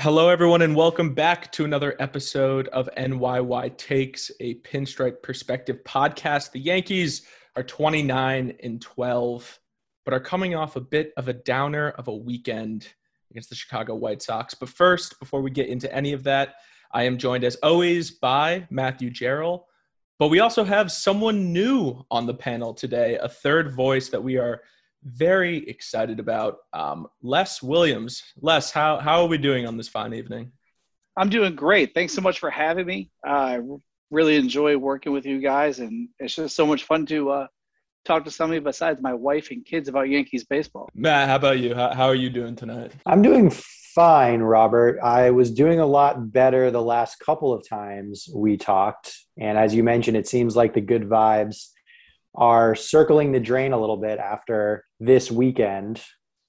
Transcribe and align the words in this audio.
Hello, 0.00 0.30
everyone, 0.30 0.62
and 0.62 0.74
welcome 0.74 1.12
back 1.12 1.52
to 1.52 1.66
another 1.66 1.94
episode 1.98 2.68
of 2.68 2.88
NYY 2.96 3.76
Takes, 3.76 4.30
a 4.40 4.54
pinstripe 4.60 5.22
perspective 5.22 5.84
podcast. 5.84 6.52
The 6.52 6.58
Yankees 6.58 7.26
are 7.54 7.62
29 7.62 8.54
and 8.62 8.80
12, 8.80 9.60
but 10.06 10.14
are 10.14 10.20
coming 10.20 10.54
off 10.54 10.76
a 10.76 10.80
bit 10.80 11.12
of 11.18 11.28
a 11.28 11.34
downer 11.34 11.90
of 11.90 12.08
a 12.08 12.16
weekend 12.16 12.88
against 13.30 13.50
the 13.50 13.54
Chicago 13.54 13.94
White 13.94 14.22
Sox. 14.22 14.54
But 14.54 14.70
first, 14.70 15.20
before 15.20 15.42
we 15.42 15.50
get 15.50 15.68
into 15.68 15.94
any 15.94 16.14
of 16.14 16.22
that, 16.22 16.54
I 16.94 17.02
am 17.02 17.18
joined 17.18 17.44
as 17.44 17.56
always 17.56 18.10
by 18.10 18.66
Matthew 18.70 19.10
Gerald. 19.10 19.64
But 20.18 20.28
we 20.28 20.40
also 20.40 20.64
have 20.64 20.90
someone 20.90 21.52
new 21.52 22.06
on 22.10 22.24
the 22.24 22.32
panel 22.32 22.72
today, 22.72 23.18
a 23.20 23.28
third 23.28 23.74
voice 23.74 24.08
that 24.08 24.24
we 24.24 24.38
are 24.38 24.62
very 25.04 25.68
excited 25.68 26.20
about. 26.20 26.58
Um, 26.72 27.06
Les 27.22 27.62
Williams. 27.62 28.22
Les, 28.40 28.70
how, 28.70 28.98
how 28.98 29.22
are 29.22 29.28
we 29.28 29.38
doing 29.38 29.66
on 29.66 29.76
this 29.76 29.88
fine 29.88 30.14
evening? 30.14 30.52
I'm 31.16 31.28
doing 31.28 31.54
great. 31.54 31.94
Thanks 31.94 32.14
so 32.14 32.20
much 32.20 32.38
for 32.38 32.50
having 32.50 32.86
me. 32.86 33.10
Uh, 33.26 33.30
I 33.30 33.60
really 34.10 34.36
enjoy 34.36 34.76
working 34.76 35.12
with 35.12 35.26
you 35.26 35.40
guys, 35.40 35.80
and 35.80 36.08
it's 36.18 36.34
just 36.34 36.56
so 36.56 36.66
much 36.66 36.84
fun 36.84 37.06
to 37.06 37.30
uh, 37.30 37.46
talk 38.04 38.24
to 38.24 38.30
somebody 38.30 38.60
besides 38.60 39.00
my 39.02 39.14
wife 39.14 39.50
and 39.50 39.64
kids 39.64 39.88
about 39.88 40.08
Yankees 40.08 40.44
baseball. 40.44 40.88
Matt, 40.94 41.28
how 41.28 41.36
about 41.36 41.58
you? 41.58 41.74
How, 41.74 41.94
how 41.94 42.06
are 42.06 42.14
you 42.14 42.30
doing 42.30 42.56
tonight? 42.56 42.92
I'm 43.06 43.22
doing 43.22 43.50
fine, 43.50 44.40
Robert. 44.40 45.00
I 45.00 45.30
was 45.30 45.50
doing 45.50 45.80
a 45.80 45.86
lot 45.86 46.32
better 46.32 46.70
the 46.70 46.82
last 46.82 47.18
couple 47.18 47.52
of 47.52 47.66
times 47.68 48.28
we 48.34 48.56
talked. 48.56 49.18
And 49.38 49.58
as 49.58 49.74
you 49.74 49.82
mentioned, 49.82 50.16
it 50.16 50.28
seems 50.28 50.56
like 50.56 50.74
the 50.74 50.80
good 50.80 51.08
vibes 51.08 51.68
are 52.34 52.74
circling 52.74 53.32
the 53.32 53.40
drain 53.40 53.72
a 53.72 53.80
little 53.80 53.96
bit 53.96 54.18
after 54.18 54.84
this 54.98 55.30
weekend. 55.30 56.02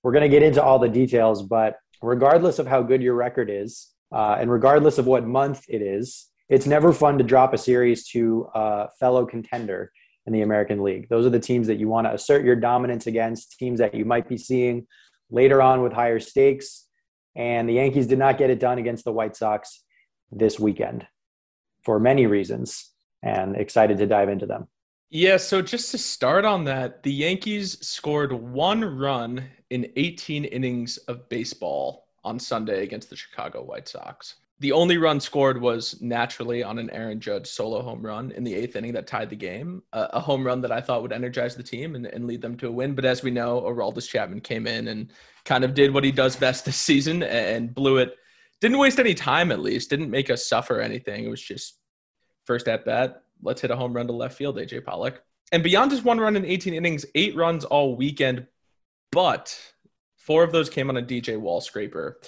We're 0.03 0.11
going 0.11 0.29
to 0.29 0.29
get 0.29 0.43
into 0.43 0.63
all 0.63 0.79
the 0.79 0.89
details, 0.89 1.43
but 1.43 1.77
regardless 2.01 2.59
of 2.59 2.67
how 2.67 2.81
good 2.81 3.01
your 3.01 3.15
record 3.15 3.49
is, 3.49 3.89
uh, 4.11 4.37
and 4.39 4.51
regardless 4.51 4.97
of 4.97 5.07
what 5.07 5.25
month 5.25 5.63
it 5.67 5.81
is, 5.81 6.27
it's 6.49 6.67
never 6.67 6.91
fun 6.91 7.17
to 7.17 7.23
drop 7.23 7.53
a 7.53 7.57
series 7.57 8.07
to 8.09 8.49
a 8.53 8.89
fellow 8.99 9.25
contender 9.25 9.91
in 10.25 10.33
the 10.33 10.41
American 10.41 10.83
League. 10.83 11.07
Those 11.09 11.25
are 11.25 11.29
the 11.29 11.39
teams 11.39 11.67
that 11.67 11.79
you 11.79 11.87
want 11.87 12.07
to 12.07 12.13
assert 12.13 12.43
your 12.43 12.55
dominance 12.55 13.07
against, 13.07 13.57
teams 13.57 13.79
that 13.79 13.95
you 13.95 14.05
might 14.05 14.27
be 14.27 14.37
seeing 14.37 14.85
later 15.29 15.61
on 15.61 15.81
with 15.81 15.93
higher 15.93 16.19
stakes. 16.19 16.87
And 17.35 17.69
the 17.69 17.73
Yankees 17.73 18.07
did 18.07 18.19
not 18.19 18.37
get 18.37 18.49
it 18.49 18.59
done 18.59 18.77
against 18.77 19.05
the 19.05 19.13
White 19.13 19.35
Sox 19.35 19.83
this 20.31 20.59
weekend 20.59 21.07
for 21.83 21.99
many 21.99 22.27
reasons, 22.27 22.91
and 23.23 23.55
excited 23.55 23.97
to 23.97 24.05
dive 24.05 24.29
into 24.29 24.45
them. 24.45 24.67
Yeah, 25.13 25.35
so 25.35 25.61
just 25.61 25.91
to 25.91 25.97
start 25.97 26.45
on 26.45 26.63
that, 26.63 27.03
the 27.03 27.11
Yankees 27.11 27.85
scored 27.85 28.31
one 28.31 28.81
run 28.97 29.43
in 29.69 29.91
18 29.97 30.45
innings 30.45 30.95
of 31.09 31.27
baseball 31.27 32.07
on 32.23 32.39
Sunday 32.39 32.83
against 32.83 33.09
the 33.09 33.17
Chicago 33.17 33.61
White 33.61 33.89
Sox. 33.89 34.35
The 34.61 34.71
only 34.71 34.97
run 34.97 35.19
scored 35.19 35.59
was 35.59 36.01
naturally 36.01 36.63
on 36.63 36.79
an 36.79 36.89
Aaron 36.91 37.19
Judge 37.19 37.47
solo 37.47 37.81
home 37.81 38.01
run 38.01 38.31
in 38.31 38.45
the 38.45 38.55
eighth 38.55 38.77
inning 38.77 38.93
that 38.93 39.05
tied 39.05 39.29
the 39.29 39.35
game, 39.35 39.83
uh, 39.91 40.07
a 40.13 40.21
home 40.21 40.47
run 40.47 40.61
that 40.61 40.71
I 40.71 40.79
thought 40.79 41.01
would 41.01 41.11
energize 41.11 41.57
the 41.57 41.63
team 41.63 41.95
and, 41.95 42.05
and 42.05 42.25
lead 42.25 42.41
them 42.41 42.55
to 42.57 42.69
a 42.69 42.71
win. 42.71 42.95
But 42.95 43.03
as 43.03 43.21
we 43.21 43.31
know, 43.31 43.59
Aroldis 43.63 44.07
Chapman 44.07 44.39
came 44.39 44.65
in 44.65 44.87
and 44.87 45.11
kind 45.43 45.65
of 45.65 45.73
did 45.73 45.93
what 45.93 46.05
he 46.05 46.13
does 46.13 46.37
best 46.37 46.63
this 46.63 46.77
season 46.77 47.21
and 47.21 47.75
blew 47.75 47.97
it. 47.97 48.15
Didn't 48.61 48.77
waste 48.77 48.99
any 48.99 49.13
time, 49.13 49.51
at 49.51 49.59
least. 49.59 49.89
Didn't 49.89 50.09
make 50.09 50.29
us 50.29 50.47
suffer 50.47 50.79
anything. 50.79 51.25
It 51.25 51.29
was 51.29 51.41
just 51.41 51.79
first 52.45 52.69
at 52.69 52.85
bat, 52.85 53.23
let's 53.41 53.61
hit 53.61 53.71
a 53.71 53.75
home 53.75 53.93
run 53.93 54.07
to 54.07 54.13
left 54.13 54.37
field, 54.37 54.57
AJ 54.57 54.85
Pollock. 54.85 55.23
And 55.51 55.63
beyond 55.63 55.91
just 55.91 56.03
one 56.03 56.19
run 56.19 56.35
in 56.35 56.45
18 56.45 56.73
innings, 56.73 57.05
eight 57.15 57.35
runs 57.35 57.65
all 57.65 57.95
weekend, 57.95 58.47
but 59.11 59.57
four 60.17 60.43
of 60.43 60.51
those 60.51 60.69
came 60.69 60.89
on 60.89 60.97
a 60.97 61.01
DJ 61.01 61.37
wall 61.37 61.61
scraper. 61.61 62.19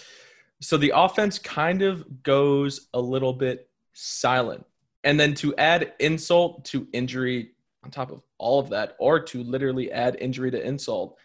So 0.61 0.77
the 0.77 0.93
offense 0.95 1.39
kind 1.39 1.81
of 1.81 2.23
goes 2.23 2.87
a 2.93 2.99
little 2.99 3.33
bit 3.33 3.69
silent. 3.93 4.65
And 5.03 5.19
then 5.19 5.33
to 5.35 5.55
add 5.57 5.93
insult 5.99 6.65
to 6.65 6.87
injury 6.93 7.51
on 7.83 7.91
top 7.91 8.11
of 8.11 8.21
all 8.37 8.59
of 8.59 8.69
that, 8.69 8.95
or 8.99 9.19
to 9.19 9.43
literally 9.43 9.91
add 9.91 10.17
injury 10.19 10.51
to 10.51 10.65
insult, 10.65 11.17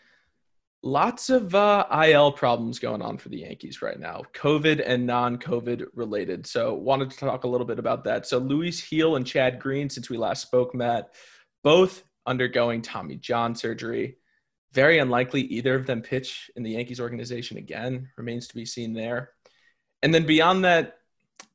lots 0.82 1.30
of 1.30 1.54
uh, 1.54 1.86
IL 2.04 2.32
problems 2.32 2.78
going 2.78 3.02
on 3.02 3.18
for 3.18 3.28
the 3.28 3.38
Yankees 3.38 3.82
right 3.82 3.98
now, 3.98 4.22
COVID 4.34 4.82
and 4.84 5.06
non-COVID 5.06 5.86
related. 5.94 6.46
So 6.46 6.74
wanted 6.74 7.10
to 7.10 7.16
talk 7.16 7.44
a 7.44 7.48
little 7.48 7.66
bit 7.66 7.78
about 7.78 8.04
that. 8.04 8.26
So 8.26 8.38
Luis 8.38 8.88
Gil 8.88 9.16
and 9.16 9.26
Chad 9.26 9.58
Green, 9.58 9.90
since 9.90 10.08
we 10.08 10.16
last 10.16 10.42
spoke, 10.42 10.74
Matt, 10.74 11.14
both 11.64 12.04
undergoing 12.26 12.82
Tommy 12.82 13.16
John 13.16 13.54
surgery. 13.54 14.18
Very 14.72 14.98
unlikely 14.98 15.42
either 15.42 15.74
of 15.74 15.86
them 15.86 16.02
pitch 16.02 16.50
in 16.54 16.62
the 16.62 16.72
Yankees 16.72 17.00
organization 17.00 17.56
again. 17.56 18.08
Remains 18.16 18.46
to 18.48 18.54
be 18.54 18.66
seen 18.66 18.92
there. 18.92 19.30
And 20.02 20.14
then 20.14 20.26
beyond 20.26 20.64
that, 20.64 20.98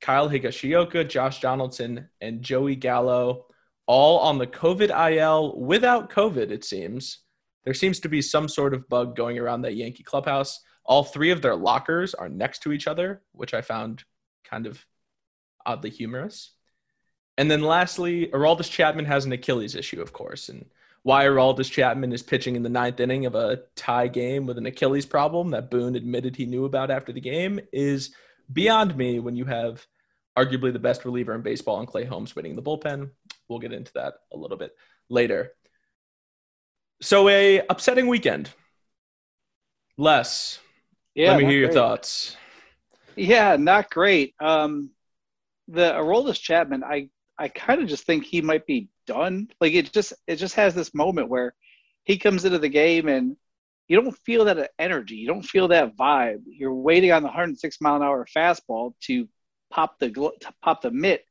Kyle 0.01 0.29
Higashioka, 0.29 1.07
Josh 1.07 1.39
Donaldson, 1.39 2.09
and 2.19 2.41
Joey 2.41 2.75
Gallo, 2.75 3.45
all 3.85 4.19
on 4.19 4.37
the 4.37 4.47
COVID 4.47 4.89
IL 5.11 5.57
without 5.59 6.09
COVID, 6.09 6.51
it 6.51 6.65
seems 6.65 7.19
there 7.63 7.73
seems 7.73 7.99
to 8.01 8.09
be 8.09 8.21
some 8.21 8.47
sort 8.47 8.73
of 8.73 8.89
bug 8.89 9.15
going 9.15 9.37
around 9.39 9.61
that 9.61 9.75
Yankee 9.75 10.03
clubhouse. 10.03 10.61
All 10.85 11.03
three 11.03 11.31
of 11.31 11.41
their 11.41 11.55
lockers 11.55 12.13
are 12.13 12.29
next 12.29 12.59
to 12.63 12.71
each 12.71 12.87
other, 12.87 13.21
which 13.31 13.53
I 13.53 13.61
found 13.61 14.03
kind 14.43 14.67
of 14.67 14.85
oddly 15.65 15.89
humorous. 15.89 16.51
And 17.37 17.49
then 17.49 17.61
lastly, 17.61 18.27
Aroldis 18.27 18.69
Chapman 18.69 19.05
has 19.05 19.25
an 19.25 19.31
Achilles 19.31 19.75
issue, 19.75 20.01
of 20.01 20.13
course. 20.13 20.49
And 20.49 20.65
why 21.03 21.25
Aroldis 21.25 21.71
Chapman 21.71 22.13
is 22.13 22.21
pitching 22.21 22.55
in 22.55 22.63
the 22.63 22.69
ninth 22.69 22.99
inning 22.99 23.25
of 23.25 23.35
a 23.35 23.63
tie 23.75 24.07
game 24.07 24.45
with 24.45 24.57
an 24.57 24.65
Achilles 24.65 25.05
problem 25.05 25.49
that 25.49 25.71
Boone 25.71 25.95
admitted 25.95 26.35
he 26.35 26.45
knew 26.45 26.65
about 26.65 26.91
after 26.91 27.11
the 27.11 27.21
game 27.21 27.59
is 27.71 28.13
beyond 28.51 28.95
me 28.95 29.19
when 29.19 29.35
you 29.35 29.45
have 29.45 29.85
arguably 30.37 30.73
the 30.73 30.79
best 30.79 31.05
reliever 31.05 31.33
in 31.33 31.41
baseball 31.41 31.79
and 31.79 31.87
Clay 31.87 32.05
Holmes 32.05 32.35
winning 32.35 32.55
the 32.55 32.61
bullpen. 32.61 33.09
We'll 33.47 33.59
get 33.59 33.73
into 33.73 33.93
that 33.93 34.15
a 34.31 34.37
little 34.37 34.57
bit 34.57 34.75
later. 35.09 35.51
So 37.03 37.27
a 37.27 37.59
upsetting 37.69 38.07
weekend. 38.07 38.49
Les, 39.97 40.57
yeah, 41.13 41.31
let 41.31 41.39
me 41.39 41.45
hear 41.45 41.59
your 41.59 41.71
thoughts. 41.73 42.37
Yeah, 43.17 43.57
not 43.57 43.91
great. 43.91 44.33
Um, 44.39 44.89
the 45.67 45.91
Aroldis 45.91 46.39
Chapman, 46.39 46.81
I 46.81 47.09
I 47.37 47.49
kind 47.49 47.81
of 47.81 47.89
just 47.89 48.05
think 48.05 48.23
he 48.23 48.41
might 48.41 48.65
be 48.65 48.87
done. 49.05 49.49
Like 49.59 49.73
it 49.73 49.91
just 49.91 50.13
it 50.27 50.37
just 50.37 50.55
has 50.55 50.75
this 50.75 50.95
moment 50.95 51.27
where 51.27 51.53
he 52.05 52.17
comes 52.17 52.45
into 52.45 52.57
the 52.57 52.69
game 52.69 53.09
and 53.09 53.35
you 53.89 54.01
don't 54.01 54.17
feel 54.19 54.45
that 54.45 54.71
energy, 54.79 55.15
you 55.15 55.27
don't 55.27 55.43
feel 55.43 55.67
that 55.67 55.97
vibe. 55.97 56.43
You're 56.45 56.73
waiting 56.73 57.11
on 57.11 57.21
the 57.21 57.27
106 57.27 57.81
mile 57.81 57.97
an 57.97 58.03
hour 58.03 58.25
fastball 58.33 58.93
to 59.01 59.27
pop 59.69 59.99
the 59.99 60.09
to 60.09 60.53
pop 60.61 60.81
the 60.81 60.91
mitt, 60.91 61.25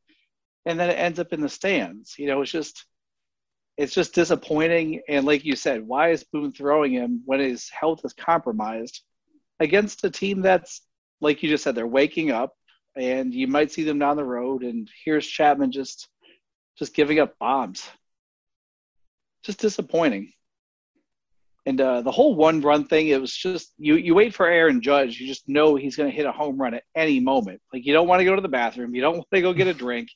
and 0.67 0.79
then 0.79 0.91
it 0.91 0.99
ends 0.99 1.19
up 1.19 1.33
in 1.33 1.41
the 1.41 1.49
stands. 1.49 2.19
You 2.19 2.27
know, 2.27 2.43
it's 2.43 2.53
just 2.53 2.85
it's 3.83 3.95
just 3.95 4.15
disappointing. 4.15 5.03
And 5.09 5.27
like 5.27 5.45
you 5.45 5.57
said, 5.57 5.85
why 5.85 6.11
is 6.11 6.23
Boone 6.23 6.53
throwing 6.53 6.93
him 6.93 7.23
when 7.25 7.41
his 7.41 7.69
health 7.69 8.03
is 8.05 8.13
compromised 8.13 9.03
against 9.59 10.05
a 10.05 10.11
team 10.11 10.41
that's, 10.41 10.83
like 11.21 11.43
you 11.43 11.49
just 11.49 11.65
said, 11.65 11.75
they're 11.75 11.85
waking 11.85 12.31
up 12.31 12.55
and 12.97 13.35
you 13.35 13.49
might 13.49 13.73
see 13.73 13.83
them 13.83 13.99
down 13.99 14.17
the 14.17 14.25
road. 14.25 14.63
And 14.63 14.89
here's 15.05 15.27
Chapman 15.27 15.73
just, 15.73 16.09
just 16.79 16.95
giving 16.95 17.19
up 17.19 17.37
bombs. 17.41 17.89
Just 19.43 19.59
disappointing. 19.59 20.33
And 21.67 21.81
uh, 21.81 22.03
the 22.03 22.13
whole 22.13 22.37
one 22.37 22.61
run 22.61 22.87
thing, 22.87 23.09
it 23.09 23.21
was 23.21 23.35
just 23.35 23.73
you. 23.79 23.97
You 23.97 24.15
wait 24.15 24.35
for 24.35 24.47
Aaron 24.47 24.81
Judge. 24.81 25.19
You 25.19 25.27
just 25.27 25.49
know 25.49 25.75
he's 25.75 25.97
going 25.97 26.11
to 26.11 26.17
hit 26.17 26.27
a 26.27 26.33
home 26.33 26.61
run 26.61 26.75
at 26.75 26.85
any 26.95 27.19
moment. 27.19 27.61
Like 27.73 27.85
you 27.85 27.93
don't 27.93 28.09
want 28.09 28.21
to 28.21 28.25
go 28.25 28.35
to 28.35 28.43
the 28.43 28.49
bathroom. 28.49 28.95
You 28.95 29.01
don't 29.01 29.15
want 29.15 29.29
to 29.33 29.41
go 29.41 29.53
get 29.53 29.69
a 29.69 29.75
drink. 29.75 30.09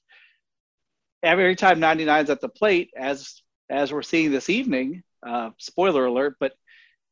Every 1.22 1.54
time 1.56 1.80
99's 1.80 2.30
at 2.30 2.40
the 2.40 2.48
plate, 2.48 2.90
as 2.96 3.42
as 3.70 3.92
we're 3.92 4.02
seeing 4.02 4.30
this 4.30 4.50
evening. 4.50 5.02
Uh, 5.26 5.50
spoiler 5.58 6.06
alert, 6.06 6.36
but 6.38 6.52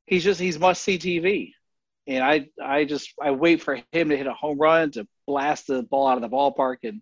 he's 0.07 0.25
just 0.25 0.41
he's 0.41 0.59
must 0.59 0.83
see 0.83 0.99
TV, 0.99 1.53
and 2.07 2.23
I 2.23 2.49
I 2.63 2.85
just 2.85 3.13
I 3.21 3.33
wait 3.33 3.63
for 3.63 3.81
him 3.93 4.09
to 4.11 4.17
hit 4.17 4.27
a 4.27 4.35
home 4.35 4.59
run 4.59 4.91
to 4.93 5.07
blast 5.27 5.67
the 5.67 5.83
ball 5.83 6.07
out 6.07 6.17
of 6.17 6.23
the 6.23 6.29
ballpark, 6.29 6.79
and 6.85 7.01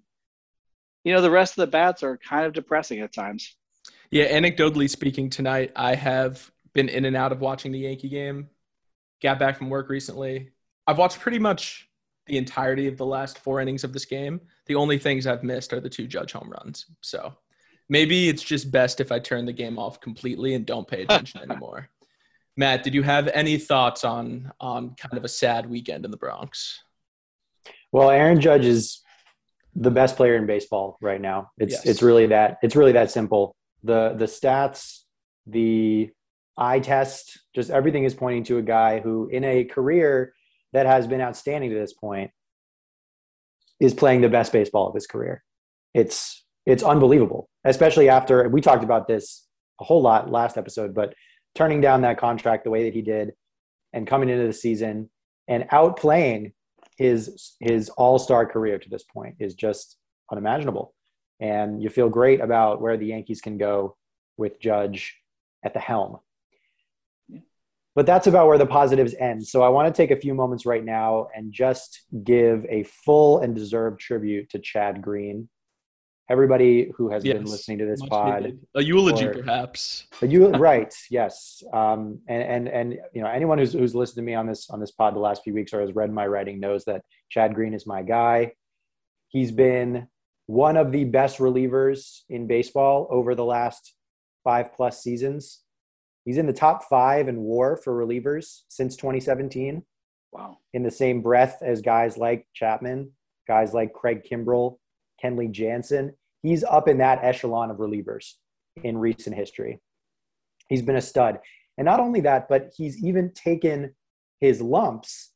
you 1.04 1.12
know 1.12 1.20
the 1.20 1.30
rest 1.30 1.52
of 1.52 1.62
the 1.62 1.70
bats 1.70 2.02
are 2.02 2.16
kind 2.18 2.46
of 2.46 2.52
depressing 2.52 3.00
at 3.00 3.12
times. 3.12 3.56
Yeah, 4.10 4.30
anecdotally 4.38 4.88
speaking, 4.88 5.30
tonight 5.30 5.72
I 5.74 5.94
have 5.94 6.50
been 6.72 6.88
in 6.88 7.04
and 7.04 7.16
out 7.16 7.32
of 7.32 7.40
watching 7.40 7.72
the 7.72 7.80
Yankee 7.80 8.08
game. 8.08 8.48
Got 9.22 9.38
back 9.38 9.58
from 9.58 9.70
work 9.70 9.88
recently. 9.88 10.50
I've 10.86 10.98
watched 10.98 11.20
pretty 11.20 11.38
much 11.38 11.88
the 12.26 12.38
entirety 12.38 12.86
of 12.88 12.96
the 12.96 13.06
last 13.06 13.38
four 13.38 13.60
innings 13.60 13.84
of 13.84 13.92
this 13.92 14.04
game. 14.04 14.40
The 14.66 14.74
only 14.74 14.98
things 14.98 15.26
I've 15.26 15.42
missed 15.42 15.72
are 15.72 15.80
the 15.80 15.88
two 15.88 16.06
Judge 16.06 16.32
home 16.32 16.50
runs. 16.50 16.86
So 17.00 17.34
maybe 17.92 18.30
it's 18.30 18.42
just 18.42 18.70
best 18.70 19.00
if 19.00 19.12
I 19.12 19.18
turn 19.18 19.44
the 19.44 19.52
game 19.52 19.78
off 19.78 20.00
completely 20.00 20.54
and 20.54 20.64
don't 20.64 20.88
pay 20.88 21.02
attention 21.02 21.42
anymore. 21.50 21.90
Matt, 22.56 22.82
did 22.82 22.94
you 22.94 23.02
have 23.02 23.28
any 23.28 23.58
thoughts 23.58 24.02
on 24.02 24.50
on 24.58 24.94
kind 24.96 25.16
of 25.16 25.24
a 25.24 25.28
sad 25.28 25.68
weekend 25.68 26.04
in 26.06 26.10
the 26.10 26.16
Bronx? 26.16 26.82
Well, 27.92 28.10
Aaron 28.10 28.40
Judge 28.40 28.64
is 28.64 29.02
the 29.76 29.90
best 29.90 30.16
player 30.16 30.36
in 30.36 30.46
baseball 30.46 30.96
right 31.00 31.20
now. 31.20 31.50
It's 31.58 31.74
yes. 31.74 31.86
it's 31.86 32.02
really 32.02 32.26
that 32.26 32.58
it's 32.62 32.74
really 32.74 32.92
that 32.92 33.10
simple. 33.10 33.54
The 33.84 34.14
the 34.16 34.24
stats, 34.24 35.00
the 35.46 36.10
eye 36.56 36.80
test, 36.80 37.38
just 37.54 37.70
everything 37.70 38.04
is 38.04 38.14
pointing 38.14 38.44
to 38.44 38.58
a 38.58 38.62
guy 38.62 39.00
who 39.00 39.28
in 39.28 39.44
a 39.44 39.64
career 39.64 40.34
that 40.72 40.86
has 40.86 41.06
been 41.06 41.20
outstanding 41.20 41.70
to 41.70 41.78
this 41.78 41.92
point 41.92 42.30
is 43.80 43.92
playing 43.92 44.22
the 44.22 44.28
best 44.28 44.52
baseball 44.52 44.88
of 44.88 44.94
his 44.94 45.06
career. 45.06 45.42
It's 45.94 46.42
it's 46.66 46.82
unbelievable, 46.82 47.48
especially 47.64 48.08
after 48.08 48.48
we 48.48 48.60
talked 48.60 48.84
about 48.84 49.08
this 49.08 49.46
a 49.80 49.84
whole 49.84 50.02
lot 50.02 50.30
last 50.30 50.56
episode, 50.56 50.94
but 50.94 51.14
turning 51.54 51.80
down 51.80 52.02
that 52.02 52.18
contract 52.18 52.64
the 52.64 52.70
way 52.70 52.84
that 52.84 52.94
he 52.94 53.02
did 53.02 53.32
and 53.92 54.06
coming 54.06 54.28
into 54.28 54.46
the 54.46 54.52
season 54.52 55.10
and 55.48 55.68
outplaying 55.70 56.52
his 56.96 57.54
his 57.60 57.88
all-star 57.90 58.46
career 58.46 58.78
to 58.78 58.88
this 58.88 59.02
point 59.02 59.36
is 59.40 59.54
just 59.54 59.96
unimaginable. 60.30 60.94
And 61.40 61.82
you 61.82 61.90
feel 61.90 62.08
great 62.08 62.40
about 62.40 62.80
where 62.80 62.96
the 62.96 63.06
Yankees 63.06 63.40
can 63.40 63.58
go 63.58 63.96
with 64.36 64.60
Judge 64.60 65.16
at 65.64 65.74
the 65.74 65.80
helm. 65.80 66.18
But 67.94 68.06
that's 68.06 68.26
about 68.26 68.46
where 68.46 68.58
the 68.58 68.66
positives 68.66 69.14
end. 69.18 69.46
So 69.46 69.62
I 69.62 69.68
want 69.68 69.92
to 69.92 70.02
take 70.02 70.10
a 70.10 70.20
few 70.20 70.34
moments 70.34 70.64
right 70.64 70.84
now 70.84 71.28
and 71.34 71.52
just 71.52 72.02
give 72.24 72.64
a 72.70 72.84
full 72.84 73.40
and 73.40 73.54
deserved 73.54 74.00
tribute 74.00 74.48
to 74.50 74.58
Chad 74.58 75.02
Green. 75.02 75.48
Everybody 76.32 76.90
who 76.96 77.10
has 77.10 77.26
yes, 77.26 77.36
been 77.36 77.44
listening 77.44 77.78
to 77.78 77.84
this 77.84 78.00
pod, 78.00 78.44
needed. 78.44 78.66
a 78.74 78.82
eulogy, 78.82 79.28
perhaps. 79.28 80.06
A 80.22 80.26
right? 80.26 80.94
Yes, 81.10 81.62
um, 81.74 82.20
and 82.26 82.42
and 82.42 82.68
and 82.68 82.98
you 83.12 83.20
know 83.20 83.28
anyone 83.28 83.58
who's 83.58 83.74
who's 83.74 83.94
listened 83.94 84.16
to 84.16 84.22
me 84.22 84.34
on 84.34 84.46
this 84.46 84.70
on 84.70 84.80
this 84.80 84.92
pod 84.92 85.14
the 85.14 85.20
last 85.20 85.42
few 85.44 85.52
weeks 85.52 85.74
or 85.74 85.82
has 85.82 85.94
read 85.94 86.10
my 86.10 86.26
writing 86.26 86.58
knows 86.58 86.86
that 86.86 87.02
Chad 87.28 87.54
Green 87.54 87.74
is 87.74 87.86
my 87.86 88.02
guy. 88.02 88.52
He's 89.28 89.52
been 89.52 90.08
one 90.46 90.78
of 90.78 90.90
the 90.90 91.04
best 91.04 91.36
relievers 91.36 92.20
in 92.30 92.46
baseball 92.46 93.08
over 93.10 93.34
the 93.34 93.44
last 93.44 93.92
five 94.42 94.72
plus 94.74 95.02
seasons. 95.02 95.60
He's 96.24 96.38
in 96.38 96.46
the 96.46 96.54
top 96.54 96.84
five 96.88 97.28
in 97.28 97.42
WAR 97.42 97.76
for 97.76 97.92
relievers 97.92 98.60
since 98.68 98.96
2017. 98.96 99.82
Wow. 100.32 100.58
In 100.72 100.82
the 100.82 100.90
same 100.90 101.20
breath 101.20 101.58
as 101.62 101.82
guys 101.82 102.16
like 102.16 102.46
Chapman, 102.54 103.12
guys 103.46 103.74
like 103.74 103.92
Craig 103.92 104.22
Kimbrel, 104.28 104.78
Kenley 105.22 105.50
Jansen. 105.50 106.14
He's 106.42 106.64
up 106.64 106.88
in 106.88 106.98
that 106.98 107.22
echelon 107.22 107.70
of 107.70 107.78
relievers 107.78 108.32
in 108.82 108.98
recent 108.98 109.36
history. 109.36 109.80
He's 110.68 110.82
been 110.82 110.96
a 110.96 111.02
stud. 111.02 111.38
And 111.78 111.84
not 111.84 112.00
only 112.00 112.20
that, 112.20 112.48
but 112.48 112.72
he's 112.76 113.02
even 113.02 113.32
taken 113.32 113.94
his 114.40 114.60
lumps 114.60 115.32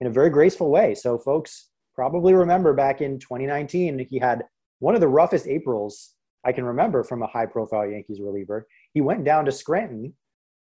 in 0.00 0.06
a 0.06 0.10
very 0.10 0.30
graceful 0.30 0.70
way. 0.70 0.94
So, 0.94 1.18
folks 1.18 1.70
probably 1.94 2.34
remember 2.34 2.74
back 2.74 3.00
in 3.00 3.18
2019, 3.18 4.06
he 4.08 4.18
had 4.18 4.44
one 4.78 4.94
of 4.94 5.00
the 5.00 5.08
roughest 5.08 5.46
Aprils 5.46 6.14
I 6.44 6.52
can 6.52 6.64
remember 6.64 7.02
from 7.02 7.22
a 7.22 7.26
high 7.26 7.46
profile 7.46 7.86
Yankees 7.86 8.20
reliever. 8.20 8.66
He 8.94 9.00
went 9.00 9.24
down 9.24 9.44
to 9.46 9.52
Scranton 9.52 10.14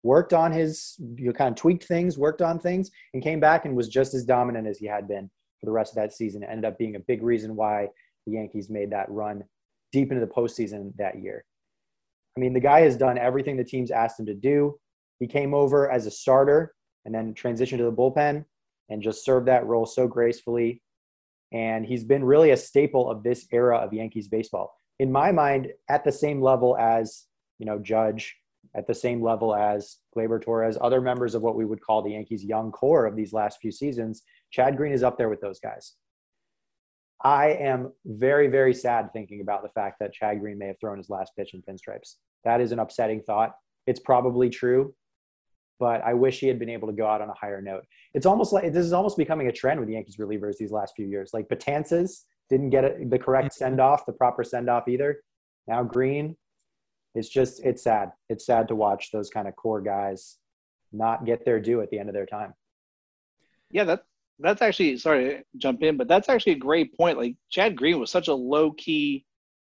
worked 0.03 0.33
on 0.33 0.51
his, 0.51 0.95
you 1.17 1.27
know, 1.27 1.33
kind 1.33 1.51
of 1.51 1.55
tweaked 1.55 1.83
things, 1.83 2.17
worked 2.17 2.41
on 2.41 2.59
things, 2.59 2.89
and 3.13 3.23
came 3.23 3.39
back 3.39 3.65
and 3.65 3.75
was 3.75 3.89
just 3.89 4.13
as 4.13 4.23
dominant 4.23 4.67
as 4.67 4.77
he 4.77 4.85
had 4.85 5.07
been 5.07 5.29
for 5.59 5.65
the 5.65 5.71
rest 5.71 5.91
of 5.91 5.95
that 5.95 6.13
season. 6.13 6.43
It 6.43 6.49
ended 6.49 6.65
up 6.65 6.77
being 6.77 6.95
a 6.95 6.99
big 6.99 7.21
reason 7.21 7.55
why 7.55 7.87
the 8.25 8.33
Yankees 8.33 8.69
made 8.69 8.91
that 8.91 9.09
run 9.09 9.43
deep 9.91 10.11
into 10.11 10.25
the 10.25 10.31
postseason 10.31 10.95
that 10.97 11.19
year. 11.19 11.45
I 12.37 12.39
mean, 12.39 12.53
the 12.53 12.59
guy 12.59 12.81
has 12.81 12.95
done 12.95 13.17
everything 13.17 13.57
the 13.57 13.63
teams 13.63 13.91
asked 13.91 14.19
him 14.19 14.25
to 14.27 14.33
do. 14.33 14.79
He 15.19 15.27
came 15.27 15.53
over 15.53 15.89
as 15.89 16.05
a 16.05 16.11
starter 16.11 16.73
and 17.05 17.13
then 17.13 17.33
transitioned 17.33 17.77
to 17.77 17.83
the 17.83 17.91
bullpen 17.91 18.45
and 18.89 19.01
just 19.01 19.25
served 19.25 19.47
that 19.47 19.65
role 19.65 19.85
so 19.85 20.07
gracefully. 20.07 20.81
And 21.51 21.85
he's 21.85 22.03
been 22.03 22.23
really 22.23 22.51
a 22.51 22.57
staple 22.57 23.09
of 23.09 23.23
this 23.23 23.47
era 23.51 23.77
of 23.77 23.93
Yankees 23.93 24.27
baseball. 24.27 24.73
In 24.99 25.11
my 25.11 25.31
mind, 25.31 25.71
at 25.89 26.03
the 26.03 26.11
same 26.11 26.41
level 26.41 26.77
as, 26.77 27.25
you 27.57 27.65
know, 27.65 27.79
Judge 27.79 28.35
at 28.75 28.87
the 28.87 28.93
same 28.93 29.21
level 29.21 29.55
as 29.55 29.97
Gleyber 30.15 30.41
Torres, 30.41 30.77
other 30.79 31.01
members 31.01 31.33
of 31.35 31.41
what 31.41 31.55
we 31.55 31.65
would 31.65 31.81
call 31.81 32.01
the 32.01 32.11
Yankees' 32.11 32.43
young 32.43 32.71
core 32.71 33.05
of 33.05 33.15
these 33.15 33.33
last 33.33 33.59
few 33.59 33.71
seasons. 33.71 34.21
Chad 34.51 34.77
Green 34.77 34.93
is 34.93 35.03
up 35.03 35.17
there 35.17 35.29
with 35.29 35.41
those 35.41 35.59
guys. 35.59 35.95
I 37.21 37.47
am 37.49 37.91
very, 38.05 38.47
very 38.47 38.73
sad 38.73 39.11
thinking 39.11 39.41
about 39.41 39.61
the 39.61 39.69
fact 39.69 39.97
that 39.99 40.13
Chad 40.13 40.39
Green 40.39 40.57
may 40.57 40.67
have 40.67 40.79
thrown 40.79 40.97
his 40.97 41.09
last 41.09 41.33
pitch 41.37 41.53
in 41.53 41.61
pinstripes. 41.61 42.15
That 42.45 42.61
is 42.61 42.71
an 42.71 42.79
upsetting 42.79 43.21
thought. 43.21 43.55
It's 43.87 43.99
probably 43.99 44.49
true, 44.49 44.93
but 45.79 46.01
I 46.01 46.13
wish 46.13 46.39
he 46.39 46.47
had 46.47 46.59
been 46.59 46.69
able 46.69 46.87
to 46.87 46.93
go 46.93 47.07
out 47.07 47.21
on 47.21 47.29
a 47.29 47.33
higher 47.33 47.61
note. 47.61 47.83
It's 48.13 48.25
almost 48.25 48.53
like 48.53 48.71
this 48.71 48.85
is 48.85 48.93
almost 48.93 49.17
becoming 49.17 49.47
a 49.47 49.51
trend 49.51 49.79
with 49.79 49.87
the 49.87 49.95
Yankees 49.95 50.17
relievers 50.17 50.57
these 50.57 50.71
last 50.71 50.93
few 50.95 51.07
years. 51.07 51.31
Like 51.33 51.49
Betances 51.49 52.23
didn't 52.49 52.69
get 52.69 53.09
the 53.09 53.19
correct 53.19 53.47
mm-hmm. 53.47 53.63
send 53.63 53.81
off, 53.81 54.05
the 54.05 54.13
proper 54.13 54.43
send 54.43 54.69
off 54.69 54.87
either. 54.87 55.21
Now 55.67 55.83
Green, 55.83 56.37
it's 57.15 57.29
just 57.29 57.63
it's 57.65 57.83
sad. 57.83 58.11
It's 58.29 58.45
sad 58.45 58.67
to 58.69 58.75
watch 58.75 59.11
those 59.11 59.29
kind 59.29 59.47
of 59.47 59.55
core 59.55 59.81
guys 59.81 60.37
not 60.91 61.25
get 61.25 61.45
their 61.45 61.59
due 61.59 61.81
at 61.81 61.89
the 61.89 61.99
end 61.99 62.09
of 62.09 62.13
their 62.13 62.25
time. 62.25 62.53
Yeah, 63.71 63.83
that 63.83 64.03
that's 64.39 64.61
actually 64.61 64.97
sorry 64.97 65.29
to 65.29 65.43
jump 65.57 65.83
in, 65.83 65.97
but 65.97 66.07
that's 66.07 66.29
actually 66.29 66.53
a 66.53 66.59
great 66.59 66.95
point. 66.97 67.17
Like 67.17 67.35
Chad 67.49 67.75
Green 67.75 67.99
was 67.99 68.11
such 68.11 68.27
a 68.27 68.33
low 68.33 68.71
key 68.71 69.25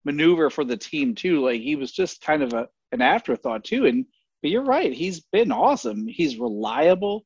maneuver 0.04 0.50
for 0.50 0.64
the 0.64 0.78
team 0.78 1.16
too. 1.16 1.44
Like 1.44 1.62
he 1.62 1.76
was 1.76 1.92
just 1.92 2.22
kind 2.22 2.44
of 2.44 2.54
a 2.54 2.68
an 2.92 3.02
afterthought 3.02 3.64
too. 3.64 3.86
And 3.86 4.06
but 4.42 4.52
you're 4.52 4.64
right, 4.64 4.94
he's 4.94 5.22
been 5.22 5.52
awesome. 5.52 6.08
He's 6.08 6.38
reliable. 6.38 7.26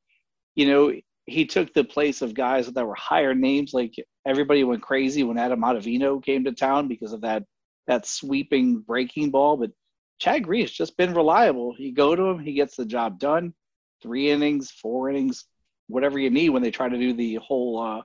You 0.56 0.68
know, 0.68 0.94
he 1.26 1.46
took 1.46 1.74
the 1.74 1.84
place 1.84 2.22
of 2.22 2.34
guys 2.34 2.68
that 2.68 2.86
were 2.86 2.96
higher 2.96 3.34
names. 3.34 3.74
Like 3.74 3.96
everybody 4.26 4.64
went 4.64 4.82
crazy 4.82 5.24
when 5.24 5.38
Adam 5.38 5.62
Ottavino 5.62 6.24
came 6.24 6.44
to 6.46 6.52
town 6.52 6.88
because 6.88 7.14
of 7.14 7.22
that 7.22 7.44
that 7.88 8.06
sweeping 8.06 8.80
breaking 8.80 9.32
ball. 9.32 9.58
But 9.58 9.72
Chad 10.20 10.44
Green's 10.44 10.72
just 10.72 10.98
been 10.98 11.14
reliable. 11.14 11.76
You 11.78 11.94
go 11.94 12.16
to 12.16 12.24
him, 12.24 12.40
he 12.40 12.54
gets 12.54 12.76
the 12.76 12.86
job 12.86 13.20
done. 13.20 13.54
Three 14.02 14.32
innings, 14.32 14.72
four 14.72 15.10
innings, 15.10 15.46
whatever 15.92 16.18
you 16.18 16.30
need 16.30 16.50
when 16.50 16.62
they 16.62 16.72
try 16.72 16.90
to 16.90 16.98
do 16.98 17.14
the 17.14 17.36
whole 17.36 17.80
uh, 17.80 18.02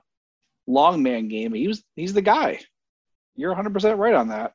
long 0.67 1.01
man 1.01 1.27
game. 1.27 1.53
He 1.53 1.67
was 1.67 1.83
he's 1.95 2.13
the 2.13 2.21
guy. 2.21 2.59
You're 3.35 3.55
100% 3.55 3.97
right 3.97 4.13
on 4.13 4.29
that. 4.29 4.53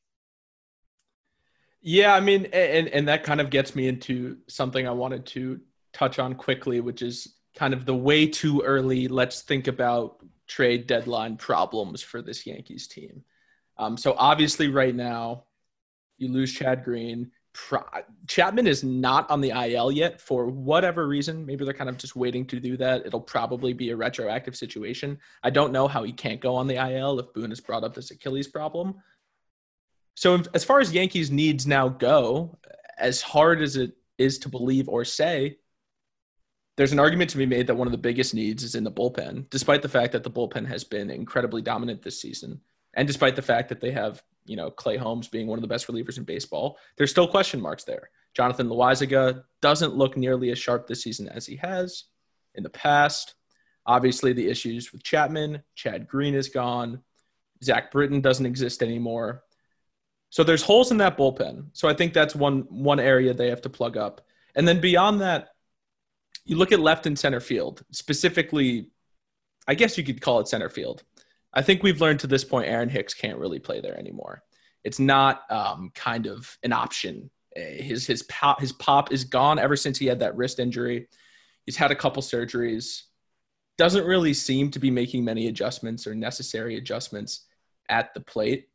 Yeah, 1.81 2.15
I 2.15 2.21
mean, 2.21 2.47
and 2.53 2.89
and 2.89 3.09
that 3.09 3.25
kind 3.25 3.41
of 3.41 3.51
gets 3.51 3.75
me 3.75 3.89
into 3.89 4.39
something 4.49 4.87
I 4.87 4.93
wanted 4.93 5.27
to 5.27 5.61
touch 5.93 6.19
on 6.21 6.35
quickly, 6.35 6.81
which 6.81 7.03
is 7.03 7.35
kind 7.57 7.75
of 7.75 7.87
the 7.87 7.95
way 7.95 8.27
too 8.27 8.63
early. 8.63 9.09
Let's 9.09 9.43
think 9.43 9.67
about 9.67 10.25
trade 10.47 10.87
deadline 10.87 11.37
problems 11.37 12.01
for 12.01 12.23
this 12.23 12.47
Yankees 12.47 12.87
team. 12.87 13.25
Um, 13.79 13.97
so 13.97 14.15
obviously, 14.17 14.69
right 14.69 14.95
now, 14.95 15.45
you 16.19 16.29
lose 16.29 16.53
Chad 16.53 16.85
Green. 16.85 17.33
Pro- 17.55 17.85
Chapman 18.27 18.67
is 18.67 18.83
not 18.83 19.31
on 19.31 19.41
the 19.41 19.51
IL 19.51 19.93
yet 19.93 20.21
for 20.21 20.47
whatever 20.47 21.07
reason. 21.07 21.45
Maybe 21.45 21.65
they're 21.65 21.75
kind 21.75 21.91
of 21.91 21.99
just 21.99 22.17
waiting 22.17 22.47
to 22.47 22.59
do 22.59 22.77
that. 22.79 23.05
It'll 23.05 23.21
probably 23.21 23.73
be 23.73 23.91
a 23.91 23.97
retroactive 23.97 24.57
situation. 24.57 25.19
I 25.43 25.51
don't 25.51 25.73
know 25.73 25.87
how 25.87 26.03
he 26.03 26.13
can't 26.13 26.41
go 26.41 26.55
on 26.55 26.67
the 26.67 26.77
IL 26.77 27.19
if 27.19 27.33
Boone 27.35 27.51
has 27.51 27.61
brought 27.61 27.85
up 27.85 27.95
this 27.95 28.11
Achilles 28.11 28.49
problem. 28.49 28.95
So, 30.15 30.43
as 30.55 30.65
far 30.65 30.81
as 30.81 30.93
Yankees' 30.93 31.31
needs 31.31 31.67
now 31.67 31.89
go, 31.89 32.59
as 32.99 33.23
hard 33.23 33.63
as 33.63 33.77
it 33.77 33.93
is 34.19 34.39
to 34.41 34.49
believe 34.49 34.89
or 34.89 35.05
say, 35.05 35.59
there's 36.77 36.93
an 36.93 37.01
argument 37.01 37.31
to 37.31 37.39
be 37.39 37.47
made 37.47 37.67
that 37.67 37.75
one 37.75 37.87
of 37.87 37.93
the 37.93 37.99
biggest 37.99 38.35
needs 38.35 38.63
is 38.63 38.75
in 38.75 38.85
the 38.85 38.91
bullpen, 38.91 39.49
despite 39.51 39.83
the 39.83 39.89
fact 39.89 40.13
that 40.13 40.23
the 40.23 40.31
bullpen 40.31 40.67
has 40.67 40.85
been 40.85 41.11
incredibly 41.11 41.63
dominant 41.63 42.03
this 42.03 42.21
season, 42.21 42.61
and 42.95 43.07
despite 43.07 43.37
the 43.37 43.43
fact 43.43 43.69
that 43.69 43.81
they 43.81 43.91
have 43.91 44.23
you 44.45 44.57
know, 44.57 44.71
Clay 44.71 44.97
Holmes 44.97 45.29
being 45.29 45.47
one 45.47 45.59
of 45.59 45.63
the 45.63 45.69
best 45.69 45.87
relievers 45.87 46.19
in 46.19 46.25
baseball, 46.25 46.79
there's 46.97 47.11
still 47.11 47.29
question 47.29 47.61
marks 47.61 47.85
there. 47.85 48.11
Jonathan 48.35 48.69
Loaisiga 48.69 49.45
doesn't 49.61 49.95
look 49.95 50.17
nearly 50.17 50.51
as 50.51 50.59
sharp 50.59 50.87
this 50.87 51.03
season 51.03 51.29
as 51.29 51.47
he 51.47 51.57
has 51.57 52.05
in 52.55 52.63
the 52.63 52.71
past. 52.71 53.35
Obviously, 53.87 54.33
the 54.33 54.49
issues 54.49 54.93
with 54.93 55.03
Chapman, 55.03 55.63
Chad 55.75 56.09
Green 56.09 56.35
is 56.35 56.49
gone, 56.49 57.03
Zach 57.63 57.91
Britton 57.91 58.21
doesn't 58.21 58.47
exist 58.47 58.83
anymore. 58.83 59.45
So 60.31 60.43
there's 60.43 60.63
holes 60.63 60.91
in 60.91 60.97
that 60.99 61.19
bullpen. 61.19 61.67
So 61.73 61.89
I 61.89 61.95
think 61.95 62.13
that's 62.13 62.35
one 62.35 62.63
one 62.71 62.99
area 62.99 63.35
they 63.35 63.51
have 63.51 63.63
to 63.63 63.71
plug 63.71 63.97
up. 63.97 64.23
And 64.55 64.67
then 64.67 64.81
beyond 64.81 65.21
that, 65.21 65.49
you 66.45 66.57
look 66.57 66.73
at 66.73 66.81
left 66.81 67.07
and 67.07 67.19
center 67.19 67.41
field, 67.41 67.85
specifically, 67.93 68.91
I 69.69 69.75
guess 69.75 69.97
you 69.97 70.05
could 70.05 70.21
call 70.21 70.41
it 70.41 70.49
center 70.49 70.69
field. 70.69 71.03
I 71.55 71.63
think 71.63 71.83
we've 71.83 72.01
learned 72.01 72.21
to 72.21 72.27
this 72.27 72.45
point 72.45 72.69
Aaron 72.69 72.89
Hicks 72.89 73.15
can't 73.15 73.39
really 73.39 73.59
play 73.59 73.81
there 73.81 73.99
anymore. 73.99 74.43
It's 74.85 74.99
not 74.99 75.51
um, 75.51 75.91
kind 75.95 76.27
of 76.27 76.57
an 76.63 76.73
option. 76.73 77.31
His 77.55 78.07
his 78.07 78.23
pop 78.25 78.61
his 78.61 78.73
pop 78.73 79.13
is 79.13 79.25
gone 79.25 79.59
ever 79.59 79.77
since 79.77 79.99
he 79.99 80.07
had 80.07 80.21
that 80.21 80.37
wrist 80.37 80.59
injury. 80.59 81.09
He's 81.67 81.77
had 81.77 81.91
a 81.91 81.97
couple 81.97 82.23
surgeries. 82.23 83.03
Doesn't 83.77 84.07
really 84.07 84.35
seem 84.35 84.71
to 84.71 84.79
be 84.79 84.91
making 84.91 85.25
many 85.25 85.49
adjustments 85.49 86.07
or 86.07 86.15
necessary 86.15 86.77
adjustments 86.77 87.47
at 87.89 88.15
the 88.15 88.21
plate. 88.21 88.69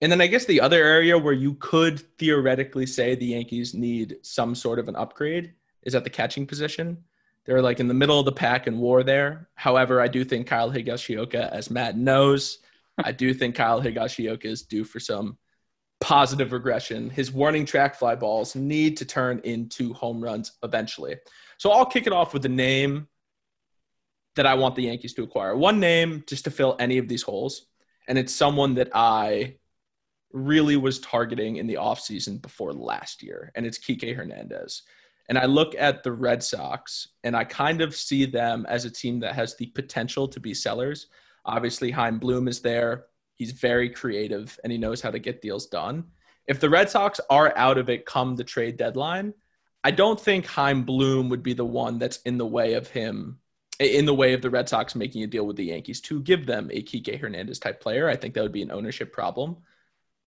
And 0.00 0.10
then 0.10 0.20
I 0.20 0.26
guess 0.26 0.44
the 0.44 0.60
other 0.60 0.82
area 0.82 1.16
where 1.16 1.32
you 1.32 1.54
could 1.54 2.00
theoretically 2.18 2.86
say 2.86 3.14
the 3.14 3.26
Yankees 3.26 3.74
need 3.74 4.16
some 4.22 4.54
sort 4.54 4.78
of 4.78 4.88
an 4.88 4.96
upgrade 4.96 5.52
is 5.82 5.94
at 5.94 6.04
the 6.04 6.10
catching 6.10 6.46
position. 6.46 7.04
They're 7.44 7.62
like 7.62 7.80
in 7.80 7.88
the 7.88 7.94
middle 7.94 8.18
of 8.18 8.24
the 8.24 8.32
pack 8.32 8.66
in 8.66 8.78
WAR 8.78 9.02
there. 9.02 9.48
However, 9.54 10.00
I 10.00 10.08
do 10.08 10.24
think 10.24 10.46
Kyle 10.46 10.70
Higashioka, 10.70 11.50
as 11.50 11.70
Matt 11.70 11.96
knows, 11.96 12.58
I 13.02 13.12
do 13.12 13.34
think 13.34 13.54
Kyle 13.54 13.82
Higashioka 13.82 14.46
is 14.46 14.62
due 14.62 14.84
for 14.84 15.00
some 15.00 15.36
positive 16.00 16.52
regression. 16.52 17.10
His 17.10 17.32
warning 17.32 17.66
track 17.66 17.96
fly 17.96 18.14
balls 18.14 18.54
need 18.54 18.96
to 18.98 19.04
turn 19.04 19.40
into 19.44 19.92
home 19.94 20.22
runs 20.22 20.52
eventually. 20.62 21.16
So 21.58 21.70
I'll 21.70 21.86
kick 21.86 22.06
it 22.06 22.12
off 22.12 22.32
with 22.32 22.42
the 22.42 22.48
name 22.48 23.08
that 24.36 24.46
I 24.46 24.54
want 24.54 24.74
the 24.74 24.84
Yankees 24.84 25.14
to 25.14 25.22
acquire. 25.22 25.56
One 25.56 25.78
name 25.80 26.24
just 26.26 26.44
to 26.44 26.50
fill 26.50 26.76
any 26.78 26.98
of 26.98 27.08
these 27.08 27.22
holes. 27.22 27.66
and 28.08 28.18
it's 28.18 28.34
someone 28.34 28.74
that 28.74 28.90
I 28.94 29.56
really 30.32 30.76
was 30.76 30.98
targeting 31.00 31.56
in 31.56 31.66
the 31.66 31.74
offseason 31.74 32.42
before 32.42 32.72
last 32.72 33.22
year, 33.22 33.52
and 33.54 33.64
it's 33.64 33.78
Kike 33.78 34.14
Hernandez. 34.14 34.82
And 35.28 35.38
I 35.38 35.46
look 35.46 35.74
at 35.78 36.02
the 36.02 36.12
Red 36.12 36.42
Sox 36.42 37.08
and 37.22 37.36
I 37.36 37.44
kind 37.44 37.80
of 37.80 37.96
see 37.96 38.26
them 38.26 38.66
as 38.68 38.84
a 38.84 38.90
team 38.90 39.20
that 39.20 39.34
has 39.34 39.56
the 39.56 39.66
potential 39.66 40.28
to 40.28 40.40
be 40.40 40.52
sellers. 40.52 41.06
Obviously, 41.44 41.90
Chaim 41.90 42.18
Bloom 42.18 42.46
is 42.46 42.60
there. 42.60 43.06
He's 43.34 43.52
very 43.52 43.88
creative 43.88 44.58
and 44.62 44.70
he 44.72 44.78
knows 44.78 45.00
how 45.00 45.10
to 45.10 45.18
get 45.18 45.42
deals 45.42 45.66
done. 45.66 46.04
If 46.46 46.60
the 46.60 46.70
Red 46.70 46.90
Sox 46.90 47.20
are 47.30 47.56
out 47.56 47.78
of 47.78 47.88
it 47.88 48.06
come 48.06 48.36
the 48.36 48.44
trade 48.44 48.76
deadline, 48.76 49.32
I 49.82 49.90
don't 49.90 50.20
think 50.20 50.46
Chaim 50.46 50.82
Bloom 50.82 51.28
would 51.30 51.42
be 51.42 51.54
the 51.54 51.64
one 51.64 51.98
that's 51.98 52.18
in 52.22 52.38
the 52.38 52.46
way 52.46 52.74
of 52.74 52.88
him, 52.88 53.38
in 53.80 54.06
the 54.06 54.14
way 54.14 54.34
of 54.34 54.42
the 54.42 54.50
Red 54.50 54.68
Sox 54.68 54.94
making 54.94 55.22
a 55.22 55.26
deal 55.26 55.46
with 55.46 55.56
the 55.56 55.64
Yankees 55.64 56.00
to 56.02 56.20
give 56.20 56.46
them 56.46 56.70
a 56.72 56.82
Kike 56.82 57.18
Hernandez 57.18 57.58
type 57.58 57.80
player. 57.80 58.08
I 58.08 58.16
think 58.16 58.34
that 58.34 58.42
would 58.42 58.52
be 58.52 58.62
an 58.62 58.72
ownership 58.72 59.12
problem. 59.12 59.56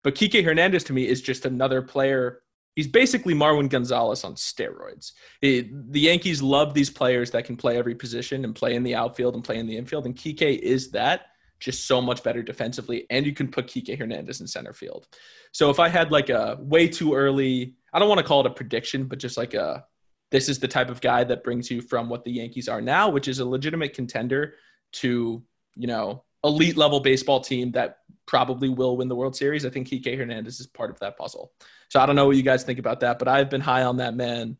But 0.02 0.14
Kike 0.14 0.44
Hernandez 0.44 0.84
to 0.84 0.92
me 0.92 1.06
is 1.06 1.20
just 1.20 1.44
another 1.44 1.82
player 1.82 2.42
he's 2.76 2.86
basically 2.86 3.34
Marwin 3.34 3.68
Gonzalez 3.68 4.22
on 4.22 4.34
steroids. 4.34 5.12
It, 5.42 5.92
the 5.92 6.00
Yankees 6.00 6.40
love 6.40 6.74
these 6.74 6.90
players 6.90 7.32
that 7.32 7.44
can 7.44 7.56
play 7.56 7.76
every 7.76 7.96
position 7.96 8.44
and 8.44 8.54
play 8.54 8.74
in 8.74 8.84
the 8.84 8.94
outfield 8.94 9.34
and 9.34 9.42
play 9.42 9.58
in 9.58 9.66
the 9.66 9.76
infield, 9.76 10.06
and 10.06 10.14
Kike 10.14 10.58
is 10.60 10.92
that. 10.92 11.22
Just 11.58 11.86
so 11.86 12.02
much 12.02 12.22
better 12.22 12.42
defensively, 12.42 13.06
and 13.08 13.24
you 13.24 13.32
can 13.32 13.48
put 13.48 13.66
Kike 13.66 13.98
Hernandez 13.98 14.42
in 14.42 14.46
center 14.46 14.74
field. 14.74 15.08
So 15.52 15.70
if 15.70 15.80
I 15.80 15.88
had 15.88 16.12
like 16.12 16.28
a 16.28 16.58
way 16.60 16.86
too 16.86 17.14
early, 17.14 17.76
I 17.94 17.98
don't 17.98 18.10
want 18.10 18.18
to 18.18 18.26
call 18.26 18.40
it 18.40 18.46
a 18.46 18.50
prediction, 18.50 19.06
but 19.06 19.18
just 19.18 19.38
like 19.38 19.54
a 19.54 19.82
this 20.30 20.50
is 20.50 20.58
the 20.58 20.68
type 20.68 20.90
of 20.90 21.00
guy 21.00 21.24
that 21.24 21.42
brings 21.42 21.70
you 21.70 21.80
from 21.80 22.10
what 22.10 22.24
the 22.24 22.30
Yankees 22.30 22.68
are 22.68 22.82
now, 22.82 23.08
which 23.08 23.26
is 23.26 23.38
a 23.38 23.44
legitimate 23.44 23.94
contender, 23.94 24.56
to 24.92 25.42
you 25.76 25.86
know 25.86 26.24
elite 26.44 26.76
level 26.76 27.00
baseball 27.00 27.40
team 27.40 27.72
that 27.72 28.00
probably 28.26 28.68
will 28.68 28.96
win 28.96 29.08
the 29.08 29.16
World 29.16 29.36
Series. 29.36 29.64
I 29.64 29.70
think 29.70 29.88
Kike 29.88 30.16
Hernandez 30.16 30.60
is 30.60 30.66
part 30.66 30.90
of 30.90 30.98
that 31.00 31.16
puzzle. 31.16 31.52
So 31.88 32.00
I 32.00 32.06
don't 32.06 32.16
know 32.16 32.26
what 32.26 32.36
you 32.36 32.42
guys 32.42 32.64
think 32.64 32.78
about 32.78 33.00
that, 33.00 33.18
but 33.18 33.28
I've 33.28 33.50
been 33.50 33.60
high 33.60 33.84
on 33.84 33.98
that 33.98 34.14
man 34.14 34.56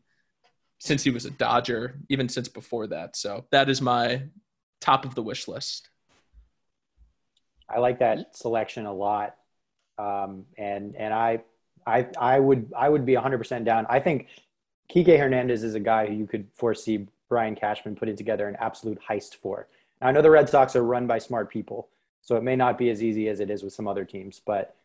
since 0.79 1.03
he 1.03 1.09
was 1.09 1.25
a 1.25 1.31
Dodger, 1.31 1.99
even 2.09 2.29
since 2.29 2.47
before 2.47 2.87
that. 2.87 3.15
So 3.15 3.45
that 3.51 3.69
is 3.69 3.81
my 3.81 4.23
top 4.79 5.05
of 5.05 5.15
the 5.15 5.23
wish 5.23 5.47
list. 5.47 5.89
I 7.69 7.79
like 7.79 7.99
that 7.99 8.35
selection 8.35 8.85
a 8.85 8.93
lot, 8.93 9.35
um, 9.97 10.45
and 10.57 10.95
and 10.95 11.13
I 11.13 11.41
I 11.85 12.07
I 12.17 12.39
would 12.39 12.71
I 12.77 12.87
would 12.87 13.05
be 13.05 13.15
100 13.15 13.37
percent 13.37 13.65
down. 13.65 13.85
I 13.89 13.99
think 13.99 14.27
Kike 14.89 15.19
Hernandez 15.19 15.63
is 15.63 15.75
a 15.75 15.79
guy 15.79 16.07
who 16.07 16.13
you 16.13 16.27
could 16.27 16.47
foresee 16.55 17.07
Brian 17.27 17.55
Cashman 17.55 17.95
putting 17.95 18.15
together 18.15 18.47
an 18.47 18.55
absolute 18.59 18.99
heist 19.07 19.35
for. 19.35 19.67
Now, 19.99 20.07
I 20.07 20.11
know 20.11 20.21
the 20.21 20.31
Red 20.31 20.49
Sox 20.49 20.75
are 20.75 20.83
run 20.83 21.07
by 21.07 21.17
smart 21.17 21.49
people, 21.49 21.89
so 22.27 22.35
it 22.35 22.43
may 22.43 22.57
not 22.57 22.77
be 22.77 22.89
as 22.89 23.01
easy 23.01 23.29
as 23.29 23.39
it 23.39 23.49
is 23.49 23.63
with 23.63 23.71
some 23.71 23.87
other 23.87 24.03
teams, 24.03 24.41
but 24.45 24.75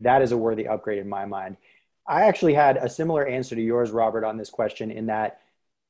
that 0.00 0.22
is 0.22 0.32
a 0.32 0.38
worthy 0.38 0.66
upgrade 0.66 0.98
in 0.98 1.08
my 1.08 1.26
mind. 1.26 1.58
I 2.06 2.22
actually 2.22 2.54
had 2.54 2.78
a 2.78 2.88
similar 2.88 3.26
answer 3.26 3.54
to 3.54 3.60
yours, 3.60 3.90
Robert, 3.90 4.24
on 4.24 4.38
this 4.38 4.48
question 4.48 4.90
in 4.90 5.06
that 5.06 5.40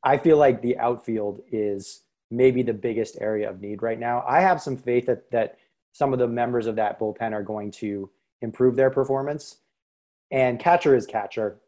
I 0.02 0.18
feel 0.18 0.38
like 0.38 0.60
the 0.60 0.78
outfield 0.78 1.40
is 1.52 2.00
maybe 2.32 2.64
the 2.64 2.72
biggest 2.72 3.16
area 3.20 3.48
of 3.48 3.60
need 3.60 3.80
right 3.80 3.98
now. 3.98 4.24
I 4.26 4.40
have 4.40 4.60
some 4.60 4.76
faith 4.76 5.06
that, 5.06 5.30
that 5.30 5.56
some 5.92 6.12
of 6.12 6.18
the 6.18 6.26
members 6.26 6.66
of 6.66 6.74
that 6.76 6.98
bullpen 6.98 7.32
are 7.32 7.44
going 7.44 7.70
to 7.72 8.10
improve 8.40 8.74
their 8.74 8.90
performance. 8.90 9.58
And 10.32 10.58
catcher 10.58 10.96
is 10.96 11.06
catcher. 11.06 11.58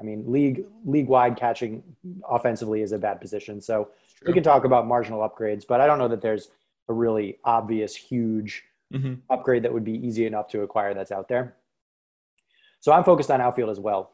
I 0.00 0.02
mean, 0.02 0.24
league 0.32 0.64
league 0.84 1.06
wide 1.06 1.36
catching 1.36 1.84
offensively 2.28 2.82
is 2.82 2.90
a 2.90 2.98
bad 2.98 3.20
position. 3.20 3.60
So 3.60 3.90
we 4.26 4.32
can 4.32 4.42
talk 4.42 4.64
about 4.64 4.88
marginal 4.88 5.20
upgrades, 5.20 5.64
but 5.64 5.80
I 5.80 5.86
don't 5.86 5.98
know 5.98 6.08
that 6.08 6.22
there's 6.22 6.48
a 6.88 6.92
really 6.92 7.38
obvious, 7.44 7.94
huge 7.94 8.64
mm-hmm. 8.92 9.14
upgrade 9.30 9.62
that 9.62 9.72
would 9.72 9.84
be 9.84 10.06
easy 10.06 10.26
enough 10.26 10.48
to 10.48 10.62
acquire 10.62 10.94
that's 10.94 11.12
out 11.12 11.28
there. 11.28 11.56
So 12.80 12.92
I'm 12.92 13.04
focused 13.04 13.30
on 13.30 13.40
outfield 13.40 13.70
as 13.70 13.80
well. 13.80 14.12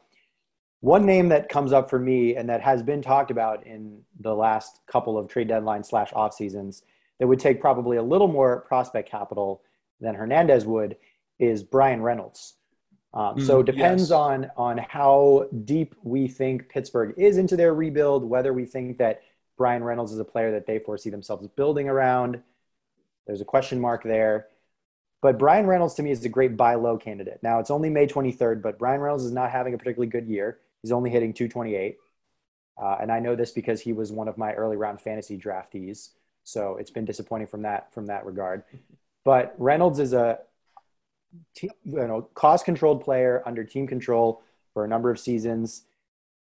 One 0.79 1.05
name 1.05 1.29
that 1.29 1.49
comes 1.49 1.73
up 1.73 1.89
for 1.89 1.99
me 1.99 2.35
and 2.35 2.49
that 2.49 2.61
has 2.61 2.81
been 2.81 3.01
talked 3.01 3.29
about 3.29 3.67
in 3.67 4.01
the 4.19 4.33
last 4.33 4.79
couple 4.87 5.17
of 5.17 5.27
trade 5.27 5.47
deadline 5.47 5.83
slash 5.83 6.11
off 6.13 6.33
seasons 6.33 6.83
that 7.19 7.27
would 7.27 7.39
take 7.39 7.61
probably 7.61 7.97
a 7.97 8.03
little 8.03 8.27
more 8.27 8.61
prospect 8.61 9.09
capital 9.09 9.61
than 9.99 10.15
Hernandez 10.15 10.65
would 10.65 10.97
is 11.37 11.63
Bryan 11.63 12.01
Reynolds. 12.01 12.55
Um, 13.13 13.35
mm, 13.35 13.45
so 13.45 13.59
it 13.59 13.65
depends 13.65 14.03
yes. 14.03 14.11
on 14.11 14.51
on 14.55 14.77
how 14.77 15.47
deep 15.65 15.95
we 16.01 16.27
think 16.27 16.69
Pittsburgh 16.69 17.13
is 17.17 17.37
into 17.37 17.55
their 17.55 17.73
rebuild, 17.73 18.23
whether 18.23 18.53
we 18.53 18.65
think 18.65 18.97
that 18.97 19.21
Bryan 19.57 19.83
Reynolds 19.83 20.11
is 20.11 20.19
a 20.19 20.25
player 20.25 20.51
that 20.51 20.65
they 20.65 20.79
foresee 20.79 21.09
themselves 21.09 21.47
building 21.47 21.89
around. 21.89 22.41
There's 23.27 23.41
a 23.41 23.45
question 23.45 23.79
mark 23.79 24.03
there. 24.03 24.47
But 25.21 25.37
Bryan 25.37 25.67
Reynolds 25.67 25.93
to 25.95 26.03
me 26.03 26.11
is 26.11 26.25
a 26.25 26.29
great 26.29 26.57
buy 26.57 26.75
low 26.75 26.97
candidate. 26.97 27.39
Now 27.43 27.59
it's 27.59 27.69
only 27.69 27.89
May 27.89 28.07
23rd, 28.07 28.61
but 28.61 28.79
Bryan 28.79 29.01
Reynolds 29.01 29.23
is 29.23 29.31
not 29.31 29.51
having 29.51 29.73
a 29.73 29.77
particularly 29.77 30.09
good 30.09 30.27
year. 30.27 30.59
He's 30.81 30.91
only 30.91 31.11
hitting 31.11 31.33
228. 31.33 31.97
Uh, 32.81 32.97
and 32.99 33.11
I 33.11 33.19
know 33.19 33.35
this 33.35 33.51
because 33.51 33.81
he 33.81 33.93
was 33.93 34.11
one 34.11 34.27
of 34.27 34.37
my 34.37 34.53
early 34.53 34.77
round 34.77 34.99
fantasy 34.99 35.37
draftees. 35.37 36.09
So 36.43 36.77
it's 36.77 36.89
been 36.89 37.05
disappointing 37.05 37.47
from 37.47 37.61
that 37.61 37.93
from 37.93 38.07
that 38.07 38.25
regard. 38.25 38.63
But 39.23 39.53
Reynolds 39.59 39.99
is 39.99 40.13
a 40.13 40.39
you 41.61 41.69
know 41.83 42.27
cost 42.33 42.65
controlled 42.65 43.03
player 43.03 43.43
under 43.45 43.63
team 43.63 43.85
control 43.85 44.41
for 44.73 44.83
a 44.83 44.87
number 44.87 45.11
of 45.11 45.19
seasons. 45.19 45.83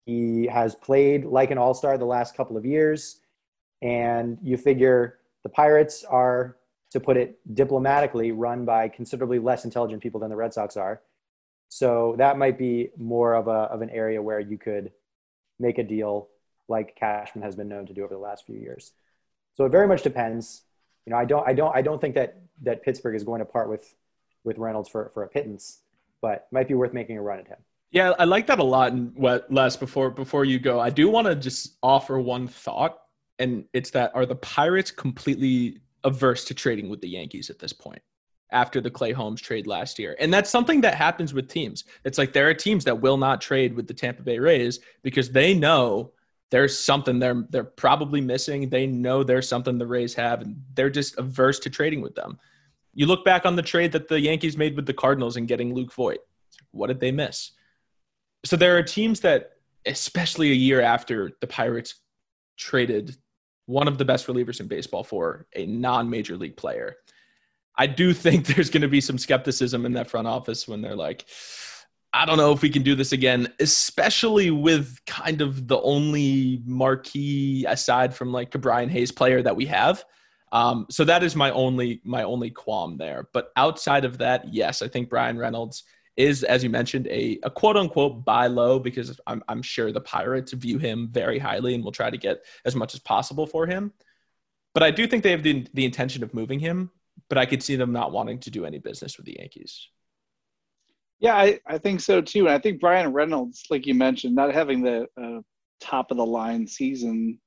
He 0.05 0.47
has 0.47 0.73
played 0.73 1.25
like 1.25 1.51
an 1.51 1.57
all 1.57 1.73
star 1.73 1.97
the 1.97 2.05
last 2.05 2.35
couple 2.35 2.57
of 2.57 2.65
years. 2.65 3.19
And 3.81 4.37
you 4.41 4.57
figure 4.57 5.19
the 5.43 5.49
Pirates 5.49 6.03
are, 6.03 6.57
to 6.91 6.99
put 6.99 7.17
it 7.17 7.39
diplomatically, 7.53 8.31
run 8.31 8.65
by 8.65 8.89
considerably 8.89 9.39
less 9.39 9.65
intelligent 9.65 10.01
people 10.01 10.19
than 10.19 10.29
the 10.29 10.35
Red 10.35 10.53
Sox 10.53 10.75
are. 10.75 11.01
So 11.69 12.15
that 12.17 12.37
might 12.37 12.57
be 12.57 12.89
more 12.97 13.35
of, 13.35 13.47
a, 13.47 13.51
of 13.51 13.81
an 13.81 13.89
area 13.91 14.21
where 14.21 14.39
you 14.39 14.57
could 14.57 14.91
make 15.59 15.77
a 15.77 15.83
deal 15.83 16.29
like 16.67 16.95
Cashman 16.95 17.43
has 17.43 17.55
been 17.55 17.67
known 17.67 17.85
to 17.87 17.93
do 17.93 18.03
over 18.03 18.13
the 18.13 18.19
last 18.19 18.45
few 18.45 18.55
years. 18.55 18.91
So 19.53 19.65
it 19.65 19.69
very 19.69 19.87
much 19.87 20.01
depends. 20.01 20.61
You 21.05 21.11
know, 21.11 21.17
I 21.17 21.25
don't, 21.25 21.47
I 21.47 21.53
don't, 21.53 21.75
I 21.75 21.81
don't 21.81 21.99
think 21.99 22.15
that 22.15 22.41
that 22.63 22.83
Pittsburgh 22.83 23.15
is 23.15 23.23
going 23.23 23.39
to 23.39 23.45
part 23.45 23.69
with 23.69 23.95
with 24.43 24.57
Reynolds 24.57 24.89
for 24.89 25.11
for 25.13 25.23
a 25.23 25.27
pittance, 25.27 25.79
but 26.21 26.47
might 26.51 26.67
be 26.67 26.73
worth 26.73 26.93
making 26.93 27.17
a 27.17 27.21
run 27.21 27.39
at 27.39 27.47
him. 27.47 27.57
Yeah, 27.91 28.13
I 28.19 28.25
like 28.25 28.47
that 28.47 28.59
a 28.59 28.63
lot. 28.63 28.91
And 28.91 29.15
what, 29.15 29.51
Les, 29.51 29.75
before 29.75 30.11
before 30.11 30.45
you 30.45 30.59
go, 30.59 30.79
I 30.79 30.89
do 30.89 31.09
want 31.09 31.27
to 31.27 31.35
just 31.35 31.77
offer 31.81 32.19
one 32.19 32.47
thought, 32.47 32.99
and 33.39 33.65
it's 33.73 33.89
that 33.91 34.11
are 34.13 34.25
the 34.25 34.35
Pirates 34.35 34.91
completely 34.91 35.81
averse 36.03 36.45
to 36.45 36.53
trading 36.53 36.89
with 36.89 37.01
the 37.01 37.09
Yankees 37.09 37.49
at 37.49 37.59
this 37.59 37.73
point 37.73 38.01
after 38.51 38.81
the 38.81 38.89
Clay 38.89 39.11
Holmes 39.11 39.41
trade 39.41 39.67
last 39.67 39.99
year? 39.99 40.15
And 40.19 40.33
that's 40.33 40.49
something 40.49 40.81
that 40.81 40.95
happens 40.95 41.33
with 41.33 41.47
teams. 41.47 41.83
It's 42.03 42.17
like 42.17 42.33
there 42.33 42.49
are 42.49 42.53
teams 42.53 42.83
that 42.85 43.01
will 43.01 43.17
not 43.17 43.41
trade 43.41 43.75
with 43.75 43.87
the 43.87 43.93
Tampa 43.93 44.23
Bay 44.23 44.39
Rays 44.39 44.79
because 45.03 45.31
they 45.31 45.53
know 45.53 46.11
there's 46.51 46.77
something 46.77 47.19
they're 47.19 47.45
they're 47.49 47.63
probably 47.63 48.21
missing. 48.21 48.69
They 48.69 48.87
know 48.87 49.23
there's 49.23 49.47
something 49.47 49.77
the 49.77 49.85
Rays 49.85 50.15
have, 50.15 50.41
and 50.41 50.61
they're 50.73 50.89
just 50.89 51.17
averse 51.17 51.59
to 51.59 51.69
trading 51.69 52.01
with 52.01 52.15
them. 52.15 52.39
You 52.93 53.05
look 53.05 53.23
back 53.23 53.45
on 53.45 53.55
the 53.55 53.61
trade 53.61 53.91
that 53.91 54.07
the 54.07 54.19
Yankees 54.19 54.57
made 54.57 54.75
with 54.75 54.87
the 54.87 54.93
Cardinals 54.93 55.37
and 55.37 55.47
getting 55.47 55.73
Luke 55.73 55.93
Voit. 55.93 56.19
What 56.71 56.87
did 56.87 56.99
they 56.99 57.11
miss? 57.11 57.51
so 58.45 58.55
there 58.55 58.77
are 58.77 58.83
teams 58.83 59.19
that, 59.21 59.51
especially 59.85 60.51
a 60.51 60.55
year 60.55 60.81
after 60.81 61.31
the 61.41 61.47
Pirates 61.47 61.95
traded 62.57 63.17
one 63.69 63.87
of 63.87 63.99
the 63.99 64.05
best 64.05 64.25
relievers 64.25 64.59
in 64.59 64.67
baseball 64.67 65.03
for 65.03 65.45
a 65.55 65.63
non-major 65.67 66.35
league 66.35 66.57
player. 66.57 66.95
I 67.77 67.85
do 67.85 68.13
think 68.13 68.45
there's 68.47 68.71
going 68.71 68.81
to 68.81 68.87
be 68.87 68.99
some 68.99 69.19
skepticism 69.19 69.85
in 69.85 69.93
that 69.93 70.09
front 70.09 70.27
office 70.27 70.67
when 70.67 70.81
they're 70.81 70.95
like, 70.95 71.25
I 72.11 72.25
don't 72.25 72.37
know 72.37 72.51
if 72.51 72.63
we 72.63 72.71
can 72.71 72.81
do 72.81 72.95
this 72.95 73.11
again, 73.11 73.53
especially 73.59 74.49
with 74.49 74.97
kind 75.05 75.41
of 75.41 75.67
the 75.67 75.79
only 75.81 76.63
marquee 76.65 77.65
aside 77.67 78.15
from 78.15 78.31
like 78.31 78.55
a 78.55 78.57
Brian 78.57 78.89
Hayes 78.89 79.11
player 79.11 79.43
that 79.43 79.55
we 79.55 79.67
have. 79.67 80.03
Um, 80.51 80.87
so 80.89 81.05
that 81.05 81.21
is 81.21 81.35
my 81.35 81.51
only 81.51 82.01
my 82.03 82.23
only 82.23 82.49
qualm 82.49 82.97
there. 82.97 83.29
But 83.33 83.51
outside 83.55 84.03
of 84.03 84.17
that, 84.17 84.51
yes, 84.51 84.81
I 84.81 84.87
think 84.87 85.07
Bryan 85.07 85.37
Reynolds 85.37 85.83
is, 86.19 86.43
as 86.43 86.65
you 86.65 86.69
mentioned, 86.69 87.07
a, 87.07 87.39
a 87.43 87.49
quote 87.49 87.77
unquote 87.77 88.25
buy 88.25 88.45
low 88.47 88.77
because 88.77 89.17
I'm, 89.25 89.41
I'm 89.47 89.61
sure 89.61 89.93
the 89.93 90.01
Pirates 90.01 90.51
view 90.51 90.77
him 90.77 91.07
very 91.09 91.39
highly 91.39 91.73
and 91.73 91.83
will 91.83 91.93
try 91.93 92.09
to 92.09 92.17
get 92.17 92.45
as 92.65 92.75
much 92.75 92.93
as 92.93 92.99
possible 92.99 93.47
for 93.47 93.65
him. 93.65 93.93
But 94.73 94.83
I 94.83 94.91
do 94.91 95.07
think 95.07 95.23
they 95.23 95.31
have 95.31 95.43
the, 95.43 95.65
the 95.73 95.85
intention 95.85 96.21
of 96.21 96.33
moving 96.33 96.59
him, 96.59 96.91
but 97.29 97.37
I 97.37 97.45
could 97.45 97.63
see 97.63 97.77
them 97.77 97.93
not 97.93 98.11
wanting 98.11 98.39
to 98.39 98.51
do 98.51 98.65
any 98.65 98.79
business 98.79 99.15
with 99.15 99.27
the 99.27 99.37
Yankees. 99.39 99.87
Yeah, 101.21 101.35
I, 101.35 101.59
I 101.65 101.77
think 101.77 102.01
so 102.01 102.21
too. 102.21 102.47
And 102.47 102.49
I 102.49 102.59
think 102.59 102.81
Bryan 102.81 103.13
Reynolds, 103.13 103.63
like 103.69 103.87
you 103.87 103.93
mentioned, 103.93 104.35
not 104.35 104.53
having 104.53 104.81
the 104.81 105.07
uh, 105.21 105.39
top 105.79 106.11
of 106.11 106.17
the 106.17 106.25
line 106.25 106.67
season, 106.67 107.39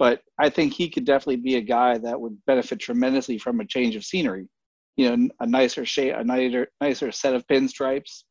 but 0.00 0.20
I 0.36 0.50
think 0.50 0.72
he 0.72 0.90
could 0.90 1.04
definitely 1.04 1.36
be 1.36 1.56
a 1.56 1.60
guy 1.60 1.98
that 1.98 2.20
would 2.20 2.36
benefit 2.44 2.80
tremendously 2.80 3.38
from 3.38 3.60
a 3.60 3.64
change 3.64 3.94
of 3.94 4.04
scenery 4.04 4.48
you 4.96 5.16
know 5.16 5.28
a 5.40 5.46
nicer 5.46 5.84
shape, 5.84 6.14
a 6.16 6.24
nicer 6.24 6.68
nicer 6.80 7.12
set 7.12 7.34
of 7.34 7.46
pinstripes. 7.46 8.24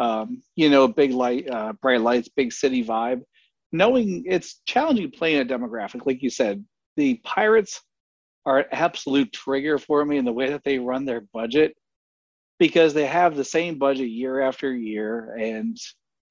Um, 0.00 0.42
you 0.56 0.70
know, 0.70 0.88
big 0.88 1.12
light, 1.12 1.48
uh, 1.48 1.72
bright 1.80 2.00
lights, 2.00 2.28
big 2.28 2.52
city 2.52 2.84
vibe. 2.84 3.22
Knowing 3.72 4.24
it's 4.26 4.60
challenging 4.66 5.10
playing 5.10 5.40
a 5.40 5.44
demographic, 5.44 6.04
like 6.04 6.22
you 6.22 6.30
said, 6.30 6.64
the 6.96 7.20
Pirates 7.24 7.80
are 8.46 8.60
an 8.60 8.66
absolute 8.72 9.32
trigger 9.32 9.78
for 9.78 10.04
me 10.04 10.16
in 10.18 10.24
the 10.24 10.32
way 10.32 10.50
that 10.50 10.62
they 10.64 10.78
run 10.78 11.04
their 11.04 11.22
budget 11.32 11.74
because 12.58 12.94
they 12.94 13.06
have 13.06 13.34
the 13.34 13.44
same 13.44 13.78
budget 13.78 14.08
year 14.08 14.40
after 14.40 14.74
year 14.74 15.34
and 15.40 15.76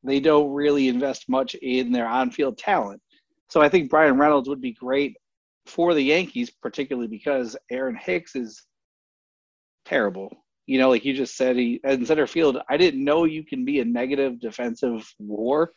they 0.04 0.20
don't 0.20 0.52
really 0.52 0.88
invest 0.88 1.28
much 1.28 1.56
in 1.56 1.92
their 1.92 2.08
on-field 2.08 2.58
talent. 2.58 3.02
So 3.50 3.62
I 3.62 3.70
think 3.70 3.90
Bryan 3.90 4.18
Reynolds 4.18 4.50
would 4.50 4.62
be 4.62 4.74
great 4.74 5.16
for 5.66 5.94
the 5.94 6.02
Yankees, 6.02 6.50
particularly 6.50 7.08
because 7.08 7.56
Aaron 7.72 7.96
Hicks 7.96 8.36
is 8.36 8.64
terrible. 9.86 10.32
You 10.66 10.80
know, 10.80 10.90
like 10.90 11.04
you 11.04 11.14
just 11.14 11.36
said, 11.36 11.58
he 11.58 11.82
in 11.84 12.06
center 12.06 12.28
field. 12.28 12.58
I 12.70 12.78
didn't 12.78 13.04
know 13.04 13.26
you 13.26 13.44
can 13.44 13.66
be 13.66 13.80
a 13.80 13.86
negative 13.86 14.40
defensive 14.40 15.06
WAR. 15.20 15.72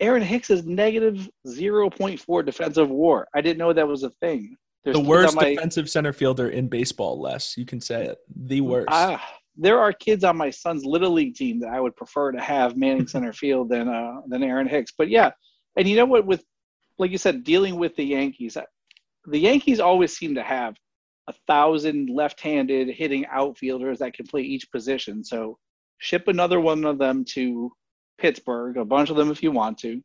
Aaron 0.00 0.22
Hicks 0.22 0.50
is 0.50 0.64
negative 0.64 1.28
zero 1.46 1.90
point 1.90 2.20
four 2.20 2.42
defensive 2.42 2.88
WAR. 2.88 3.28
I 3.34 3.40
didn't 3.40 3.58
know 3.58 3.72
that 3.72 3.86
was 3.86 4.02
a 4.02 4.10
thing. 4.10 4.56
There's 4.84 4.96
the 4.96 5.00
worst 5.00 5.36
my, 5.36 5.50
defensive 5.50 5.88
center 5.90 6.12
fielder 6.12 6.48
in 6.48 6.68
baseball. 6.68 7.20
Les 7.20 7.56
you 7.56 7.66
can 7.66 7.80
say 7.80 8.06
it. 8.06 8.18
The 8.34 8.60
worst. 8.62 8.88
Ah, 8.90 9.22
there 9.56 9.78
are 9.78 9.92
kids 9.92 10.24
on 10.24 10.36
my 10.36 10.50
son's 10.50 10.84
little 10.84 11.12
league 11.12 11.34
team 11.34 11.60
that 11.60 11.68
I 11.68 11.80
would 11.80 11.94
prefer 11.94 12.32
to 12.32 12.40
have 12.40 12.76
manning 12.76 13.06
center 13.08 13.32
field 13.32 13.68
than 13.68 13.88
uh, 13.88 14.22
than 14.26 14.42
Aaron 14.42 14.68
Hicks. 14.68 14.92
But 14.96 15.08
yeah, 15.08 15.32
and 15.76 15.86
you 15.86 15.96
know 15.96 16.06
what? 16.06 16.26
With 16.26 16.44
like 16.98 17.10
you 17.10 17.18
said, 17.18 17.44
dealing 17.44 17.76
with 17.76 17.94
the 17.96 18.04
Yankees, 18.04 18.56
the 19.26 19.38
Yankees 19.38 19.80
always 19.80 20.16
seem 20.16 20.34
to 20.34 20.42
have 20.42 20.76
a 21.28 21.32
thousand 21.46 22.10
left-handed 22.10 22.88
hitting 22.88 23.26
outfielders 23.26 23.98
that 24.00 24.14
can 24.14 24.26
play 24.26 24.42
each 24.42 24.70
position. 24.70 25.22
So 25.22 25.58
ship 25.98 26.28
another 26.28 26.60
one 26.60 26.84
of 26.84 26.98
them 26.98 27.24
to 27.30 27.72
Pittsburgh, 28.18 28.76
a 28.76 28.84
bunch 28.84 29.10
of 29.10 29.16
them 29.16 29.30
if 29.30 29.42
you 29.42 29.52
want 29.52 29.78
to, 29.78 30.02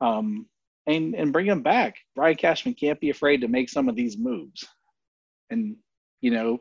um, 0.00 0.46
and 0.86 1.14
and 1.14 1.32
bring 1.32 1.46
them 1.46 1.62
back. 1.62 1.96
Brian 2.14 2.36
Cashman 2.36 2.74
can't 2.74 3.00
be 3.00 3.10
afraid 3.10 3.40
to 3.40 3.48
make 3.48 3.68
some 3.68 3.88
of 3.88 3.96
these 3.96 4.18
moves, 4.18 4.64
and 5.50 5.76
you 6.20 6.30
know 6.30 6.60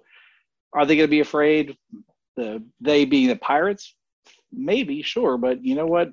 are 0.75 0.85
they 0.85 0.95
going 0.95 1.07
to 1.07 1.11
be 1.11 1.21
afraid? 1.21 1.77
The 2.35 2.61
they 2.81 3.05
being 3.05 3.29
the 3.29 3.37
Pirates, 3.37 3.95
maybe, 4.51 5.01
sure, 5.01 5.37
but 5.37 5.63
you 5.63 5.73
know 5.73 5.85
what? 5.85 6.11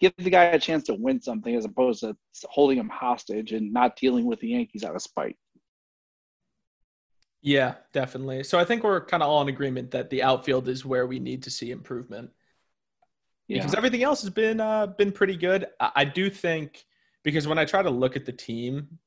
Give 0.00 0.12
the 0.16 0.30
guy 0.30 0.44
a 0.44 0.58
chance 0.58 0.84
to 0.84 0.94
win 0.94 1.20
something 1.20 1.54
as 1.54 1.66
opposed 1.66 2.00
to 2.00 2.16
holding 2.44 2.78
him 2.78 2.88
hostage 2.88 3.52
and 3.52 3.70
not 3.70 3.96
dealing 3.96 4.24
with 4.24 4.40
the 4.40 4.48
Yankees 4.48 4.82
out 4.82 4.96
of 4.96 5.02
spite. 5.02 5.36
Yeah, 7.42 7.74
definitely. 7.92 8.44
So 8.44 8.58
I 8.58 8.64
think 8.64 8.84
we're 8.84 9.04
kind 9.04 9.22
of 9.22 9.28
all 9.28 9.40
in 9.42 9.48
agreement 9.48 9.90
that 9.92 10.10
the 10.10 10.22
outfield 10.22 10.68
is 10.68 10.84
where 10.84 11.06
we 11.06 11.18
need 11.18 11.42
to 11.44 11.50
see 11.50 11.70
improvement. 11.70 12.30
Yeah. 13.48 13.58
Because 13.58 13.74
everything 13.74 14.02
else 14.02 14.20
has 14.22 14.30
been 14.30 14.60
uh, 14.60 14.86
been 14.86 15.10
pretty 15.10 15.36
good. 15.36 15.66
I, 15.80 15.90
I 15.96 16.04
do 16.04 16.30
think 16.30 16.84
because 17.24 17.48
when 17.48 17.58
I 17.58 17.64
try 17.64 17.82
to 17.82 17.90
look 17.90 18.14
at 18.14 18.26
the 18.26 18.32
team, 18.32 18.98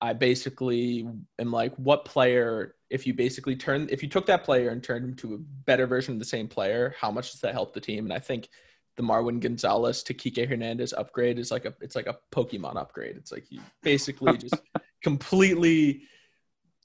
I 0.00 0.12
basically 0.12 1.08
am 1.38 1.52
like, 1.52 1.74
what 1.76 2.04
player 2.04 2.74
if 2.90 3.06
you 3.06 3.14
basically 3.14 3.56
turn 3.56 3.88
if 3.90 4.02
you 4.02 4.08
took 4.08 4.26
that 4.26 4.44
player 4.44 4.70
and 4.70 4.82
turned 4.82 5.04
him 5.04 5.14
to 5.14 5.34
a 5.34 5.38
better 5.38 5.86
version 5.86 6.12
of 6.14 6.18
the 6.18 6.26
same 6.26 6.48
player, 6.48 6.94
how 7.00 7.10
much 7.10 7.32
does 7.32 7.40
that 7.40 7.54
help 7.54 7.72
the 7.72 7.80
team? 7.80 8.04
And 8.04 8.12
I 8.12 8.18
think 8.18 8.48
the 8.96 9.02
Marwin 9.02 9.40
Gonzalez 9.40 10.02
to 10.02 10.14
Kike 10.14 10.46
Hernandez 10.46 10.92
upgrade 10.92 11.38
is 11.38 11.50
like 11.50 11.64
a 11.64 11.74
it's 11.80 11.96
like 11.96 12.08
a 12.08 12.18
Pokemon 12.32 12.76
upgrade. 12.76 13.16
It's 13.16 13.32
like 13.32 13.50
you 13.50 13.60
basically 13.82 14.36
just 14.38 14.60
completely 15.02 16.02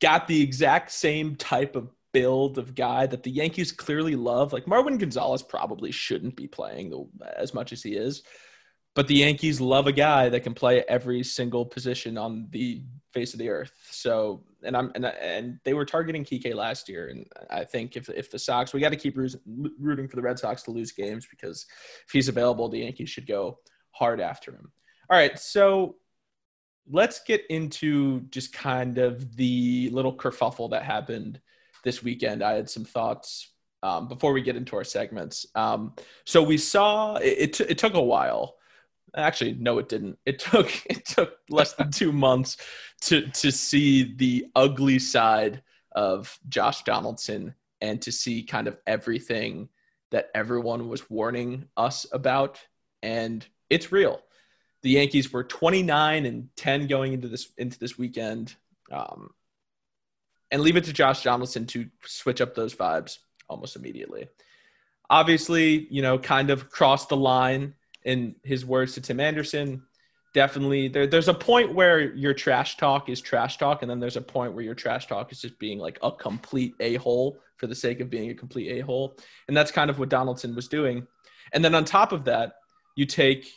got 0.02 0.28
the 0.28 0.42
exact 0.42 0.92
same 0.92 1.36
type 1.36 1.76
of 1.76 1.90
build 2.14 2.58
of 2.58 2.76
guy 2.76 3.06
that 3.06 3.24
the 3.24 3.32
Yankees 3.32 3.72
clearly 3.72 4.16
love. 4.16 4.54
Like 4.54 4.66
Marwin 4.66 4.98
Gonzalez 4.98 5.44
probably 5.44 5.92
shouldn't 5.92 6.36
be 6.36 6.48
playing 6.48 7.08
as 7.36 7.54
much 7.54 7.72
as 7.72 7.84
he 7.84 7.96
is, 7.96 8.24
but 8.96 9.08
the 9.08 9.16
Yankees 9.16 9.62
love 9.62 9.88
a 9.88 9.92
guy 9.92 10.30
that 10.30 10.42
can 10.42 10.54
play 10.54 10.84
every 10.88 11.24
single 11.24 11.66
position 11.66 12.18
on 12.18 12.48
the 12.50 12.84
face 13.14 13.34
of 13.34 13.40
the 13.40 13.50
earth. 13.50 13.72
So 13.92 14.44
and 14.64 14.76
I'm 14.76 14.92
and 14.96 15.06
and 15.06 15.60
they 15.64 15.74
were 15.74 15.86
targeting 15.86 16.24
Kike 16.24 16.54
last 16.56 16.90
year, 16.90 17.10
and 17.10 17.28
I 17.50 17.64
think 17.64 17.96
if 17.96 18.10
if 18.10 18.32
the 18.32 18.40
Sox, 18.40 18.74
we 18.74 18.80
got 18.80 18.90
to 18.90 18.96
keep 18.96 19.16
rooting 19.16 20.08
for 20.08 20.16
the 20.16 20.22
Red 20.22 20.40
Sox 20.40 20.64
to 20.64 20.72
lose 20.72 20.92
games 20.92 21.28
because 21.30 21.66
if 22.06 22.12
he's 22.12 22.28
available, 22.28 22.70
the 22.70 22.80
Yankees 22.80 23.10
should 23.10 23.28
go 23.28 23.60
hard 23.92 24.20
after 24.20 24.52
him. 24.52 24.72
All 25.10 25.18
right, 25.18 25.38
so 25.38 25.96
let's 26.90 27.22
get 27.22 27.46
into 27.50 28.22
just 28.30 28.54
kind 28.54 28.98
of 28.98 29.36
the 29.36 29.90
little 29.92 30.16
kerfuffle 30.16 30.70
that 30.72 30.84
happened 30.84 31.40
this 31.84 32.04
weekend. 32.04 32.44
I 32.44 32.54
had 32.54 32.70
some 32.70 32.86
thoughts 32.86 33.52
um, 33.84 34.08
before 34.08 34.34
we 34.34 34.42
get 34.42 34.56
into 34.56 34.76
our 34.76 34.84
segments. 34.84 35.46
Um, 35.56 35.94
so 36.26 36.42
we 36.42 36.58
saw 36.58 37.16
it, 37.18 37.36
it, 37.38 37.54
t- 37.54 37.66
it 37.66 37.78
took 37.78 37.94
a 37.94 38.02
while 38.02 38.58
actually 39.16 39.54
no 39.54 39.78
it 39.78 39.90
didn't 39.90 40.18
it 40.26 40.40
took 40.40 40.72
it 40.90 41.06
took 41.06 41.38
less 41.50 41.74
than 41.74 41.92
two 41.92 42.12
months 42.12 42.58
to 43.02 43.28
to 43.30 43.52
see 43.52 44.16
the 44.16 44.46
ugly 44.56 45.00
side 45.00 45.62
of 45.94 46.38
josh 46.50 46.84
donaldson 46.84 47.54
and 47.82 48.02
to 48.02 48.12
see 48.12 48.44
kind 48.44 48.68
of 48.68 48.78
everything 48.88 49.70
that 50.12 50.30
everyone 50.36 50.88
was 50.88 51.10
warning 51.10 51.66
us 51.76 52.06
about 52.12 52.60
and 53.02 53.46
it's 53.70 53.92
real 53.92 54.22
the 54.84 54.92
yankees 54.92 55.32
were 55.32 55.44
29 55.44 56.26
and 56.26 56.50
10 56.56 56.88
going 56.88 57.14
into 57.14 57.28
this 57.28 57.52
into 57.58 57.80
this 57.80 57.98
weekend 57.98 58.56
um, 58.92 59.32
and 60.52 60.62
leave 60.62 60.78
it 60.78 60.86
to 60.86 60.94
josh 60.94 61.24
donaldson 61.24 61.66
to 61.66 61.88
switch 62.06 62.42
up 62.42 62.56
those 62.56 62.76
vibes 62.76 63.18
almost 63.50 63.76
immediately. 63.76 64.28
Obviously 65.10 65.88
you 65.90 66.02
know 66.02 66.20
kind 66.20 66.50
of 66.50 66.70
crossed 66.70 67.10
the 67.10 67.18
line 67.18 67.74
in 68.04 68.36
his 68.44 68.66
words 68.66 68.94
to 68.94 69.02
Tim 69.02 69.20
Anderson, 69.20 69.84
definitely 70.38 70.88
there, 70.88 71.08
there's 71.08 71.28
a 71.28 71.34
point 71.34 71.74
where 71.74 72.14
your 72.14 72.34
trash 72.34 72.78
talk 72.78 73.10
is 73.10 73.20
trash 73.20 73.58
talk, 73.58 73.82
and 73.82 73.90
then 73.90 74.00
there's 74.00 74.18
a 74.18 74.22
point 74.22 74.54
where 74.54 74.64
your 74.64 74.76
trash 74.76 75.08
talk 75.08 75.32
is 75.32 75.42
just 75.42 75.58
being 75.58 75.80
like 75.80 75.98
a 76.04 76.12
complete 76.12 76.76
a 76.80 76.94
hole 76.96 77.40
for 77.58 77.66
the 77.66 77.74
sake 77.74 78.00
of 78.02 78.10
being 78.10 78.30
a 78.30 78.36
complete 78.36 78.70
a 78.72 78.86
hole, 78.86 79.18
and 79.48 79.58
that's 79.58 79.72
kind 79.72 79.90
of 79.90 79.98
what 79.98 80.10
Donaldson 80.10 80.56
was 80.56 80.68
doing. 80.68 81.08
And 81.54 81.66
then 81.66 81.74
on 81.74 81.86
top 81.86 82.12
of 82.12 82.26
that, 82.26 82.54
you 82.96 83.06
take 83.06 83.48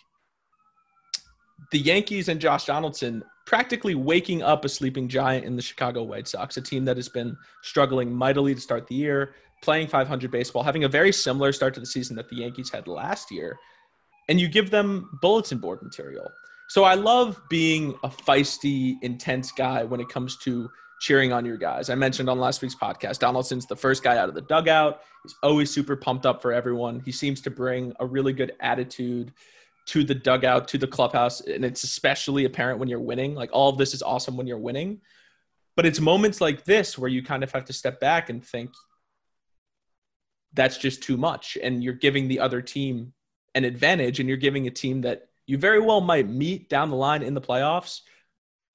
the 1.73 1.79
Yankees 1.79 2.29
and 2.29 2.41
Josh 2.41 2.67
Donaldson 2.67 3.23
practically 3.47 3.95
waking 3.95 4.43
up 4.43 4.65
a 4.65 4.69
sleeping 4.69 5.09
giant 5.09 5.45
in 5.45 5.57
the 5.57 5.63
Chicago 5.63 6.03
White 6.03 6.29
Sox, 6.29 6.57
a 6.57 6.61
team 6.61 6.85
that 6.85 6.97
has 6.97 7.09
been 7.09 7.37
struggling 7.63 8.15
mightily 8.15 8.55
to 8.55 8.61
start 8.61 8.87
the 8.87 8.95
year, 8.95 9.35
playing 9.63 9.89
500 9.89 10.31
baseball, 10.31 10.63
having 10.63 10.85
a 10.85 10.89
very 10.89 11.13
similar 11.13 11.53
start 11.53 11.75
to 11.75 11.81
the 11.81 11.87
season 11.87 12.17
that 12.17 12.29
the 12.29 12.37
Yankees 12.37 12.71
had 12.71 12.87
last 12.87 13.31
year 13.31 13.59
and 14.31 14.41
you 14.41 14.49
give 14.49 14.71
them 14.71 15.19
bulletin 15.21 15.59
board 15.59 15.83
material. 15.83 16.31
So 16.69 16.85
I 16.85 16.95
love 16.95 17.43
being 17.51 17.99
a 18.05 18.09
feisty, 18.09 18.95
intense 19.03 19.51
guy 19.51 19.83
when 19.83 20.01
it 20.01 20.09
comes 20.09 20.37
to 20.45 20.71
cheering 21.01 21.33
on 21.33 21.45
your 21.45 21.57
guys. 21.57 21.91
I 21.91 21.97
mentioned 21.97 22.31
on 22.31 22.39
last 22.39 22.63
week's 22.63 22.77
podcast, 22.77 23.19
Donaldson's 23.19 23.67
the 23.67 23.75
first 23.75 24.05
guy 24.05 24.17
out 24.17 24.29
of 24.29 24.37
the 24.37 24.43
dugout. 24.43 25.01
He's 25.25 25.35
always 25.43 25.73
super 25.75 25.97
pumped 25.97 26.27
up 26.27 26.41
for 26.41 26.53
everyone. 26.53 27.01
He 27.01 27.11
seems 27.11 27.41
to 27.41 27.51
bring 27.51 27.93
a 27.99 28.07
really 28.07 28.33
good 28.33 28.53
attitude 28.61 29.33
to 29.91 30.05
the 30.05 30.15
dugout, 30.15 30.69
to 30.69 30.79
the 30.79 30.87
clubhouse, 30.87 31.41
and 31.41 31.65
it's 31.65 31.83
especially 31.83 32.45
apparent 32.45 32.79
when 32.79 32.89
you're 32.89 33.01
winning. 33.01 33.35
Like 33.35 33.51
all 33.53 33.69
of 33.71 33.77
this 33.77 33.93
is 33.93 34.03
awesome 34.03 34.37
when 34.37 34.47
you're 34.47 34.57
winning. 34.57 35.01
But 35.75 35.85
it's 35.85 35.99
moments 35.99 36.41
like 36.41 36.65
this 36.65 36.97
where 36.97 37.11
you 37.11 37.25
kind 37.25 37.43
of 37.43 37.51
have 37.51 37.65
to 37.65 37.73
step 37.73 37.99
back 37.99 38.31
and 38.31 38.45
think 38.45 38.71
that's 40.53 40.79
just 40.79 41.03
too 41.03 41.17
much 41.17 41.59
and 41.61 41.83
you're 41.83 41.95
giving 41.95 42.29
the 42.29 42.39
other 42.39 42.63
team 42.63 43.13
an 43.55 43.65
advantage 43.65 44.21
and 44.21 44.29
you're 44.29 44.39
giving 44.39 44.67
a 44.67 44.71
team 44.71 45.01
that 45.01 45.29
you 45.47 45.59
very 45.59 45.81
well 45.81 46.01
might 46.01 46.29
meet 46.29 46.69
down 46.69 46.91
the 46.91 46.97
line 46.97 47.23
in 47.23 47.35
the 47.35 47.41
playoffs 47.41 48.01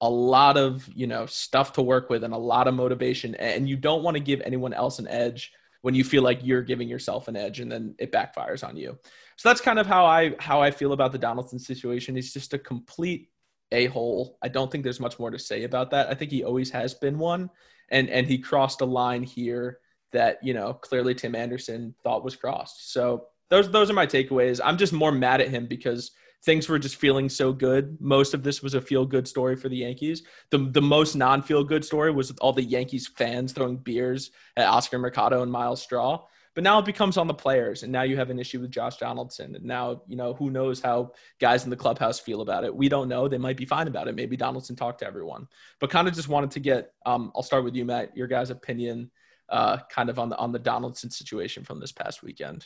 a 0.00 0.08
lot 0.08 0.56
of 0.56 0.88
you 0.94 1.06
know 1.06 1.26
stuff 1.26 1.74
to 1.74 1.82
work 1.82 2.08
with 2.08 2.24
and 2.24 2.32
a 2.32 2.38
lot 2.38 2.66
of 2.66 2.74
motivation 2.74 3.34
and 3.36 3.68
you 3.68 3.76
don't 3.76 4.02
want 4.02 4.16
to 4.16 4.22
give 4.22 4.40
anyone 4.40 4.72
else 4.72 4.98
an 4.98 5.08
edge 5.08 5.52
when 5.82 5.94
you 5.94 6.02
feel 6.02 6.22
like 6.22 6.40
you're 6.42 6.62
giving 6.62 6.88
yourself 6.88 7.28
an 7.28 7.36
edge 7.36 7.60
and 7.60 7.70
then 7.70 7.94
it 7.98 8.10
backfires 8.10 8.66
on 8.66 8.76
you 8.76 8.98
so 9.36 9.48
that's 9.48 9.60
kind 9.60 9.78
of 9.78 9.86
how 9.86 10.04
i 10.04 10.34
how 10.38 10.60
i 10.60 10.70
feel 10.70 10.92
about 10.92 11.12
the 11.12 11.18
donaldson 11.18 11.58
situation 11.58 12.16
he's 12.16 12.32
just 12.32 12.54
a 12.54 12.58
complete 12.58 13.30
a-hole 13.72 14.38
i 14.42 14.48
don't 14.48 14.70
think 14.70 14.84
there's 14.84 15.00
much 15.00 15.18
more 15.18 15.30
to 15.30 15.38
say 15.38 15.64
about 15.64 15.90
that 15.90 16.08
i 16.08 16.14
think 16.14 16.30
he 16.30 16.44
always 16.44 16.70
has 16.70 16.94
been 16.94 17.18
one 17.18 17.50
and 17.90 18.08
and 18.10 18.26
he 18.26 18.38
crossed 18.38 18.80
a 18.80 18.84
line 18.84 19.22
here 19.22 19.78
that 20.12 20.38
you 20.42 20.54
know 20.54 20.72
clearly 20.72 21.14
tim 21.14 21.34
anderson 21.34 21.94
thought 22.02 22.24
was 22.24 22.36
crossed 22.36 22.92
so 22.92 23.26
those 23.50 23.70
those 23.70 23.90
are 23.90 23.94
my 23.94 24.06
takeaways. 24.06 24.60
I'm 24.62 24.76
just 24.76 24.92
more 24.92 25.12
mad 25.12 25.40
at 25.40 25.48
him 25.48 25.66
because 25.66 26.12
things 26.44 26.68
were 26.68 26.78
just 26.78 26.96
feeling 26.96 27.28
so 27.28 27.52
good. 27.52 27.96
Most 28.00 28.34
of 28.34 28.42
this 28.42 28.62
was 28.62 28.74
a 28.74 28.80
feel 28.80 29.06
good 29.06 29.26
story 29.26 29.56
for 29.56 29.68
the 29.68 29.76
Yankees. 29.76 30.22
The 30.50 30.58
the 30.70 30.82
most 30.82 31.14
non 31.14 31.42
feel 31.42 31.64
good 31.64 31.84
story 31.84 32.10
was 32.10 32.30
all 32.32 32.52
the 32.52 32.62
Yankees 32.62 33.06
fans 33.06 33.52
throwing 33.52 33.76
beers 33.76 34.30
at 34.56 34.66
Oscar 34.66 34.98
Mercado 34.98 35.42
and 35.42 35.52
Myles 35.52 35.82
Straw. 35.82 36.24
But 36.56 36.64
now 36.64 36.78
it 36.78 36.86
becomes 36.86 37.18
on 37.18 37.28
the 37.28 37.34
players, 37.34 37.84
and 37.84 37.92
now 37.92 38.02
you 38.02 38.16
have 38.16 38.30
an 38.30 38.40
issue 38.40 38.60
with 38.60 38.70
Josh 38.70 38.96
Donaldson. 38.96 39.54
And 39.54 39.64
now, 39.64 40.02
you 40.08 40.16
know, 40.16 40.32
who 40.32 40.50
knows 40.50 40.80
how 40.80 41.12
guys 41.38 41.64
in 41.64 41.70
the 41.70 41.76
clubhouse 41.76 42.18
feel 42.18 42.40
about 42.40 42.64
it? 42.64 42.74
We 42.74 42.88
don't 42.88 43.08
know. 43.08 43.28
They 43.28 43.36
might 43.36 43.58
be 43.58 43.66
fine 43.66 43.86
about 43.86 44.08
it. 44.08 44.16
Maybe 44.16 44.38
Donaldson 44.38 44.74
talked 44.74 45.00
to 45.00 45.06
everyone. 45.06 45.46
But 45.80 45.90
kind 45.90 46.08
of 46.08 46.14
just 46.14 46.28
wanted 46.28 46.50
to 46.52 46.60
get 46.60 46.94
um, 47.04 47.30
I'll 47.36 47.42
start 47.42 47.62
with 47.62 47.76
you, 47.76 47.84
Matt, 47.84 48.16
your 48.16 48.26
guys' 48.26 48.50
opinion 48.50 49.10
uh, 49.48 49.78
kind 49.90 50.08
of 50.08 50.18
on 50.18 50.28
the 50.30 50.36
on 50.38 50.50
the 50.50 50.58
Donaldson 50.58 51.10
situation 51.10 51.62
from 51.62 51.78
this 51.78 51.92
past 51.92 52.22
weekend. 52.22 52.64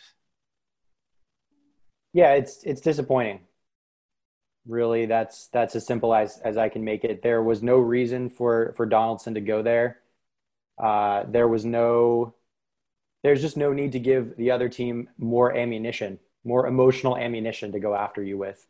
Yeah, 2.12 2.34
it's 2.34 2.62
it's 2.64 2.80
disappointing. 2.80 3.40
Really, 4.66 5.06
that's 5.06 5.48
that's 5.48 5.74
as 5.74 5.84
simple 5.84 6.14
as 6.14 6.38
as 6.44 6.56
I 6.56 6.68
can 6.68 6.84
make 6.84 7.04
it. 7.04 7.22
There 7.22 7.42
was 7.42 7.62
no 7.62 7.78
reason 7.78 8.30
for 8.30 8.72
for 8.76 8.86
Donaldson 8.86 9.34
to 9.34 9.40
go 9.40 9.62
there. 9.62 9.98
Uh, 10.78 11.24
there 11.28 11.48
was 11.48 11.64
no. 11.64 12.34
There's 13.22 13.42
just 13.42 13.56
no 13.56 13.72
need 13.72 13.92
to 13.92 14.00
give 14.00 14.36
the 14.36 14.50
other 14.50 14.68
team 14.68 15.08
more 15.18 15.54
ammunition, 15.54 16.18
more 16.44 16.66
emotional 16.66 17.16
ammunition 17.16 17.72
to 17.72 17.80
go 17.80 17.94
after 17.94 18.22
you 18.22 18.38
with. 18.38 18.66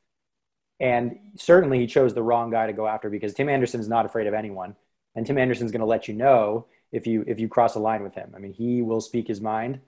And 0.81 1.19
certainly, 1.37 1.79
he 1.79 1.87
chose 1.87 2.15
the 2.15 2.23
wrong 2.23 2.51
guy 2.51 2.67
to 2.67 2.73
go 2.73 2.87
after 2.87 3.11
because 3.11 3.35
Tim 3.35 3.49
Anderson's 3.49 3.89
not 3.89 4.07
afraid 4.07 4.27
of 4.27 4.35
anyone, 4.35 4.77
and 5.15 5.27
Tim 5.27 5.39
Anderson's 5.39 5.73
going 5.73 5.81
to 5.81 5.87
let 5.87 6.09
you 6.09 6.15
know 6.15 6.67
if 6.91 7.07
you 7.07 7.23
if 7.27 7.39
you 7.39 7.49
cross 7.49 7.75
a 7.75 7.81
line 7.81 8.03
with 8.03 8.15
him. 8.15 8.33
I 8.35 8.39
mean, 8.39 8.55
he 8.55 8.81
will 8.83 9.03
speak 9.03 9.29
his 9.29 9.41
mind, 9.41 9.81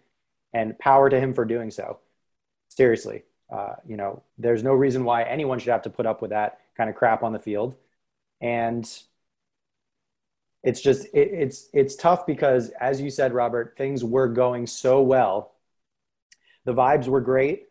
and 0.52 0.78
power 0.78 1.08
to 1.08 1.18
him 1.18 1.32
for 1.32 1.46
doing 1.46 1.70
so. 1.70 1.98
Seriously, 2.68 3.22
uh, 3.50 3.76
you 3.86 3.96
know, 3.96 4.22
there's 4.38 4.62
no 4.62 4.72
reason 4.74 5.04
why 5.04 5.22
anyone 5.22 5.58
should 5.58 5.72
have 5.72 5.82
to 5.82 5.90
put 5.90 6.06
up 6.06 6.20
with 6.20 6.30
that 6.30 6.58
kind 6.76 6.90
of 6.90 6.96
crap 6.96 7.22
on 7.22 7.32
the 7.32 7.38
field, 7.38 7.74
and 8.40 8.86
it's 10.62 10.80
just 10.80 11.06
it, 11.06 11.28
it's 11.32 11.68
it's 11.72 11.96
tough 11.96 12.26
because, 12.26 12.70
as 12.80 13.00
you 13.00 13.10
said, 13.10 13.32
Robert, 13.32 13.74
things 13.76 14.04
were 14.04 14.28
going 14.28 14.66
so 14.66 15.02
well. 15.02 15.52
The 16.64 16.74
vibes 16.74 17.08
were 17.08 17.20
great. 17.20 17.68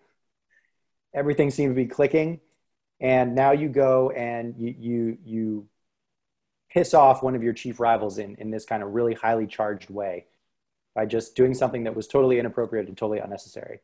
Everything 1.13 1.51
seemed 1.51 1.71
to 1.71 1.81
be 1.81 1.87
clicking, 1.87 2.39
and 2.99 3.35
now 3.35 3.51
you 3.51 3.69
go 3.69 4.11
and 4.11 4.55
you 4.57 4.75
you 4.77 5.17
you 5.23 5.67
piss 6.69 6.93
off 6.93 7.23
one 7.23 7.35
of 7.35 7.43
your 7.43 7.53
chief 7.53 7.79
rivals 7.79 8.17
in 8.17 8.35
in 8.35 8.51
this 8.51 8.65
kind 8.65 8.83
of 8.83 8.93
really 8.93 9.13
highly 9.13 9.47
charged 9.47 9.89
way 9.89 10.25
by 10.93 11.05
just 11.05 11.35
doing 11.35 11.53
something 11.53 11.85
that 11.85 11.95
was 11.95 12.07
totally 12.07 12.39
inappropriate 12.39 12.87
and 12.87 12.97
totally 12.97 13.19
unnecessary. 13.19 13.79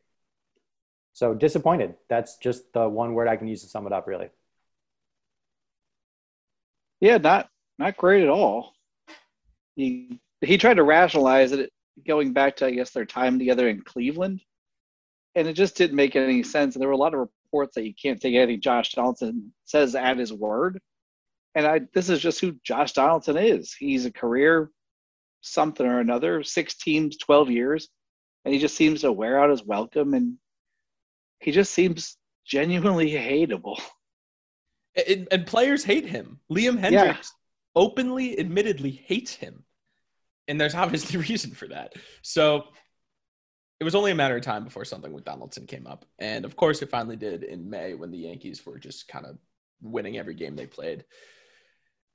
So 1.14 1.34
disappointed. 1.34 1.94
That's 2.08 2.36
just 2.36 2.72
the 2.74 2.88
one 2.88 3.14
word 3.14 3.28
I 3.28 3.36
can 3.36 3.48
use 3.48 3.62
to 3.62 3.68
sum 3.68 3.86
it 3.86 3.92
up, 3.92 4.06
really. 4.06 4.28
Yeah, 7.00 7.18
not 7.18 7.48
not 7.78 7.96
great 7.96 8.22
at 8.22 8.28
all. 8.28 8.74
He 9.78 10.20
he 10.40 10.58
tried 10.58 10.74
to 10.74 10.82
rationalize 10.82 11.52
it 11.52 11.70
going 12.04 12.32
back 12.32 12.56
to 12.56 12.66
I 12.66 12.72
guess 12.72 12.90
their 12.90 13.06
time 13.06 13.38
together 13.38 13.68
in 13.68 13.80
Cleveland, 13.82 14.40
and 15.36 15.46
it 15.46 15.52
just 15.52 15.76
didn't 15.76 15.94
make 15.94 16.16
any 16.16 16.42
sense. 16.42 16.74
And 16.74 16.82
there 16.82 16.88
were 16.88 16.94
a 16.94 16.98
lot 16.98 17.14
of 17.14 17.20
reports 17.20 17.76
that 17.76 17.86
you 17.86 17.94
can't 17.94 18.20
take 18.20 18.34
anything 18.34 18.60
Josh 18.60 18.92
Donaldson 18.92 19.52
says 19.64 19.94
at 19.94 20.18
his 20.18 20.32
word. 20.32 20.80
And 21.54 21.64
I 21.64 21.80
this 21.94 22.08
is 22.08 22.20
just 22.20 22.40
who 22.40 22.56
Josh 22.64 22.92
Donaldson 22.92 23.36
is. 23.36 23.72
He's 23.72 24.04
a 24.04 24.12
career 24.12 24.70
something 25.42 25.86
or 25.86 26.00
another, 26.00 26.42
six 26.42 26.76
teams, 26.76 27.16
twelve 27.16 27.48
years, 27.48 27.88
and 28.44 28.52
he 28.52 28.58
just 28.58 28.76
seems 28.76 29.02
to 29.02 29.12
wear 29.12 29.38
out 29.40 29.50
his 29.50 29.64
welcome 29.64 30.14
and 30.14 30.38
he 31.38 31.52
just 31.52 31.72
seems 31.72 32.16
genuinely 32.44 33.12
hateable. 33.12 33.80
And, 35.06 35.28
and 35.30 35.46
players 35.46 35.84
hate 35.84 36.06
him. 36.06 36.40
Liam 36.50 36.80
Hendriks 36.80 36.90
yeah. 36.90 37.22
openly, 37.76 38.40
admittedly 38.40 38.90
hates 38.90 39.34
him. 39.34 39.62
And 40.48 40.60
there's 40.60 40.74
obviously 40.76 41.18
reason 41.20 41.52
for 41.52 41.68
that. 41.68 41.94
So 42.22 42.64
it 43.80 43.84
was 43.84 43.94
only 43.94 44.10
a 44.10 44.16
matter 44.16 44.36
of 44.36 44.42
time 44.42 44.64
before 44.64 44.84
something 44.84 45.12
with 45.12 45.24
Donaldson 45.24 45.66
came 45.66 45.86
up. 45.86 46.04
And 46.18 46.44
of 46.44 46.56
course, 46.56 46.82
it 46.82 46.90
finally 46.90 47.16
did 47.16 47.44
in 47.44 47.70
May 47.70 47.94
when 47.94 48.10
the 48.10 48.18
Yankees 48.18 48.66
were 48.66 48.78
just 48.78 49.06
kind 49.06 49.24
of 49.24 49.38
winning 49.80 50.18
every 50.18 50.34
game 50.34 50.56
they 50.56 50.66
played. 50.66 51.04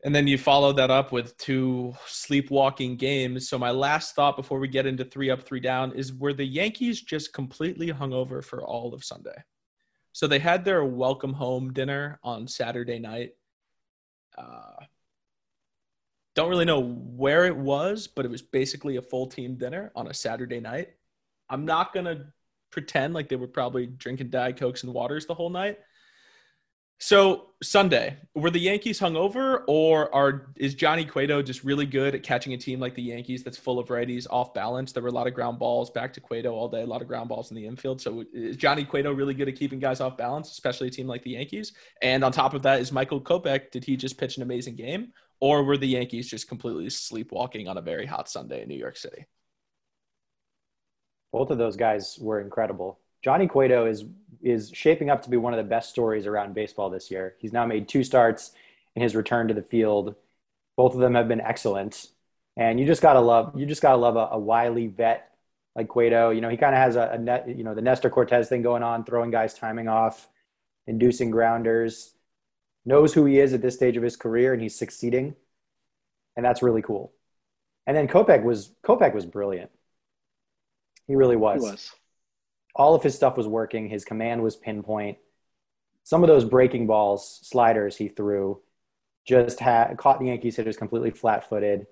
And 0.04 0.14
then 0.14 0.28
you 0.28 0.38
follow 0.38 0.74
that 0.74 0.92
up 0.92 1.14
with 1.14 1.38
two 1.38 1.94
sleepwalking 2.08 2.98
games. 2.98 3.48
So 3.48 3.58
my 3.58 3.72
last 3.72 4.16
thought 4.16 4.36
before 4.36 4.60
we 4.60 4.68
get 4.68 4.86
into 4.86 5.06
three 5.06 5.30
up, 5.30 5.44
three 5.44 5.62
down 5.62 5.94
is 5.94 6.14
were 6.14 6.34
the 6.34 6.44
Yankees 6.44 7.02
just 7.02 7.32
completely 7.32 7.88
hungover 7.88 8.44
for 8.44 8.62
all 8.62 8.94
of 8.94 9.06
Sunday? 9.06 9.42
So 10.12 10.28
they 10.28 10.40
had 10.40 10.66
their 10.66 10.84
welcome 10.84 11.32
home 11.32 11.72
dinner 11.72 12.20
on 12.22 12.50
Saturday 12.50 13.00
night. 13.00 13.32
Uh, 14.38 14.84
don't 16.36 16.50
really 16.50 16.66
know 16.66 16.82
where 16.82 17.46
it 17.46 17.56
was, 17.56 18.08
but 18.08 18.26
it 18.26 18.32
was 18.32 18.42
basically 18.42 18.98
a 18.98 19.02
full 19.02 19.28
team 19.28 19.56
dinner 19.56 19.92
on 19.96 20.08
a 20.08 20.14
Saturday 20.14 20.60
night. 20.60 20.90
I'm 21.50 21.66
not 21.66 21.94
gonna 21.94 22.34
pretend 22.72 23.14
like 23.14 23.30
they 23.30 23.36
were 23.36 23.48
probably 23.48 23.86
drinking 23.86 24.30
Diet 24.30 24.58
Cokes 24.58 24.84
and 24.84 24.94
waters 24.94 25.26
the 25.26 25.36
whole 25.36 25.50
night 25.50 25.80
so 27.04 27.50
Sunday, 27.62 28.16
were 28.34 28.50
the 28.50 28.60
Yankees 28.60 28.98
hungover, 28.98 29.64
or 29.68 30.14
are 30.16 30.54
is 30.56 30.74
Johnny 30.74 31.04
Cueto 31.04 31.42
just 31.42 31.66
really 31.66 31.86
good 31.86 32.16
at 32.16 32.24
catching 32.24 32.54
a 32.54 32.58
team 32.58 32.80
like 32.80 32.96
the 32.96 33.02
Yankees 33.02 33.44
that's 33.44 33.58
full 33.58 33.78
of 33.78 33.90
righties 33.90 34.26
off 34.30 34.54
balance? 34.54 34.94
There 34.94 35.04
were 35.04 35.10
a 35.10 35.14
lot 35.14 35.28
of 35.28 35.34
ground 35.34 35.60
balls 35.60 35.90
back 35.90 36.14
to 36.14 36.22
Cueto 36.22 36.54
all 36.54 36.70
day, 36.70 36.82
a 36.82 36.86
lot 36.86 37.02
of 37.02 37.10
ground 37.10 37.28
balls 37.28 37.52
in 37.52 37.56
the 37.56 37.66
infield. 37.66 38.00
So 38.00 38.24
is 38.34 38.56
Johnny 38.56 38.86
Cueto 38.86 39.12
really 39.12 39.34
good 39.34 39.50
at 39.50 39.58
keeping 39.58 39.80
guys 39.80 40.00
off 40.00 40.16
balance, 40.16 40.50
especially 40.52 40.88
a 40.88 40.92
team 40.92 41.08
like 41.08 41.24
the 41.24 41.32
Yankees? 41.32 41.74
And 42.02 42.24
on 42.24 42.32
top 42.32 42.54
of 42.54 42.62
that, 42.62 42.80
is 42.80 42.94
Michael 42.94 43.20
Kopech? 43.20 43.72
Did 43.72 43.84
he 43.84 43.98
just 43.98 44.18
pitch 44.18 44.38
an 44.38 44.44
amazing 44.44 44.78
game, 44.78 45.12
or 45.44 45.62
were 45.62 45.76
the 45.76 45.86
Yankees 45.86 46.30
just 46.30 46.48
completely 46.48 46.90
sleepwalking 46.90 47.68
on 47.68 47.78
a 47.78 47.82
very 47.82 48.06
hot 48.06 48.30
Sunday 48.30 48.64
in 48.64 48.70
New 48.70 48.78
York 48.78 48.96
City? 48.96 49.26
Both 51.34 51.50
of 51.50 51.58
those 51.58 51.76
guys 51.76 52.18
were 52.18 52.40
incredible. 52.40 52.98
Johnny 53.22 53.48
Cueto 53.48 53.86
is 53.86 54.06
is 54.42 54.72
shaping 54.74 55.10
up 55.10 55.22
to 55.24 55.30
be 55.30 55.36
one 55.36 55.54
of 55.54 55.58
the 55.58 55.70
best 55.70 55.90
stories 55.90 56.28
around 56.28 56.54
baseball 56.54 56.90
this 56.90 57.12
year. 57.12 57.36
He's 57.40 57.52
now 57.52 57.66
made 57.66 57.90
two 57.90 58.06
starts 58.06 58.54
in 58.96 59.02
his 59.02 59.18
return 59.18 59.50
to 59.50 59.54
the 59.54 59.62
field. 59.62 60.16
Both 60.78 60.94
of 60.94 61.02
them 61.02 61.16
have 61.16 61.28
been 61.28 61.42
excellent, 61.42 62.08
and 62.56 62.80
you 62.80 62.86
just 62.86 63.02
gotta 63.02 63.20
love 63.20 63.52
you 63.60 63.66
just 63.66 63.82
gotta 63.82 63.98
love 63.98 64.16
a, 64.16 64.30
a 64.32 64.40
wily 64.40 64.88
vet 64.88 65.30
like 65.76 65.90
Cueto. 65.90 66.30
You 66.30 66.40
know, 66.40 66.50
he 66.50 66.56
kind 66.56 66.74
of 66.74 66.80
has 66.80 66.96
a, 66.96 67.10
a 67.16 67.18
net, 67.18 67.50
you 67.50 67.66
know 67.66 67.76
the 67.76 67.82
Nestor 67.82 68.10
Cortes 68.10 68.48
thing 68.48 68.62
going 68.62 68.82
on, 68.82 69.04
throwing 69.04 69.30
guys 69.30 69.54
timing 69.54 69.90
off, 69.90 70.30
inducing 70.88 71.32
grounders. 71.32 72.14
Knows 72.86 73.14
who 73.14 73.26
he 73.26 73.40
is 73.40 73.54
at 73.54 73.62
this 73.62 73.76
stage 73.76 73.98
of 73.98 74.04
his 74.04 74.16
career, 74.18 74.54
and 74.54 74.62
he's 74.62 74.78
succeeding, 74.78 75.36
and 76.36 76.46
that's 76.46 76.62
really 76.62 76.82
cool. 76.82 77.14
And 77.88 77.96
then 77.96 78.08
Kopech 78.08 78.44
was 78.44 78.74
Kopech 78.86 79.14
was 79.14 79.26
brilliant. 79.26 79.72
He 81.08 81.16
really 81.16 81.36
was. 81.36 81.64
He 81.64 81.72
was 81.72 81.92
all 82.76 82.96
of 82.96 83.04
his 83.04 83.16
stuff 83.16 83.38
was 83.38 83.48
working. 83.48 83.88
His 83.88 84.06
command 84.06 84.42
was 84.42 84.56
pinpoint. 84.56 85.18
Some 86.04 86.24
of 86.24 86.28
those 86.28 86.44
breaking 86.44 86.88
balls, 86.88 87.40
sliders 87.44 87.96
he 87.96 88.08
threw, 88.08 88.62
just 89.26 89.60
had 89.60 89.98
caught 89.98 90.20
the 90.20 90.26
Yankees 90.26 90.56
hitters 90.56 90.76
completely 90.76 91.12
flat-footed, 91.12 91.88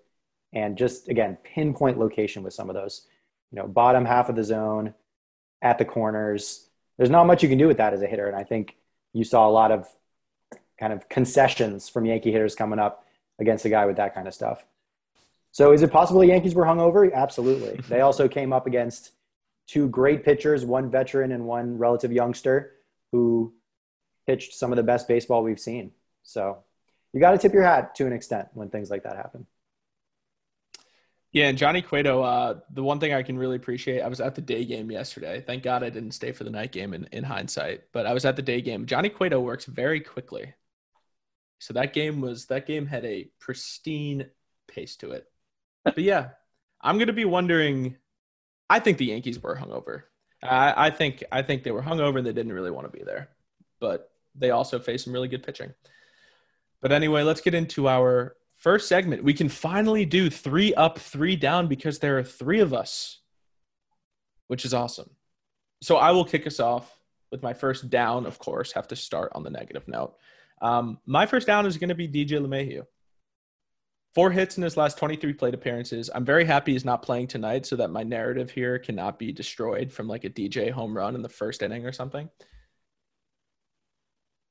and 0.54 0.77
just 0.77 1.08
again 1.08 1.38
pinpoint 1.43 1.97
location 1.99 2.43
with 2.43 2.54
some 2.54 2.69
of 2.69 2.75
those. 2.75 3.08
You 3.51 3.60
know, 3.60 3.67
bottom 3.67 4.06
half 4.06 4.30
of 4.30 4.36
the 4.36 4.43
zone, 4.43 4.93
at 5.62 5.77
the 5.77 5.86
corners. 5.86 6.67
There's 6.97 7.10
not 7.10 7.27
much 7.27 7.43
you 7.43 7.49
can 7.49 7.58
do 7.58 7.67
with 7.67 7.77
that 7.77 7.93
as 7.93 8.01
a 8.01 8.08
hitter, 8.08 8.27
and 8.27 8.36
I 8.36 8.43
think 8.43 8.75
you 9.13 9.23
saw 9.23 9.47
a 9.47 9.51
lot 9.51 9.71
of 9.71 9.88
kind 10.81 10.91
of 10.91 11.07
concessions 11.07 11.87
from 11.87 12.05
Yankee 12.05 12.31
hitters 12.31 12.55
coming 12.55 12.79
up 12.79 13.05
against 13.39 13.63
a 13.65 13.69
guy 13.69 13.85
with 13.85 13.97
that 13.97 14.15
kind 14.15 14.27
of 14.27 14.33
stuff. 14.33 14.65
So, 15.51 15.71
is 15.73 15.83
it 15.83 15.91
possible 15.91 16.21
the 16.21 16.27
Yankees 16.27 16.55
were 16.55 16.65
hungover? 16.65 17.13
Absolutely. 17.13 17.79
they 17.87 18.01
also 18.01 18.27
came 18.27 18.51
up 18.51 18.65
against 18.65 19.11
two 19.67 19.87
great 19.87 20.25
pitchers, 20.25 20.65
one 20.65 20.89
veteran 20.89 21.31
and 21.31 21.45
one 21.45 21.77
relative 21.77 22.11
youngster 22.11 22.73
who 23.11 23.53
pitched 24.25 24.55
some 24.55 24.71
of 24.71 24.75
the 24.75 24.83
best 24.83 25.07
baseball 25.07 25.43
we've 25.43 25.59
seen. 25.59 25.91
So 26.23 26.57
you 27.13 27.19
got 27.19 27.31
to 27.31 27.37
tip 27.37 27.53
your 27.53 27.63
hat 27.63 27.93
to 27.95 28.07
an 28.07 28.13
extent 28.13 28.47
when 28.53 28.69
things 28.69 28.89
like 28.89 29.03
that 29.03 29.15
happen. 29.15 29.45
Yeah, 31.31 31.47
and 31.47 31.57
Johnny 31.57 31.81
Cueto, 31.81 32.23
uh, 32.23 32.59
the 32.73 32.83
one 32.83 32.99
thing 32.99 33.13
I 33.13 33.23
can 33.23 33.37
really 33.37 33.55
appreciate, 33.55 34.01
I 34.01 34.09
was 34.09 34.19
at 34.19 34.35
the 34.35 34.41
day 34.41 34.65
game 34.65 34.91
yesterday. 34.91 35.41
Thank 35.45 35.63
God 35.63 35.83
I 35.83 35.89
didn't 35.89 36.11
stay 36.11 36.33
for 36.33 36.43
the 36.43 36.49
night 36.49 36.73
game 36.73 36.93
in, 36.93 37.07
in 37.13 37.23
hindsight, 37.23 37.83
but 37.93 38.05
I 38.05 38.13
was 38.13 38.25
at 38.25 38.35
the 38.35 38.41
day 38.41 38.61
game. 38.61 38.85
Johnny 38.85 39.09
Cueto 39.09 39.39
works 39.39 39.65
very 39.65 40.01
quickly. 40.01 40.53
So 41.62 41.76
that 41.76 41.93
game 41.93 42.21
was 42.21 42.47
that 42.47 42.65
game 42.65 42.88
had 42.88 43.06
a 43.06 43.30
pristine 43.39 44.26
pace 44.67 44.95
to 44.97 45.12
it. 45.12 45.28
But 45.84 46.00
yeah, 46.00 46.30
I'm 46.82 46.97
gonna 46.97 47.13
be 47.13 47.26
wondering 47.26 47.97
I 48.67 48.80
think 48.80 48.97
the 48.97 49.06
Yankees 49.06 49.41
were 49.41 49.56
hungover. 49.56 50.04
I, 50.41 50.88
I 50.88 50.89
think 50.89 51.24
I 51.32 51.43
think 51.43 51.62
they 51.63 51.69
were 51.69 51.84
hungover 51.84 52.17
and 52.17 52.26
they 52.26 52.34
didn't 52.34 52.54
really 52.54 52.71
want 52.71 52.91
to 52.91 52.97
be 52.97 53.04
there, 53.04 53.30
but 53.80 54.10
they 54.34 54.50
also 54.50 54.80
faced 54.80 55.04
some 55.04 55.13
really 55.13 55.28
good 55.28 55.43
pitching. 55.43 55.71
But 56.82 56.91
anyway, 56.91 57.21
let's 57.21 57.41
get 57.41 57.54
into 57.54 57.88
our 57.88 58.36
first 58.58 58.88
segment. 58.88 59.24
We 59.24 59.36
can 59.36 59.47
finally 59.47 60.04
do 60.04 60.32
three 60.32 60.74
up, 60.74 60.97
three 60.97 61.36
down 61.36 61.67
because 61.67 62.00
there 62.00 62.17
are 62.17 62.24
three 62.24 62.60
of 62.60 62.74
us, 62.74 63.19
which 64.47 64.65
is 64.65 64.74
awesome. 64.74 65.12
So 65.84 65.97
I 65.97 66.10
will 66.10 66.26
kick 66.26 66.47
us 66.47 66.60
off 66.60 66.91
with 67.30 67.43
my 67.43 67.54
first 67.54 67.91
down. 67.91 68.26
Of 68.26 68.39
course, 68.39 68.71
have 68.71 68.88
to 68.88 68.95
start 68.95 69.32
on 69.36 69.43
the 69.43 69.52
negative 69.52 69.88
note. 69.88 70.15
Um, 70.62 71.00
my 71.06 71.26
first 71.26 71.47
down 71.47 71.65
is 71.65 71.78
going 71.78 71.89
to 71.89 71.95
be 71.95 72.08
DJ 72.08 72.39
LeMahieu. 72.39 72.86
Four 74.13 74.30
hits 74.32 74.58
in 74.58 74.63
his 74.63 74.76
last 74.76 74.97
23 74.97 75.34
plate 75.34 75.54
appearances. 75.54 76.10
I'm 76.13 76.26
very 76.26 76.43
happy 76.43 76.74
he's 76.74 76.84
not 76.84 77.02
playing 77.02 77.28
tonight 77.28 77.65
so 77.65 77.78
that 77.78 77.91
my 77.91 78.04
narrative 78.04 78.52
here 78.52 78.78
cannot 78.78 79.17
be 79.17 79.32
destroyed 79.32 79.91
from 79.91 80.08
like 80.08 80.26
a 80.26 80.30
DJ 80.30 80.69
home 80.69 80.95
run 80.95 81.15
in 81.15 81.21
the 81.21 81.30
first 81.30 81.62
inning 81.62 81.86
or 81.86 81.93
something. 81.93 82.30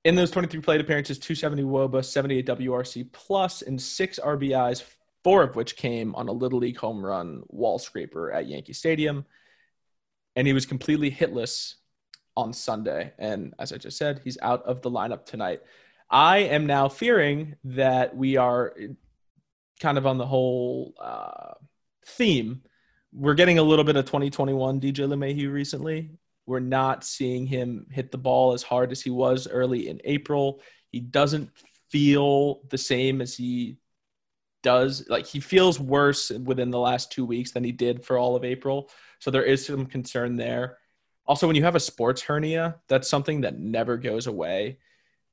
In 0.05 0.15
those 0.15 0.31
23 0.31 0.63
plate 0.63 0.81
appearances, 0.81 1.19
270 1.19 1.63
WOBA, 1.65 2.03
78 2.03 2.47
WRC 2.47 3.13
plus, 3.13 3.61
and 3.61 3.81
six 3.81 4.19
RBIs, 4.19 4.83
four 5.23 5.43
of 5.43 5.57
which 5.57 5.77
came 5.77 6.15
on 6.15 6.29
a 6.29 6.33
Little 6.33 6.61
League 6.61 6.79
home 6.79 7.05
run 7.05 7.43
wall 7.49 7.79
scraper 7.79 8.33
at 8.33 8.47
Yankee 8.47 8.73
Stadium. 8.73 9.27
And 10.37 10.47
he 10.47 10.55
was 10.55 10.65
completely 10.65 11.11
hitless 11.11 11.75
on 12.35 12.55
Sunday. 12.55 13.13
And 13.19 13.53
as 13.59 13.75
I 13.75 13.77
just 13.77 13.99
said, 13.99 14.23
he's 14.25 14.39
out 14.41 14.63
of 14.65 14.81
the 14.81 14.91
lineup 14.91 15.27
tonight. 15.27 15.61
I 16.11 16.39
am 16.39 16.67
now 16.67 16.89
fearing 16.89 17.55
that 17.65 18.17
we 18.17 18.37
are 18.37 18.75
kind 19.81 19.97
of 19.97 20.07
on 20.07 20.19
the 20.19 20.27
whole 20.27 20.95
uh, 21.01 21.55
theme. 22.05 22.63
We're 23.13 23.35
getting 23.35 23.59
a 23.59 23.63
little 23.63 23.85
bit 23.85 23.97
of 23.97 24.05
2021 24.07 24.81
DJ 24.81 25.07
LeMahieu 25.07 25.53
recently. 25.53 26.11
We're 26.47 26.61
not 26.61 27.05
seeing 27.05 27.47
him 27.47 27.87
hit 27.91 28.11
the 28.11 28.19
ball 28.19 28.53
as 28.53 28.63
hard 28.63 28.91
as 28.91 29.01
he 29.01 29.11
was 29.11 29.47
early 29.49 29.89
in 29.89 30.01
April. 30.05 30.61
He 30.91 30.99
doesn't 31.01 31.51
feel 31.91 32.63
the 32.71 32.79
same 32.79 33.21
as 33.21 33.37
he 33.37 33.77
does. 34.63 35.09
Like 35.09 35.27
he 35.27 35.39
feels 35.39 35.79
worse 35.79 36.31
within 36.31 36.71
the 36.71 36.79
last 36.79 37.13
two 37.13 37.25
weeks 37.25 37.53
than 37.53 37.63
he 37.63 37.73
did 37.73 38.05
for 38.05 38.19
all 38.19 38.35
of 38.35 38.45
April. 38.45 38.91
So 39.21 39.31
there 39.31 39.45
is 39.45 39.65
some 39.65 39.87
concern 39.87 40.37
there. 40.37 40.79
Also, 41.27 41.47
when 41.47 41.55
you 41.55 41.63
have 41.63 41.77
a 41.77 41.81
sports 41.81 42.23
hernia, 42.23 42.81
that's 42.89 43.09
something 43.09 43.43
that 43.43 43.59
never 43.61 43.97
goes 43.97 44.27
away. 44.27 44.79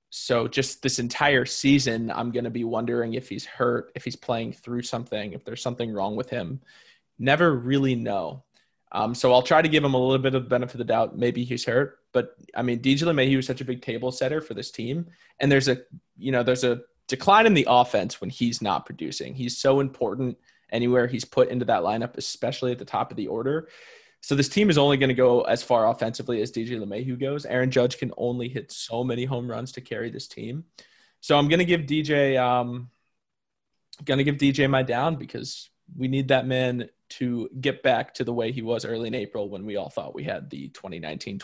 So 0.10 0.48
just 0.48 0.82
this 0.82 1.00
entire 1.00 1.46
season, 1.46 2.12
I'm 2.12 2.32
going 2.32 2.46
to 2.46 2.50
be 2.50 2.63
wondering 2.63 3.13
if 3.13 3.28
he's 3.28 3.46
hurt, 3.46 3.91
if 3.96 4.04
he's 4.04 4.15
playing 4.15 4.54
through 4.54 4.84
something, 4.84 5.34
if 5.34 5.43
there's 5.43 5.62
something 5.62 5.91
wrong 5.91 6.15
with 6.15 6.30
him. 6.30 6.62
Never 7.20 7.54
really 7.54 7.96
know. 7.96 8.43
Um, 8.91 9.13
so 9.13 9.34
I'll 9.34 9.41
try 9.41 9.62
to 9.62 9.67
give 9.67 9.84
him 9.84 9.93
a 9.93 9.98
little 9.98 10.22
bit 10.22 10.34
of 10.34 10.43
the 10.43 10.50
benefit 10.50 10.76
of 10.76 10.80
the 10.80 10.86
doubt. 10.86 11.17
Maybe 11.17 11.43
he's 11.43 11.65
hurt, 11.65 12.00
but 12.13 12.36
I 12.56 12.62
mean, 12.62 12.80
DJ 12.80 13.04
LeMahieu 13.04 13.39
is 13.39 13.46
such 13.46 13.60
a 13.60 13.65
big 13.65 13.82
table 13.82 14.12
setter 14.12 14.39
for 14.39 14.54
this 14.54 14.72
team, 14.72 15.08
and 15.39 15.52
there's 15.52 15.67
a 15.67 15.80
you 16.17 16.32
know 16.32 16.41
there's 16.41 16.63
a 16.63 16.82
decline 17.08 17.46
in 17.46 17.54
the 17.54 17.67
offense 17.70 18.22
when 18.22 18.30
he's 18.30 18.62
not 18.62 18.86
producing. 18.86 19.34
He's 19.34 19.58
so 19.58 19.82
important 19.82 20.38
anywhere 20.72 21.08
he's 21.08 21.26
put 21.26 21.50
into 21.50 21.65
that 21.65 21.84
lineup, 21.84 22.17
especially 22.17 22.72
at 22.72 22.80
the 22.80 22.86
top 22.86 23.12
of 23.12 23.17
the 23.17 23.28
order. 23.28 23.67
So 24.28 24.36
this 24.36 24.50
team 24.50 24.70
is 24.70 24.78
only 24.78 24.98
going 24.98 25.08
to 25.08 25.13
go 25.13 25.44
as 25.44 25.63
far 25.63 25.88
offensively 25.88 26.42
as 26.42 26.52
DJ 26.52 26.72
LeMahieu 26.72 27.18
goes. 27.18 27.46
Aaron 27.46 27.72
Judge 27.72 27.98
can 27.98 28.12
only 28.18 28.50
hit 28.50 28.74
so 28.74 29.02
many 29.02 29.24
home 29.24 29.50
runs 29.50 29.72
to 29.72 29.80
carry 29.80 30.10
this 30.10 30.28
team. 30.28 30.66
So 31.22 31.38
I'm 31.38 31.48
going 31.48 31.60
to 31.60 31.66
give 31.66 31.84
DJ 31.84 32.38
um 32.38 32.90
going 34.04 34.18
to 34.18 34.26
give 34.26 34.36
DJ 34.36 34.70
my 34.70 34.84
down 34.84 35.16
because 35.16 35.70
we 35.96 36.10
need 36.10 36.28
that 36.28 36.46
man 36.46 36.90
to 37.12 37.50
get 37.62 37.82
back 37.84 38.13
to 38.16 38.26
the 38.26 38.34
way 38.34 38.52
he 38.52 38.62
was 38.62 38.84
early 38.84 39.08
in 39.08 39.16
April 39.16 39.48
when 39.50 39.66
we 39.66 39.78
all 39.78 39.90
thought 39.90 40.13
we 40.13 40.26
had 40.26 40.50
the 40.50 40.68
2019-2020 40.72 41.40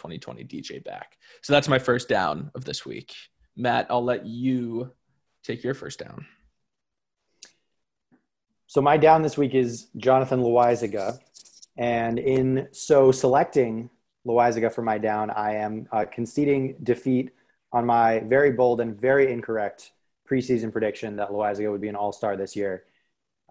DJ 0.46 0.84
back. 0.84 1.17
So 1.41 1.54
that's 1.54 1.69
my 1.69 1.80
first 1.80 2.10
down 2.10 2.52
of 2.54 2.65
this 2.65 2.86
week. 2.86 3.15
Matt, 3.56 3.88
I'll 3.89 4.04
let 4.04 4.26
you 4.26 4.91
take 5.41 5.63
your 5.63 5.74
first 5.74 6.00
down. 6.00 6.26
So 8.67 8.82
my 8.82 8.98
down 8.98 9.22
this 9.22 9.38
week 9.38 9.56
is 9.56 9.88
Jonathan 9.96 10.41
Loaisiga. 10.41 11.19
And 11.77 12.19
in 12.19 12.67
so 12.71 13.12
selecting 13.12 13.89
Loaisiga 14.27 14.71
for 14.71 14.81
my 14.81 14.97
down, 14.97 15.29
I 15.31 15.55
am 15.55 15.88
uh, 15.91 16.05
conceding 16.12 16.75
defeat 16.83 17.31
on 17.71 17.86
my 17.86 18.19
very 18.19 18.51
bold 18.51 18.79
and 18.79 18.99
very 18.99 19.31
incorrect 19.31 19.91
preseason 20.29 20.71
prediction 20.71 21.15
that 21.17 21.29
Loaisiga 21.29 21.71
would 21.71 21.81
be 21.81 21.89
an 21.89 21.95
all-star 21.95 22.38
this 22.38 22.55
year. 22.55 22.83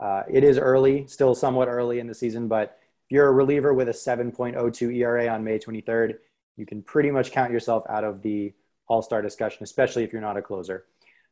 Uh, 0.00 0.22
it 0.30 0.44
is 0.44 0.58
early, 0.58 1.06
still 1.06 1.35
somewhat 1.35 1.68
early 1.68 1.98
in 1.98 2.06
the 2.06 2.14
season, 2.14 2.48
but 2.48 2.78
if 3.04 3.12
you're 3.12 3.28
a 3.28 3.32
reliever 3.32 3.74
with 3.74 3.88
a 3.88 3.92
7.02 3.92 4.96
ERA 4.96 5.28
on 5.28 5.44
May 5.44 5.58
23rd, 5.58 6.14
you 6.56 6.66
can 6.66 6.82
pretty 6.82 7.11
much 7.11 7.32
count 7.32 7.52
yourself 7.52 7.85
out 7.88 8.04
of 8.04 8.22
the 8.22 8.52
all-star 8.88 9.22
discussion, 9.22 9.62
especially 9.62 10.04
if 10.04 10.12
you're 10.12 10.22
not 10.22 10.37
a 10.37 10.42
closer. 10.42 10.85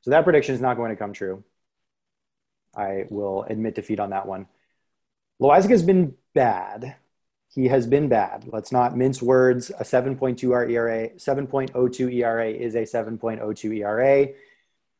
So 0.02 0.10
that 0.10 0.24
prediction 0.24 0.54
is 0.54 0.60
not 0.60 0.76
going 0.76 0.90
to 0.90 0.96
come 0.96 1.12
true. 1.12 1.44
I 2.74 3.04
will 3.10 3.44
admit 3.44 3.74
defeat 3.74 4.00
on 4.00 4.10
that 4.10 4.26
one. 4.26 4.46
Loaisiga 5.40 5.70
has 5.70 5.82
been 5.82 6.14
bad. 6.34 6.96
He 7.48 7.68
has 7.68 7.86
been 7.86 8.08
bad. 8.08 8.44
Let's 8.46 8.70
not 8.70 8.96
mince 8.96 9.22
words. 9.22 9.70
A 9.70 9.84
7.2 9.84 10.70
ERA, 10.70 11.08
7.02 11.10 12.14
ERA 12.14 12.50
is 12.50 12.74
a 12.74 12.82
7.02 12.82 13.78
ERA. 13.78 14.28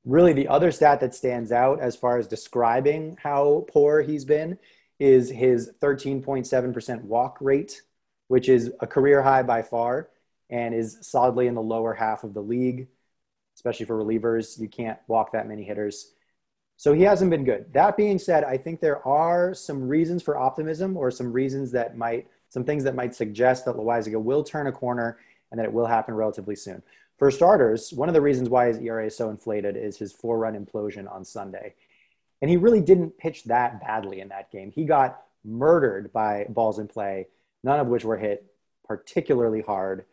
Really, 0.07 0.33
the 0.33 0.49
other 0.49 0.73
stat 0.73 1.01
that 1.01 1.15
stands 1.15 1.53
out 1.53 1.81
as 1.81 1.95
far 1.95 2.17
as 2.17 2.27
describing 2.27 3.19
how 3.23 3.67
poor 3.71 4.01
he's 4.01 4.25
been 4.25 4.59
is 4.99 5.29
his 5.29 5.71
13.7% 5.81 7.03
walk 7.03 7.37
rate, 7.43 7.83
which 8.29 8.49
is 8.49 8.73
a 8.81 8.87
career 8.87 9.23
high 9.23 9.43
by 9.43 9.61
far 9.61 10.09
and 10.49 10.75
is 10.75 10.99
solidly 11.03 11.49
in 11.49 11.55
the 11.55 11.63
lower 11.63 11.93
half 11.93 12.25
of 12.25 12.33
the 12.33 12.43
league, 12.43 12.89
especially 13.57 13.85
for 13.85 14.03
relievers. 14.03 14.59
You 14.59 14.69
can't 14.69 14.99
walk 15.07 15.33
that 15.33 15.47
many 15.47 15.65
hitters. 15.65 16.13
So 16.81 16.95
he 16.95 17.03
hasn't 17.03 17.31
been 17.31 17.45
good. 17.45 17.71
That 17.75 17.95
being 17.95 18.19
said, 18.19 18.43
I 18.43 18.57
think 18.57 18.81
there 18.81 19.07
are 19.07 19.53
some 19.53 19.87
reasons 19.87 20.23
for 20.23 20.39
optimism 20.39 20.97
or 20.97 21.11
some 21.11 21.31
reasons 21.31 21.71
that 21.73 21.95
might, 21.95 22.27
some 22.49 22.65
things 22.65 22.85
that 22.85 22.95
might 22.95 23.15
suggest 23.15 23.67
that 23.67 23.75
Loaisiga 23.77 24.19
will 24.19 24.43
turn 24.43 24.67
a 24.67 24.73
corner 24.73 25.19
and 25.51 25.61
that 25.61 25.67
it 25.67 25.73
will 25.75 25.85
happen 25.85 26.15
relatively 26.15 26.57
soon. 26.57 26.83
For 27.19 27.31
starters, 27.31 27.93
one 27.93 28.09
of 28.09 28.15
the 28.15 28.23
reasons 28.23 28.49
why 28.49 28.69
his 28.69 28.79
ERA 28.79 29.05
is 29.05 29.15
so 29.15 29.29
inflated 29.29 29.77
is 29.77 29.99
his 29.99 30.11
four 30.11 30.39
run 30.39 30.55
implosion 30.55 31.07
on 31.13 31.23
Sunday. 31.23 31.75
And 32.41 32.51
he 32.51 32.57
really 32.57 32.81
didn't 32.81 33.19
pitch 33.19 33.45
that 33.45 33.83
badly 33.83 34.21
in 34.21 34.31
that 34.31 34.51
game. 34.51 34.73
He 34.73 34.87
got 34.87 35.23
murdered 35.45 36.15
by 36.15 36.47
balls 36.49 36.79
in 36.79 36.89
play, 36.89 37.27
none 37.63 37.79
of 37.79 37.89
which 37.89 38.07
were 38.07 38.17
hit 38.17 38.47
particularly 38.87 39.61
hard. 39.61 40.07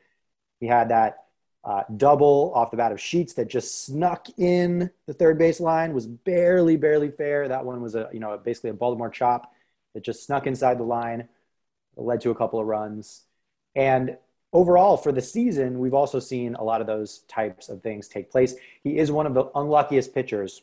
He 0.60 0.68
had 0.68 0.90
that 0.90 1.27
uh, 1.68 1.84
double 1.98 2.54
off 2.56 2.72
the 2.72 2.78
bat 2.78 2.94
of 2.94 3.02
Sheets 3.02 3.34
that 3.34 3.50
just 3.50 3.86
snuck 3.86 4.28
in 4.38 4.90
the 5.06 5.14
third 5.14 5.38
base 5.38 5.60
line 5.60 5.94
was 5.94 6.08
barely, 6.08 6.78
barely 6.78 7.12
fair. 7.12 7.50
That 7.50 7.66
one 7.66 7.82
was 7.82 7.94
a 7.94 8.10
you 8.14 8.22
know 8.22 8.38
basically 8.38 8.70
a 8.70 8.74
Baltimore 8.74 9.10
chop 9.10 9.52
that 9.94 10.02
just 10.02 10.26
snuck 10.26 10.48
inside 10.48 10.80
the 10.80 10.84
line, 10.84 11.28
led 11.98 12.22
to 12.22 12.30
a 12.30 12.36
couple 12.36 12.62
of 12.62 12.68
runs. 12.68 13.24
And 13.76 14.18
overall, 14.54 14.96
for 14.96 15.12
the 15.12 15.22
season, 15.22 15.80
we've 15.80 15.94
also 15.94 16.20
seen 16.22 16.56
a 16.56 16.64
lot 16.64 16.80
of 16.80 16.88
those 16.88 17.20
types 17.28 17.68
of 17.68 17.84
things 17.84 18.08
take 18.08 18.32
place. 18.32 18.56
He 18.82 18.98
is 18.98 19.12
one 19.12 19.28
of 19.28 19.34
the 19.34 19.52
unluckiest 19.54 20.14
pitchers 20.14 20.62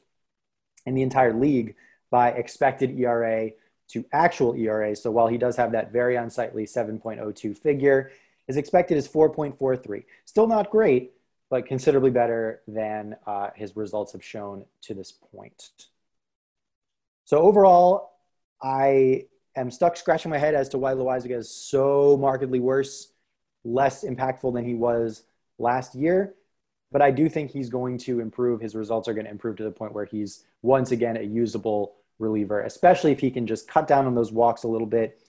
in 0.87 0.95
the 0.95 1.03
entire 1.03 1.35
league 1.35 1.75
by 2.11 2.31
expected 2.31 2.99
ERA 2.99 3.51
to 3.89 4.07
actual 4.11 4.55
ERA. 4.55 4.97
So 4.97 5.11
while 5.11 5.27
he 5.27 5.37
does 5.37 5.57
have 5.57 5.73
that 5.73 5.93
very 5.93 6.17
unsightly 6.17 6.65
7.02 6.65 7.59
figure, 7.59 8.11
his 8.47 8.57
expected 8.57 8.97
is 8.97 9.09
4.43. 9.09 10.05
Still 10.25 10.47
not 10.47 10.71
great, 10.71 11.13
but 11.51 11.67
considerably 11.67 12.11
better 12.11 12.63
than 12.67 13.17
uh, 13.27 13.51
his 13.55 13.77
results 13.77 14.13
have 14.13 14.25
shown 14.25 14.65
to 14.83 14.95
this 14.95 15.13
point. 15.13 15.71
So 17.25 17.39
overall, 17.39 18.13
I 18.63 19.27
am 19.57 19.71
stuck 19.71 19.97
scratching 19.97 20.31
my 20.31 20.39
head 20.39 20.55
as 20.55 20.69
to 20.71 20.79
why 20.79 20.93
Loaisiga 20.95 21.37
is 21.37 21.51
so 21.51 22.17
markedly 22.21 22.61
worse, 22.61 23.13
less 23.65 24.05
impactful 24.05 24.53
than 24.53 24.65
he 24.65 24.75
was 24.75 25.25
last 25.59 25.95
year. 25.95 26.35
But 26.93 27.03
I 27.03 27.11
do 27.11 27.29
think 27.29 27.51
he's 27.51 27.71
going 27.71 27.99
to 27.99 28.21
improve. 28.21 28.61
His 28.61 28.75
results 28.75 29.09
are 29.09 29.15
going 29.15 29.25
to 29.25 29.31
improve 29.31 29.57
to 29.57 29.65
the 29.65 29.71
point 29.71 29.93
where 29.93 30.05
he's 30.05 30.45
once 30.63 30.93
again 30.93 31.17
a 31.17 31.23
usable 31.23 31.97
reliever, 32.19 32.61
especially 32.63 33.11
if 33.11 33.21
he 33.21 33.31
can 33.31 33.47
just 33.47 33.67
cut 33.67 33.89
down 33.89 34.07
on 34.07 34.15
those 34.15 34.33
walks 34.33 34.63
a 34.63 34.69
little 34.69 34.87
bit. 34.87 35.21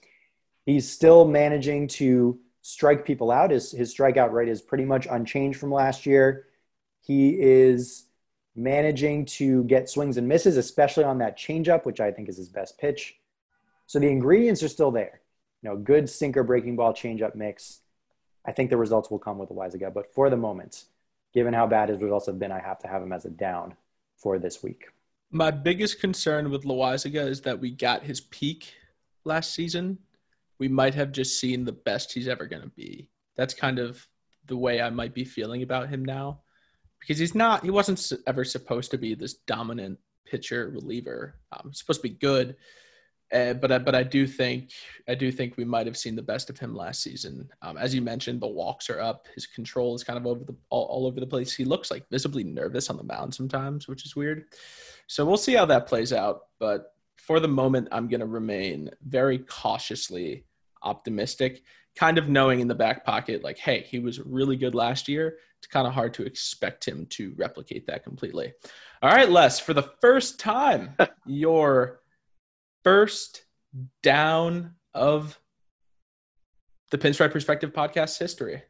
He's 0.64 0.90
still 0.90 1.26
managing 1.26 1.88
to 1.88 2.38
strike 2.66 3.04
people 3.04 3.30
out. 3.30 3.52
His, 3.52 3.70
his 3.70 3.94
strikeout 3.94 4.32
rate 4.32 4.48
is 4.48 4.60
pretty 4.60 4.84
much 4.84 5.06
unchanged 5.08 5.58
from 5.60 5.70
last 5.70 6.04
year. 6.04 6.46
He 7.00 7.40
is 7.40 8.06
managing 8.56 9.24
to 9.26 9.62
get 9.64 9.88
swings 9.88 10.16
and 10.16 10.26
misses, 10.26 10.56
especially 10.56 11.04
on 11.04 11.18
that 11.18 11.38
changeup, 11.38 11.84
which 11.84 12.00
I 12.00 12.10
think 12.10 12.28
is 12.28 12.36
his 12.36 12.48
best 12.48 12.76
pitch. 12.76 13.14
So 13.86 14.00
the 14.00 14.08
ingredients 14.08 14.64
are 14.64 14.68
still 14.68 14.90
there. 14.90 15.20
You 15.62 15.70
know, 15.70 15.76
good 15.76 16.10
sinker 16.10 16.42
breaking 16.42 16.74
ball 16.74 16.92
changeup 16.92 17.36
mix. 17.36 17.82
I 18.44 18.50
think 18.50 18.70
the 18.70 18.76
results 18.76 19.12
will 19.12 19.20
come 19.20 19.38
with 19.38 19.50
Loaisiga, 19.50 19.94
but 19.94 20.12
for 20.12 20.28
the 20.28 20.36
moment, 20.36 20.86
given 21.32 21.54
how 21.54 21.68
bad 21.68 21.88
his 21.88 22.00
results 22.00 22.26
have 22.26 22.40
been, 22.40 22.50
I 22.50 22.58
have 22.58 22.80
to 22.80 22.88
have 22.88 23.00
him 23.00 23.12
as 23.12 23.24
a 23.26 23.30
down 23.30 23.76
for 24.16 24.40
this 24.40 24.64
week. 24.64 24.86
My 25.30 25.52
biggest 25.52 26.00
concern 26.00 26.50
with 26.50 26.64
Loaisiga 26.64 27.28
is 27.28 27.42
that 27.42 27.60
we 27.60 27.70
got 27.70 28.02
his 28.02 28.22
peak 28.22 28.74
last 29.24 29.54
season 29.54 29.98
we 30.58 30.68
might 30.68 30.94
have 30.94 31.12
just 31.12 31.40
seen 31.40 31.64
the 31.64 31.72
best 31.72 32.12
he's 32.12 32.28
ever 32.28 32.46
going 32.46 32.62
to 32.62 32.68
be. 32.68 33.08
That's 33.36 33.54
kind 33.54 33.78
of 33.78 34.06
the 34.46 34.56
way 34.56 34.80
I 34.80 34.90
might 34.90 35.14
be 35.14 35.24
feeling 35.24 35.62
about 35.62 35.88
him 35.88 36.04
now 36.04 36.40
because 37.00 37.18
he's 37.18 37.34
not, 37.34 37.64
he 37.64 37.70
wasn't 37.70 38.12
ever 38.26 38.44
supposed 38.44 38.90
to 38.92 38.98
be 38.98 39.14
this 39.14 39.34
dominant 39.34 39.98
pitcher 40.24 40.70
reliever. 40.70 41.36
Um, 41.52 41.72
supposed 41.72 42.02
to 42.02 42.08
be 42.08 42.14
good. 42.14 42.56
Uh, 43.32 43.54
but 43.54 43.72
I, 43.72 43.78
but 43.78 43.94
I 43.96 44.04
do 44.04 44.24
think 44.24 44.70
I 45.08 45.16
do 45.16 45.32
think 45.32 45.56
we 45.56 45.64
might 45.64 45.86
have 45.86 45.96
seen 45.96 46.14
the 46.14 46.22
best 46.22 46.48
of 46.48 46.58
him 46.58 46.76
last 46.76 47.02
season. 47.02 47.50
Um, 47.60 47.76
as 47.76 47.92
you 47.92 48.00
mentioned, 48.00 48.40
the 48.40 48.46
walks 48.46 48.88
are 48.88 49.00
up. 49.00 49.26
His 49.34 49.46
control 49.46 49.96
is 49.96 50.04
kind 50.04 50.16
of 50.16 50.26
over 50.26 50.44
the 50.44 50.54
all, 50.70 50.84
all, 50.84 51.06
over 51.08 51.18
the 51.18 51.26
place. 51.26 51.52
He 51.52 51.64
looks 51.64 51.90
like 51.90 52.08
visibly 52.08 52.44
nervous 52.44 52.88
on 52.88 52.96
the 52.96 53.02
mound 53.02 53.34
sometimes, 53.34 53.88
which 53.88 54.06
is 54.06 54.14
weird. 54.14 54.44
So 55.08 55.24
we'll 55.24 55.36
see 55.36 55.54
how 55.54 55.66
that 55.66 55.88
plays 55.88 56.12
out. 56.12 56.42
But 56.60 56.94
for 57.16 57.40
the 57.40 57.48
moment, 57.48 57.88
I'm 57.90 58.06
going 58.06 58.20
to 58.20 58.26
remain 58.26 58.90
very 59.04 59.38
cautiously 59.38 60.44
optimistic, 60.86 61.62
kind 61.96 62.16
of 62.18 62.28
knowing 62.28 62.60
in 62.60 62.68
the 62.68 62.74
back 62.74 63.04
pocket, 63.04 63.42
like, 63.42 63.58
hey, 63.58 63.80
he 63.82 63.98
was 63.98 64.20
really 64.20 64.56
good 64.56 64.74
last 64.74 65.08
year. 65.08 65.38
It's 65.58 65.66
kind 65.66 65.86
of 65.86 65.92
hard 65.92 66.14
to 66.14 66.24
expect 66.24 66.86
him 66.86 67.06
to 67.10 67.34
replicate 67.36 67.86
that 67.86 68.04
completely. 68.04 68.52
All 69.02 69.10
right, 69.10 69.28
Les, 69.30 69.58
for 69.58 69.74
the 69.74 69.90
first 70.00 70.38
time, 70.38 70.94
your 71.26 72.00
first 72.84 73.44
down 74.02 74.74
of 74.94 75.38
the 76.90 76.98
Pinstripe 76.98 77.32
Perspective 77.32 77.72
podcast 77.72 78.18
history. 78.18 78.62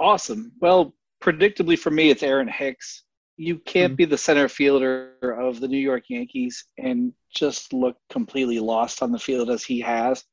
Awesome. 0.00 0.52
Well, 0.60 0.94
predictably 1.22 1.78
for 1.78 1.90
me, 1.90 2.10
it's 2.10 2.22
Aaron 2.22 2.48
Hicks. 2.48 3.02
You 3.36 3.58
can't 3.58 3.92
Hmm. 3.92 3.96
be 3.96 4.04
the 4.04 4.18
center 4.18 4.48
fielder 4.48 5.12
of 5.22 5.60
the 5.60 5.68
New 5.68 5.78
York 5.78 6.04
Yankees 6.08 6.64
and 6.78 7.12
just 7.34 7.72
look 7.72 7.96
completely 8.10 8.58
lost 8.58 9.02
on 9.02 9.12
the 9.12 9.18
field 9.18 9.50
as 9.50 9.62
he 9.64 9.80
has. 9.80 10.24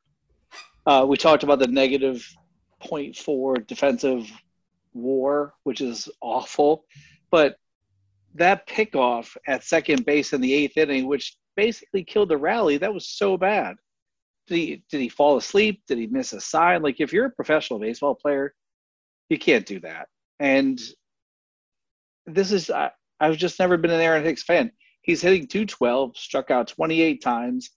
Uh, 0.86 1.06
we 1.08 1.18
talked 1.18 1.44
about 1.44 1.60
the 1.60 1.68
negative 1.68 2.28
0.4 2.84 3.66
defensive 3.66 4.32
WAR, 4.94 5.54
which 5.64 5.82
is 5.82 6.10
awful. 6.22 6.86
But 7.32 7.58
that 8.36 8.68
pickoff 8.68 9.36
at 9.48 9.64
second 9.64 10.06
base 10.06 10.34
in 10.34 10.42
the 10.42 10.54
eighth 10.54 10.78
inning, 10.78 11.08
which 11.08 11.38
basically 11.56 12.04
killed 12.04 12.30
the 12.30 12.38
rally, 12.38 12.78
that 12.78 12.94
was 12.94 13.10
so 13.10 13.38
bad. 13.38 13.76
Did 14.48 14.56
he 14.56 14.84
did 14.90 15.02
he 15.02 15.10
fall 15.10 15.38
asleep? 15.38 15.82
Did 15.88 15.98
he 15.98 16.08
miss 16.08 16.34
a 16.34 16.42
sign? 16.42 16.84
Like 16.84 17.00
if 17.00 17.12
you're 17.12 17.26
a 17.26 17.32
professional 17.32 17.80
baseball 17.80 18.14
player, 18.14 18.54
you 19.30 19.40
can't 19.40 19.66
do 19.66 19.80
that. 19.80 20.08
And 20.40 20.80
this 22.28 22.52
is 22.52 22.70
I, 22.70 22.92
I've 23.20 23.38
just 23.38 23.60
never 23.60 23.78
been 23.78 23.92
an 23.92 24.02
Aaron 24.02 24.24
Hicks 24.24 24.44
fan. 24.44 24.72
He's 25.02 25.22
hitting 25.22 25.48
212, 25.48 26.18
struck 26.18 26.52
out 26.52 26.68
28 26.68 27.22
times. 27.22 27.72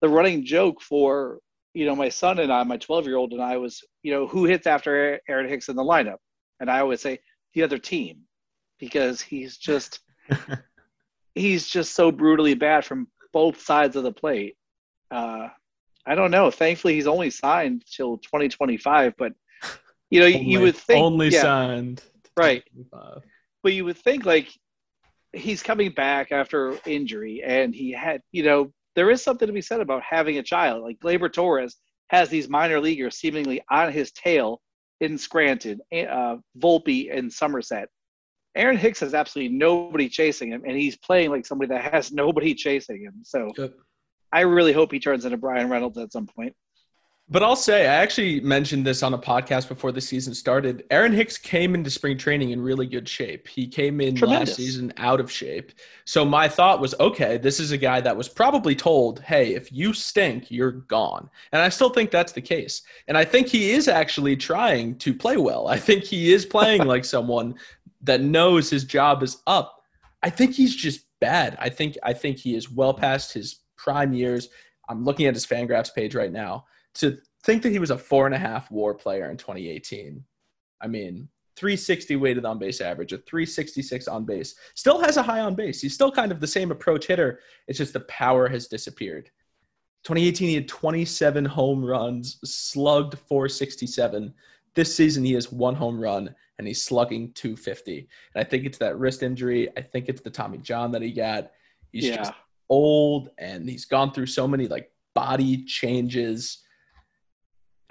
The 0.00 0.08
running 0.08 0.44
joke 0.44 0.80
for 0.80 1.38
you 1.74 1.86
know 1.86 1.96
my 1.96 2.08
son 2.08 2.38
and 2.38 2.52
I, 2.52 2.62
my 2.64 2.76
12 2.76 3.06
year 3.06 3.16
old 3.16 3.32
and 3.32 3.42
I 3.42 3.56
was 3.56 3.82
you 4.02 4.12
know 4.12 4.26
who 4.26 4.44
hits 4.44 4.66
after 4.66 5.20
Aaron 5.28 5.48
Hicks 5.48 5.68
in 5.68 5.76
the 5.76 5.84
lineup, 5.84 6.18
and 6.60 6.70
I 6.70 6.80
always 6.80 7.00
say 7.00 7.18
the 7.54 7.62
other 7.62 7.78
team 7.78 8.22
because 8.78 9.20
he's 9.20 9.56
just 9.56 10.00
he's 11.34 11.66
just 11.66 11.94
so 11.94 12.12
brutally 12.12 12.54
bad 12.54 12.84
from 12.84 13.08
both 13.32 13.60
sides 13.60 13.96
of 13.96 14.02
the 14.02 14.12
plate. 14.12 14.56
Uh, 15.10 15.48
I 16.04 16.14
don't 16.14 16.30
know. 16.30 16.50
Thankfully, 16.50 16.94
he's 16.94 17.06
only 17.06 17.30
signed 17.30 17.84
till 17.86 18.18
2025, 18.18 19.14
but 19.16 19.32
you 20.10 20.20
know, 20.20 20.26
you 20.26 20.60
would 20.60 20.76
think 20.76 21.02
only 21.02 21.28
yeah, 21.28 21.42
signed. 21.42 22.02
Right. 22.36 22.64
but 23.62 23.72
you 23.72 23.84
would 23.84 23.98
think 23.98 24.24
like 24.26 24.48
he's 25.32 25.62
coming 25.62 25.92
back 25.92 26.32
after 26.32 26.78
injury 26.84 27.42
and 27.42 27.74
he 27.74 27.92
had 27.92 28.20
you 28.32 28.42
know 28.42 28.72
there 28.94 29.10
is 29.10 29.22
something 29.22 29.46
to 29.46 29.52
be 29.52 29.62
said 29.62 29.80
about 29.80 30.02
having 30.02 30.38
a 30.38 30.42
child 30.42 30.82
like 30.82 30.98
Gleyber 31.00 31.32
Torres 31.32 31.76
has 32.10 32.28
these 32.28 32.48
minor 32.48 32.78
leaguers 32.80 33.16
seemingly 33.16 33.62
on 33.70 33.90
his 33.92 34.12
tail 34.12 34.60
in 35.00 35.18
Scranton, 35.18 35.80
uh, 35.92 36.36
Volpe 36.58 37.10
in 37.10 37.30
Somerset. 37.30 37.88
Aaron 38.54 38.76
Hicks 38.76 39.00
has 39.00 39.14
absolutely 39.14 39.56
nobody 39.56 40.08
chasing 40.08 40.52
him, 40.52 40.62
and 40.66 40.76
he's 40.76 40.96
playing 40.98 41.30
like 41.30 41.46
somebody 41.46 41.68
that 41.68 41.92
has 41.92 42.12
nobody 42.12 42.54
chasing 42.54 43.02
him. 43.02 43.14
So 43.24 43.50
Yep. 43.56 43.74
I 44.32 44.40
really 44.42 44.72
hope 44.72 44.92
he 44.92 44.98
turns 44.98 45.24
into 45.24 45.36
Bryan 45.36 45.68
Reynolds 45.68 45.98
at 45.98 46.12
some 46.12 46.26
point. 46.26 46.54
But 47.32 47.42
I'll 47.42 47.56
say, 47.56 47.86
I 47.86 47.94
actually 47.94 48.40
mentioned 48.40 48.84
this 48.86 49.02
on 49.02 49.14
a 49.14 49.18
podcast 49.18 49.66
before 49.66 49.90
the 49.90 50.02
season 50.02 50.34
started. 50.34 50.84
Aaron 50.90 51.14
Hicks 51.14 51.38
came 51.38 51.74
into 51.74 51.88
spring 51.88 52.18
training 52.18 52.50
in 52.50 52.60
really 52.60 52.86
good 52.86 53.08
shape. 53.08 53.48
He 53.48 53.66
came 53.66 54.02
in 54.02 54.14
Tremendous. 54.14 54.50
last 54.50 54.56
season 54.58 54.92
out 54.98 55.18
of 55.18 55.32
shape. 55.32 55.72
So 56.04 56.26
my 56.26 56.46
thought 56.46 56.78
was, 56.78 56.94
okay, 57.00 57.38
this 57.38 57.58
is 57.58 57.72
a 57.72 57.78
guy 57.78 58.02
that 58.02 58.14
was 58.14 58.28
probably 58.28 58.74
told, 58.74 59.20
hey, 59.20 59.54
if 59.54 59.72
you 59.72 59.94
stink, 59.94 60.50
you're 60.50 60.72
gone. 60.72 61.30
And 61.52 61.62
I 61.62 61.70
still 61.70 61.88
think 61.88 62.10
that's 62.10 62.32
the 62.32 62.42
case. 62.42 62.82
And 63.08 63.16
I 63.16 63.24
think 63.24 63.46
he 63.46 63.70
is 63.70 63.88
actually 63.88 64.36
trying 64.36 64.96
to 64.98 65.14
play 65.14 65.38
well. 65.38 65.68
I 65.68 65.78
think 65.78 66.04
he 66.04 66.34
is 66.34 66.44
playing 66.44 66.84
like 66.86 67.06
someone 67.06 67.54
that 68.02 68.20
knows 68.20 68.68
his 68.68 68.84
job 68.84 69.22
is 69.22 69.38
up. 69.46 69.80
I 70.22 70.28
think 70.28 70.52
he's 70.52 70.76
just 70.76 71.06
bad. 71.18 71.56
I 71.58 71.70
think 71.70 71.96
I 72.02 72.12
think 72.12 72.36
he 72.36 72.56
is 72.56 72.70
well 72.70 72.92
past 72.92 73.32
his 73.32 73.60
prime 73.78 74.12
years. 74.12 74.50
I'm 74.90 75.02
looking 75.02 75.24
at 75.24 75.34
his 75.34 75.46
Fangraphs 75.46 75.94
page 75.94 76.14
right 76.14 76.30
now 76.30 76.66
to 76.94 77.18
think 77.44 77.62
that 77.62 77.72
he 77.72 77.78
was 77.78 77.90
a 77.90 77.98
four 77.98 78.26
and 78.26 78.34
a 78.34 78.38
half 78.38 78.70
WAR 78.70 78.94
player 78.94 79.30
in 79.30 79.36
2018. 79.36 80.24
I 80.80 80.86
mean, 80.86 81.28
360 81.56 82.16
weighted 82.16 82.44
on 82.44 82.58
base 82.58 82.80
average, 82.80 83.12
a 83.12 83.18
366 83.18 84.08
on 84.08 84.24
base. 84.24 84.54
Still 84.74 85.00
has 85.00 85.16
a 85.16 85.22
high 85.22 85.40
on 85.40 85.54
base. 85.54 85.80
He's 85.80 85.94
still 85.94 86.10
kind 86.10 86.32
of 86.32 86.40
the 86.40 86.46
same 86.46 86.70
approach 86.70 87.06
hitter. 87.06 87.40
It's 87.68 87.78
just 87.78 87.92
the 87.92 88.00
power 88.00 88.48
has 88.48 88.68
disappeared. 88.68 89.30
2018, 90.04 90.48
he 90.48 90.54
had 90.54 90.68
27 90.68 91.44
home 91.44 91.84
runs, 91.84 92.38
slugged 92.44 93.18
467. 93.18 94.32
This 94.74 94.94
season, 94.94 95.24
he 95.24 95.34
has 95.34 95.52
one 95.52 95.74
home 95.74 96.00
run 96.00 96.34
and 96.58 96.66
he's 96.66 96.82
slugging 96.82 97.32
250. 97.34 98.08
And 98.34 98.44
I 98.44 98.48
think 98.48 98.64
it's 98.64 98.78
that 98.78 98.98
wrist 98.98 99.22
injury. 99.22 99.68
I 99.76 99.82
think 99.82 100.08
it's 100.08 100.22
the 100.22 100.30
Tommy 100.30 100.58
John 100.58 100.90
that 100.92 101.02
he 101.02 101.12
got. 101.12 101.50
He's 101.92 102.06
yeah, 102.06 102.16
just 102.16 102.32
old 102.68 103.28
and 103.38 103.68
he's 103.68 103.84
gone 103.84 104.12
through 104.12 104.26
so 104.26 104.48
many 104.48 104.66
like 104.66 104.90
body 105.14 105.64
changes 105.64 106.61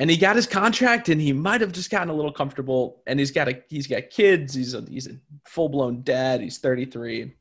and 0.02 0.10
he 0.10 0.18
got 0.18 0.36
his 0.36 0.48
contract 0.48 1.10
and 1.10 1.22
he 1.22 1.32
might 1.32 1.62
have 1.62 1.72
just 1.72 1.92
gotten 1.92 2.10
a 2.10 2.14
little 2.14 2.34
comfortable. 2.34 3.04
And 3.06 3.20
he's 3.20 3.30
got 3.30 3.48
a 3.48 3.64
he's 3.70 3.86
got 3.86 4.10
kids. 4.10 4.52
He's 4.52 4.74
a 4.74 4.82
he's 4.90 5.06
a 5.06 5.12
full-blown 5.46 6.02
dad. 6.02 6.42
He's 6.42 6.58
33 6.58 7.36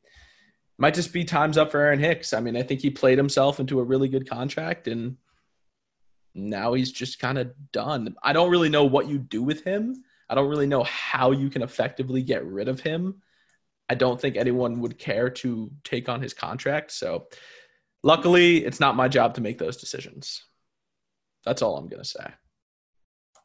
might 0.76 0.94
just 0.94 1.12
be 1.12 1.24
time's 1.24 1.58
up 1.58 1.70
for 1.70 1.78
Aaron 1.80 1.98
Hicks. 1.98 2.34
I 2.34 2.40
mean 2.40 2.58
I 2.58 2.62
think 2.62 2.80
he 2.80 2.90
played 2.90 3.16
himself 3.16 3.60
into 3.60 3.80
a 3.80 3.84
really 3.84 4.08
good 4.08 4.28
contract 4.28 4.88
and 4.88 5.16
now 6.34 6.74
he's 6.74 6.92
just 6.92 7.18
kind 7.18 7.38
of 7.38 7.50
done. 7.72 8.14
I 8.22 8.34
don't 8.34 8.50
really 8.50 8.68
know 8.68 8.84
what 8.84 9.08
you 9.08 9.18
do 9.18 9.42
with 9.42 9.64
him. 9.64 10.04
I 10.28 10.34
don't 10.34 10.48
really 10.48 10.66
know 10.66 10.82
how 10.82 11.30
you 11.30 11.48
can 11.48 11.62
effectively 11.62 12.22
get 12.22 12.44
rid 12.44 12.68
of 12.68 12.80
him. 12.80 13.22
I 13.88 13.94
don't 13.94 14.20
think 14.20 14.36
anyone 14.36 14.80
would 14.80 14.98
care 14.98 15.30
to 15.30 15.70
take 15.82 16.10
on 16.10 16.20
his 16.20 16.34
contract. 16.34 16.92
So 16.92 17.28
luckily 18.02 18.66
it's 18.66 18.80
not 18.80 18.96
my 18.96 19.08
job 19.08 19.34
to 19.34 19.40
make 19.40 19.56
those 19.56 19.78
decisions. 19.78 20.44
That's 21.44 21.62
all 21.62 21.78
I'm 21.78 21.88
going 21.88 22.02
to 22.02 22.08
say. 22.08 22.26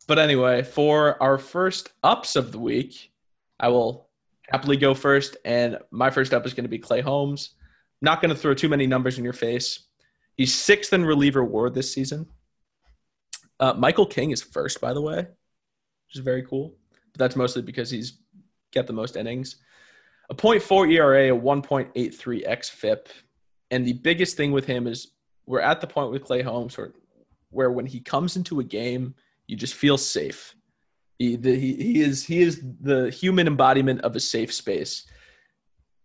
But 0.08 0.20
anyway, 0.20 0.64
for 0.64 1.22
our 1.22 1.38
first 1.38 1.92
ups 2.04 2.36
of 2.36 2.52
the 2.52 2.60
week, 2.60 3.12
I 3.60 3.70
will 3.70 4.10
happily 4.50 4.78
go 4.78 4.94
first. 4.94 5.38
And 5.46 5.80
my 5.92 6.10
first 6.10 6.34
up 6.34 6.46
is 6.46 6.54
going 6.54 6.66
to 6.66 6.70
be 6.70 6.78
Clay 6.78 7.02
Holmes. 7.02 7.52
Not 8.02 8.22
going 8.22 8.30
to 8.30 8.40
throw 8.40 8.54
too 8.54 8.70
many 8.70 8.86
numbers 8.86 9.18
in 9.18 9.24
your 9.24 9.34
face. 9.34 9.88
He's 10.36 10.54
sixth 10.54 10.94
in 10.94 11.06
reliever 11.06 11.44
WAR 11.44 11.70
this 11.70 11.94
season. 11.94 12.28
Uh, 13.60 13.74
Michael 13.74 14.06
King 14.06 14.32
is 14.32 14.42
first, 14.42 14.82
by 14.82 14.94
the 14.94 15.02
way, 15.02 15.18
which 15.18 16.16
is 16.16 16.20
very 16.20 16.44
cool. 16.44 16.76
But 17.14 17.20
that's 17.20 17.36
mostly 17.36 17.62
because 17.62 17.90
he's 17.90 18.20
got 18.74 18.86
the 18.86 18.94
most 18.94 19.16
innings. 19.16 19.56
A 20.30 20.36
0.4 20.36 20.92
ERA, 20.92 21.36
a 21.36 21.40
1.83 21.40 22.48
xFIP. 22.48 23.08
And 23.72 23.86
the 23.86 23.94
biggest 23.94 24.38
thing 24.38 24.52
with 24.52 24.66
him 24.66 24.88
is 24.88 25.12
we're 25.46 25.62
at 25.62 25.82
the 25.82 25.88
point 25.88 26.12
with 26.12 26.24
Clay 26.24 26.42
Holmes 26.42 26.78
where 26.78 26.92
where 27.52 27.72
when 27.72 27.86
he 27.86 28.02
comes 28.02 28.36
into 28.36 28.60
a 28.60 28.64
game, 28.64 29.16
you 29.48 29.56
just 29.56 29.74
feel 29.74 29.98
safe. 29.98 30.56
He, 31.20 31.36
the, 31.36 31.56
he, 31.56 31.76
he 31.76 32.02
is 32.02 32.26
he 32.26 32.42
is 32.42 32.62
the 32.82 33.10
human 33.10 33.48
embodiment 33.48 34.02
of 34.02 34.16
a 34.16 34.20
safe 34.20 34.54
space. 34.54 35.06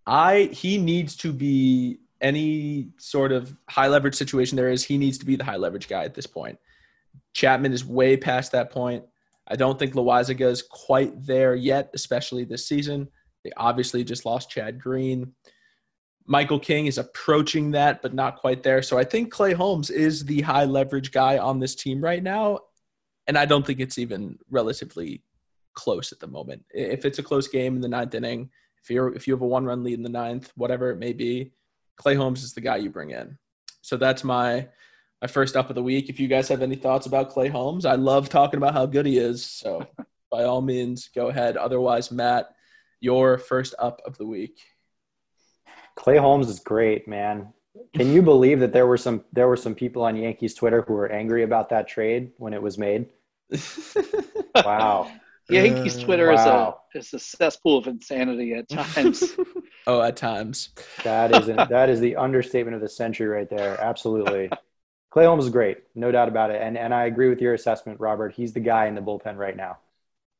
I 0.07 0.51
he 0.53 0.79
needs 0.79 1.17
to 1.17 1.33
be 1.33 1.99
any 2.21 2.89
sort 2.99 3.33
of 3.33 3.57
high 3.69 3.89
leverage 3.89 4.15
situation 4.15 4.57
there 4.57 4.71
is. 4.71 4.85
He 4.85 4.99
needs 4.99 5.19
to 5.19 5.27
be 5.27 5.37
the 5.37 5.45
high 5.45 5.57
leverage 5.57 5.89
guy 5.89 6.05
at 6.05 6.15
this 6.15 6.27
point. 6.27 6.59
Chapman 7.35 7.73
is 7.73 7.85
way 7.85 8.17
past 8.17 8.53
that 8.53 8.71
point. 8.71 9.05
I 9.49 9.57
don't 9.57 9.79
think 9.79 9.95
Loaisiga 9.95 10.49
is 10.49 10.63
quite 10.63 11.27
there 11.27 11.55
yet, 11.55 11.91
especially 11.95 12.45
this 12.45 12.69
season. 12.69 13.09
They 13.45 13.51
obviously 13.57 14.05
just 14.05 14.25
lost 14.25 14.51
Chad 14.51 14.81
Green. 14.81 15.33
Michael 16.27 16.61
King 16.61 16.87
is 16.87 16.99
approaching 16.99 17.73
that, 17.73 18.03
but 18.03 18.15
not 18.15 18.37
quite 18.37 18.63
there. 18.63 18.83
So 18.83 18.99
I 18.99 19.03
think 19.03 19.33
Clay 19.33 19.53
Holmes 19.53 19.91
is 19.91 20.25
the 20.25 20.43
high 20.43 20.67
leverage 20.67 21.11
guy 21.11 21.39
on 21.39 21.59
this 21.59 21.75
team 21.75 22.01
right 22.01 22.23
now. 22.23 22.61
And 23.31 23.39
I 23.39 23.47
don't 23.47 23.65
think 23.65 23.79
it's 23.79 23.97
even 23.97 24.41
relatively 24.51 25.23
close 25.75 26.11
at 26.11 26.19
the 26.19 26.27
moment. 26.27 26.65
If 26.75 27.05
it's 27.05 27.21
a 27.21 27.23
close 27.23 27.47
game 27.47 27.77
in 27.77 27.81
the 27.81 27.87
ninth 27.87 28.13
inning, 28.17 28.51
if 28.83 28.91
you're 28.91 29.15
if 29.15 29.29
you 29.29 29.35
have 29.35 29.43
a 29.43 29.47
one 29.47 29.65
run 29.65 29.85
lead 29.85 29.95
in 29.95 30.03
the 30.03 30.09
ninth, 30.09 30.51
whatever 30.57 30.91
it 30.91 30.99
may 30.99 31.13
be, 31.13 31.53
Clay 31.95 32.17
Holmes 32.17 32.43
is 32.43 32.55
the 32.55 32.61
guy 32.61 32.79
you 32.79 32.91
bring 32.91 33.11
in. 33.11 33.39
So 33.83 33.97
that's 33.97 34.25
my 34.25 34.67
my 35.23 35.29
first 35.29 35.55
up 35.55 35.69
of 35.69 35.77
the 35.77 35.83
week. 35.83 36.09
If 36.09 36.19
you 36.19 36.27
guys 36.27 36.49
have 36.49 36.61
any 36.61 36.75
thoughts 36.75 37.07
about 37.07 37.31
Clay 37.31 37.47
Holmes, 37.47 37.85
I 37.85 37.95
love 37.95 38.29
talking 38.29 38.59
about 38.59 38.75
how 38.75 38.85
good 38.85 39.07
he 39.07 39.17
is. 39.17 39.47
So 39.47 39.87
by 40.33 40.43
all 40.43 40.61
means, 40.61 41.09
go 41.15 41.29
ahead. 41.29 41.57
Otherwise, 41.57 42.11
Matt, 42.11 42.51
your 42.99 43.39
first 43.39 43.77
up 43.79 44.03
of 44.05 44.19
the 44.19 44.27
week. 44.27 44.59
Clay 45.95 46.17
Holmes 46.17 46.49
is 46.49 46.59
great, 46.59 47.07
man. 47.07 47.53
Can 47.95 48.13
you 48.13 48.23
believe 48.23 48.59
that 48.59 48.73
there 48.73 48.89
were 48.89 48.97
some 48.97 49.25
there 49.33 49.47
were 49.47 49.57
some 49.57 49.77
people 49.77 50.03
on 50.03 50.17
Yankees 50.17 50.55
Twitter 50.55 50.83
who 50.83 50.95
were 50.95 51.13
angry 51.13 51.45
about 51.45 51.69
that 51.69 51.87
trade 51.87 52.33
when 52.39 52.55
it 52.55 52.61
was 52.61 52.77
made? 52.77 53.07
Wow. 54.55 55.11
Yankees 55.49 55.99
Uh, 55.99 56.05
Twitter 56.05 56.33
wow. 56.33 56.79
is 56.95 57.07
a 57.13 57.15
is 57.15 57.15
a 57.15 57.19
cesspool 57.19 57.79
of 57.79 57.87
insanity 57.87 58.55
at 58.55 58.69
times. 58.95 59.25
oh, 59.87 60.01
at 60.03 60.17
times. 60.17 60.71
That 61.05 61.35
is 61.35 61.49
an, 61.49 61.57
that 61.69 61.89
is 61.89 62.01
the 62.01 62.17
understatement 62.17 62.75
of 62.77 62.81
the 62.81 62.89
century 62.89 63.27
right 63.29 63.49
there. 63.51 63.81
Absolutely. 63.81 64.51
Clay 65.11 65.25
Holmes 65.25 65.45
is 65.47 65.51
great, 65.51 65.79
no 65.97 66.13
doubt 66.13 66.29
about 66.29 66.51
it. 66.53 66.63
And 66.63 66.79
and 66.79 66.95
I 66.95 67.07
agree 67.07 67.29
with 67.29 67.41
your 67.41 67.55
assessment, 67.55 67.99
Robert. 68.01 68.33
He's 68.33 68.53
the 68.53 68.61
guy 68.61 68.87
in 68.87 68.95
the 68.95 69.01
bullpen 69.01 69.37
right 69.37 69.57
now. 69.57 69.79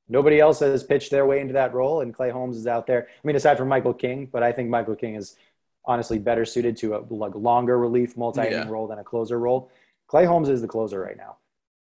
Nobody 0.09 0.41
else 0.41 0.59
has 0.61 0.83
pitched 0.83 1.11
their 1.11 1.25
way 1.27 1.41
into 1.41 1.53
that 1.55 1.73
role, 1.75 2.01
and 2.01 2.13
Clay 2.15 2.31
Holmes 2.31 2.57
is 2.57 2.67
out 2.67 2.87
there. 2.87 3.09
I 3.09 3.27
mean, 3.27 3.37
aside 3.37 3.59
from 3.59 3.69
Michael 3.69 3.95
King, 3.95 4.27
but 4.31 4.43
I 4.43 4.51
think 4.53 4.69
Michael 4.69 4.97
King 4.97 5.15
is 5.15 5.37
honestly 5.85 6.19
better 6.19 6.45
suited 6.45 6.77
to 6.79 6.95
a 6.97 6.99
like 7.11 7.35
longer 7.35 7.79
relief 7.79 8.17
multi-inning 8.17 8.53
Yeah. 8.53 8.69
role 8.69 8.87
than 8.87 8.99
a 8.99 9.05
closer 9.05 9.39
role. 9.39 9.71
Clay 10.09 10.25
Holmes 10.25 10.49
is 10.49 10.61
the 10.61 10.69
closer 10.69 11.01
right 11.01 11.17
now. 11.17 11.37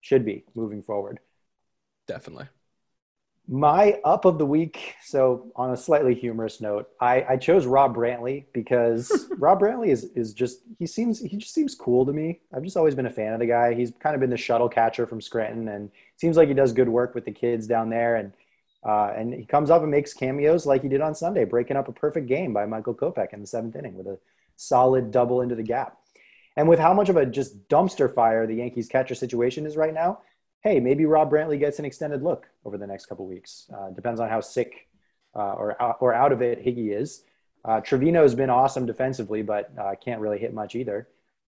Should 0.04 0.26
be 0.26 0.44
moving 0.54 0.82
forward. 0.82 1.18
Definitely. 2.06 2.48
My 3.48 4.00
up 4.04 4.26
of 4.26 4.36
the 4.36 4.44
week. 4.44 4.96
So, 5.02 5.50
on 5.56 5.70
a 5.70 5.78
slightly 5.78 6.14
humorous 6.14 6.60
note, 6.60 6.90
I, 7.00 7.24
I 7.26 7.36
chose 7.38 7.64
Rob 7.64 7.96
Brantly 7.96 8.44
because 8.52 9.30
Rob 9.38 9.60
Brantly 9.60 9.88
is 9.88 10.04
is 10.14 10.34
just 10.34 10.60
he 10.78 10.86
seems 10.86 11.20
he 11.20 11.38
just 11.38 11.54
seems 11.54 11.74
cool 11.74 12.04
to 12.04 12.12
me. 12.12 12.40
I've 12.54 12.64
just 12.64 12.76
always 12.76 12.94
been 12.94 13.06
a 13.06 13.10
fan 13.10 13.32
of 13.32 13.40
the 13.40 13.46
guy. 13.46 13.72
He's 13.72 13.92
kind 13.98 14.14
of 14.14 14.20
been 14.20 14.28
the 14.28 14.36
shuttle 14.36 14.68
catcher 14.68 15.06
from 15.06 15.22
Scranton, 15.22 15.68
and 15.68 15.90
seems 16.18 16.36
like 16.36 16.48
he 16.48 16.54
does 16.54 16.74
good 16.74 16.90
work 16.90 17.14
with 17.14 17.24
the 17.24 17.32
kids 17.32 17.66
down 17.66 17.88
there. 17.88 18.16
And 18.16 18.34
uh, 18.86 19.10
and 19.16 19.32
he 19.32 19.46
comes 19.46 19.70
up 19.70 19.80
and 19.80 19.90
makes 19.90 20.12
cameos 20.12 20.66
like 20.66 20.82
he 20.82 20.88
did 20.90 21.00
on 21.00 21.14
Sunday, 21.14 21.46
breaking 21.46 21.78
up 21.78 21.88
a 21.88 21.92
perfect 21.92 22.26
game 22.26 22.52
by 22.52 22.66
Michael 22.66 22.94
Kopech 22.94 23.32
in 23.32 23.40
the 23.40 23.46
seventh 23.46 23.74
inning 23.74 23.94
with 23.94 24.06
a 24.06 24.18
solid 24.56 25.10
double 25.10 25.40
into 25.40 25.54
the 25.54 25.62
gap. 25.62 25.96
And 26.56 26.68
with 26.68 26.78
how 26.78 26.94
much 26.94 27.08
of 27.08 27.16
a 27.16 27.26
just 27.26 27.68
dumpster 27.68 28.12
fire 28.12 28.46
the 28.46 28.54
Yankees 28.54 28.88
catcher 28.88 29.14
situation 29.14 29.66
is 29.66 29.76
right 29.76 29.94
now, 29.94 30.20
hey, 30.62 30.80
maybe 30.80 31.04
Rob 31.04 31.30
Brantly 31.30 31.58
gets 31.58 31.78
an 31.78 31.84
extended 31.84 32.22
look 32.22 32.48
over 32.64 32.78
the 32.78 32.86
next 32.86 33.06
couple 33.06 33.26
weeks. 33.26 33.70
Uh, 33.76 33.90
depends 33.90 34.20
on 34.20 34.28
how 34.28 34.40
sick 34.40 34.88
uh, 35.34 35.52
or 35.52 35.76
or 36.00 36.14
out 36.14 36.32
of 36.32 36.42
it 36.42 36.64
Higgy 36.64 36.98
is. 36.98 37.22
Uh, 37.64 37.80
Trevino 37.80 38.22
has 38.22 38.34
been 38.34 38.50
awesome 38.50 38.86
defensively, 38.86 39.42
but 39.42 39.72
uh, 39.78 39.94
can't 40.02 40.20
really 40.20 40.38
hit 40.38 40.52
much 40.52 40.74
either. 40.74 41.08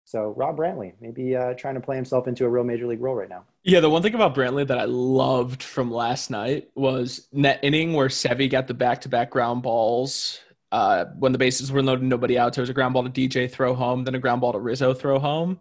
So 0.06 0.34
Rob 0.36 0.58
Brantly, 0.58 0.92
maybe 1.00 1.34
uh, 1.34 1.54
trying 1.54 1.76
to 1.76 1.80
play 1.80 1.96
himself 1.96 2.28
into 2.28 2.44
a 2.44 2.48
real 2.48 2.62
major 2.62 2.86
league 2.86 3.00
role 3.00 3.14
right 3.14 3.28
now. 3.28 3.44
Yeah, 3.62 3.80
the 3.80 3.88
one 3.88 4.02
thing 4.02 4.14
about 4.14 4.34
Brantly 4.34 4.66
that 4.66 4.78
I 4.78 4.84
loved 4.84 5.62
from 5.62 5.90
last 5.90 6.30
night 6.30 6.68
was 6.74 7.26
net 7.32 7.60
inning 7.62 7.94
where 7.94 8.08
Sevy 8.08 8.50
got 8.50 8.66
the 8.66 8.74
back-to-back 8.74 9.30
ground 9.30 9.62
balls 9.62 10.40
uh, 10.74 11.04
when 11.20 11.30
the 11.30 11.38
bases 11.38 11.70
were 11.70 11.84
loaded, 11.84 12.02
nobody 12.02 12.36
out. 12.36 12.52
So 12.52 12.58
it 12.58 12.64
was 12.64 12.70
a 12.70 12.74
ground 12.74 12.94
ball 12.94 13.04
to 13.04 13.08
DJ 13.08 13.48
throw 13.48 13.76
home, 13.76 14.02
then 14.02 14.16
a 14.16 14.18
ground 14.18 14.40
ball 14.40 14.52
to 14.52 14.58
Rizzo 14.58 14.92
throw 14.92 15.20
home. 15.20 15.60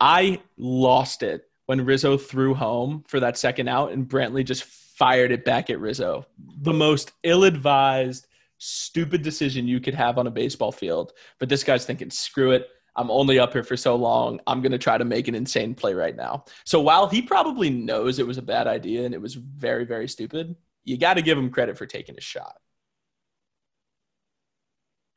I 0.00 0.40
lost 0.56 1.22
it 1.22 1.50
when 1.66 1.84
Rizzo 1.84 2.16
threw 2.16 2.54
home 2.54 3.04
for 3.06 3.20
that 3.20 3.36
second 3.36 3.68
out, 3.68 3.92
and 3.92 4.08
Brantly 4.08 4.42
just 4.42 4.64
fired 4.64 5.30
it 5.30 5.44
back 5.44 5.68
at 5.68 5.78
Rizzo. 5.78 6.24
The 6.62 6.72
most 6.72 7.12
ill-advised, 7.22 8.28
stupid 8.56 9.20
decision 9.20 9.68
you 9.68 9.78
could 9.78 9.92
have 9.92 10.16
on 10.16 10.26
a 10.26 10.30
baseball 10.30 10.72
field. 10.72 11.12
But 11.38 11.50
this 11.50 11.62
guy's 11.62 11.84
thinking, 11.84 12.08
screw 12.08 12.52
it. 12.52 12.66
I'm 12.96 13.10
only 13.10 13.38
up 13.38 13.52
here 13.52 13.62
for 13.62 13.76
so 13.76 13.94
long. 13.94 14.40
I'm 14.46 14.62
going 14.62 14.72
to 14.72 14.78
try 14.78 14.96
to 14.96 15.04
make 15.04 15.28
an 15.28 15.34
insane 15.34 15.74
play 15.74 15.92
right 15.92 16.16
now. 16.16 16.46
So 16.64 16.80
while 16.80 17.08
he 17.08 17.20
probably 17.20 17.68
knows 17.68 18.18
it 18.18 18.26
was 18.26 18.38
a 18.38 18.42
bad 18.42 18.66
idea 18.66 19.04
and 19.04 19.12
it 19.12 19.20
was 19.20 19.34
very, 19.34 19.84
very 19.84 20.08
stupid, 20.08 20.56
you 20.84 20.96
got 20.96 21.14
to 21.14 21.22
give 21.22 21.36
him 21.36 21.50
credit 21.50 21.76
for 21.76 21.84
taking 21.84 22.16
a 22.16 22.22
shot. 22.22 22.56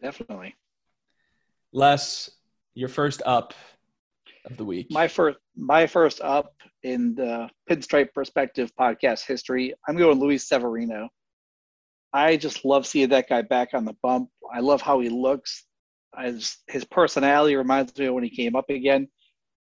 Definitely. 0.04 0.54
Les, 1.72 2.30
your 2.76 2.90
first 2.90 3.22
up 3.26 3.54
of 4.46 4.58
the 4.58 4.66
week. 4.66 4.88
My 4.92 5.08
first, 5.08 5.40
my 5.56 5.88
first 5.88 6.20
up 6.22 6.54
in 6.84 7.16
the 7.16 7.50
Pinstripe 7.70 8.14
Perspective 8.14 8.72
podcast 8.78 9.26
history. 9.26 9.74
I'm 9.88 9.96
going 9.96 10.20
Luis 10.20 10.48
Severino. 10.48 11.08
I 12.12 12.36
just 12.36 12.66
love 12.66 12.86
seeing 12.86 13.10
that 13.10 13.30
guy 13.30 13.44
back 13.44 13.70
on 13.74 13.86
the 13.86 13.96
bump. 14.04 14.30
I 14.54 14.60
love 14.60 14.82
how 14.82 15.00
he 15.00 15.10
looks. 15.10 15.64
Just, 16.22 16.62
his 16.68 16.84
personality 16.84 17.56
reminds 17.56 17.98
me 17.98 18.06
of 18.06 18.14
when 18.14 18.26
he 18.26 18.30
came 18.30 18.58
up 18.58 18.70
again. 18.70 19.08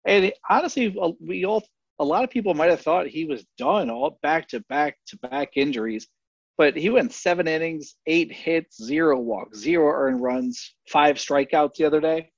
And 0.05 0.32
honestly, 0.49 0.95
we 1.19 1.43
all 1.43 1.63
a 1.97 2.05
lot 2.05 2.23
of 2.23 2.30
people 2.30 2.53
might 2.53 2.69
have 2.69 2.82
thought 2.82 3.07
he 3.07 3.25
was 3.25 3.43
done, 3.57 3.89
all 3.89 4.17
back 4.21 4.47
to 4.49 4.61
back 4.69 4.95
to 5.07 5.17
back 5.17 5.57
injuries. 5.57 6.07
But 6.60 6.78
he 6.78 6.91
went 6.91 7.14
seven 7.14 7.47
innings, 7.47 7.95
eight 8.05 8.32
hits, 8.32 8.84
zero 8.84 9.20
walks, 9.20 9.57
zero 9.57 9.91
earned 9.91 10.22
runs, 10.22 10.76
five 10.88 11.16
strikeouts 11.16 11.76
the 11.76 11.86
other 11.86 12.01
day 12.01 12.30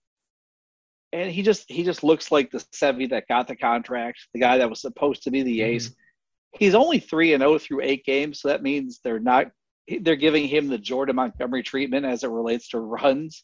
and 1.13 1.31
he 1.31 1.41
just 1.41 1.69
he 1.69 1.83
just 1.83 2.03
looks 2.03 2.31
like 2.31 2.51
the 2.51 2.59
Sevy 2.73 3.09
that 3.09 3.27
got 3.27 3.47
the 3.47 3.55
contract, 3.55 4.27
the 4.33 4.39
guy 4.39 4.57
that 4.57 4.69
was 4.69 4.81
supposed 4.81 5.23
to 5.23 5.31
be 5.31 5.43
the 5.43 5.61
ace. 5.61 5.89
Mm-hmm. 5.89 6.57
He's 6.59 6.75
only 6.75 6.99
three 6.99 7.33
and 7.33 7.41
zero 7.41 7.53
oh 7.53 7.57
through 7.57 7.81
eight 7.81 8.05
games, 8.05 8.41
so 8.41 8.47
that 8.49 8.63
means 8.63 8.99
they're 9.03 9.19
not 9.19 9.47
they're 10.01 10.15
giving 10.15 10.47
him 10.47 10.67
the 10.67 10.77
Jordan 10.77 11.15
Montgomery 11.15 11.63
treatment 11.63 12.05
as 12.05 12.23
it 12.23 12.29
relates 12.29 12.69
to 12.69 12.79
runs. 12.79 13.43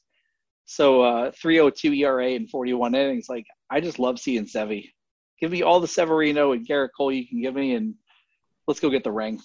So 0.65 1.01
uh, 1.01 1.31
302 1.31 1.93
ERA 1.93 2.31
and 2.31 2.49
41 2.49 2.93
innings. 2.93 3.29
Like 3.29 3.45
I 3.69 3.79
just 3.81 3.99
love 3.99 4.19
seeing 4.19 4.45
Sevy. 4.45 4.89
Give 5.39 5.51
me 5.51 5.61
all 5.61 5.79
the 5.79 5.87
Severino 5.87 6.51
and 6.51 6.67
Gerrit 6.67 6.89
Cole 6.95 7.11
you 7.11 7.27
can 7.27 7.41
give 7.41 7.55
me, 7.55 7.75
and 7.75 7.95
let's 8.67 8.79
go 8.79 8.89
get 8.89 9.03
the 9.03 9.11
ring. 9.11 9.39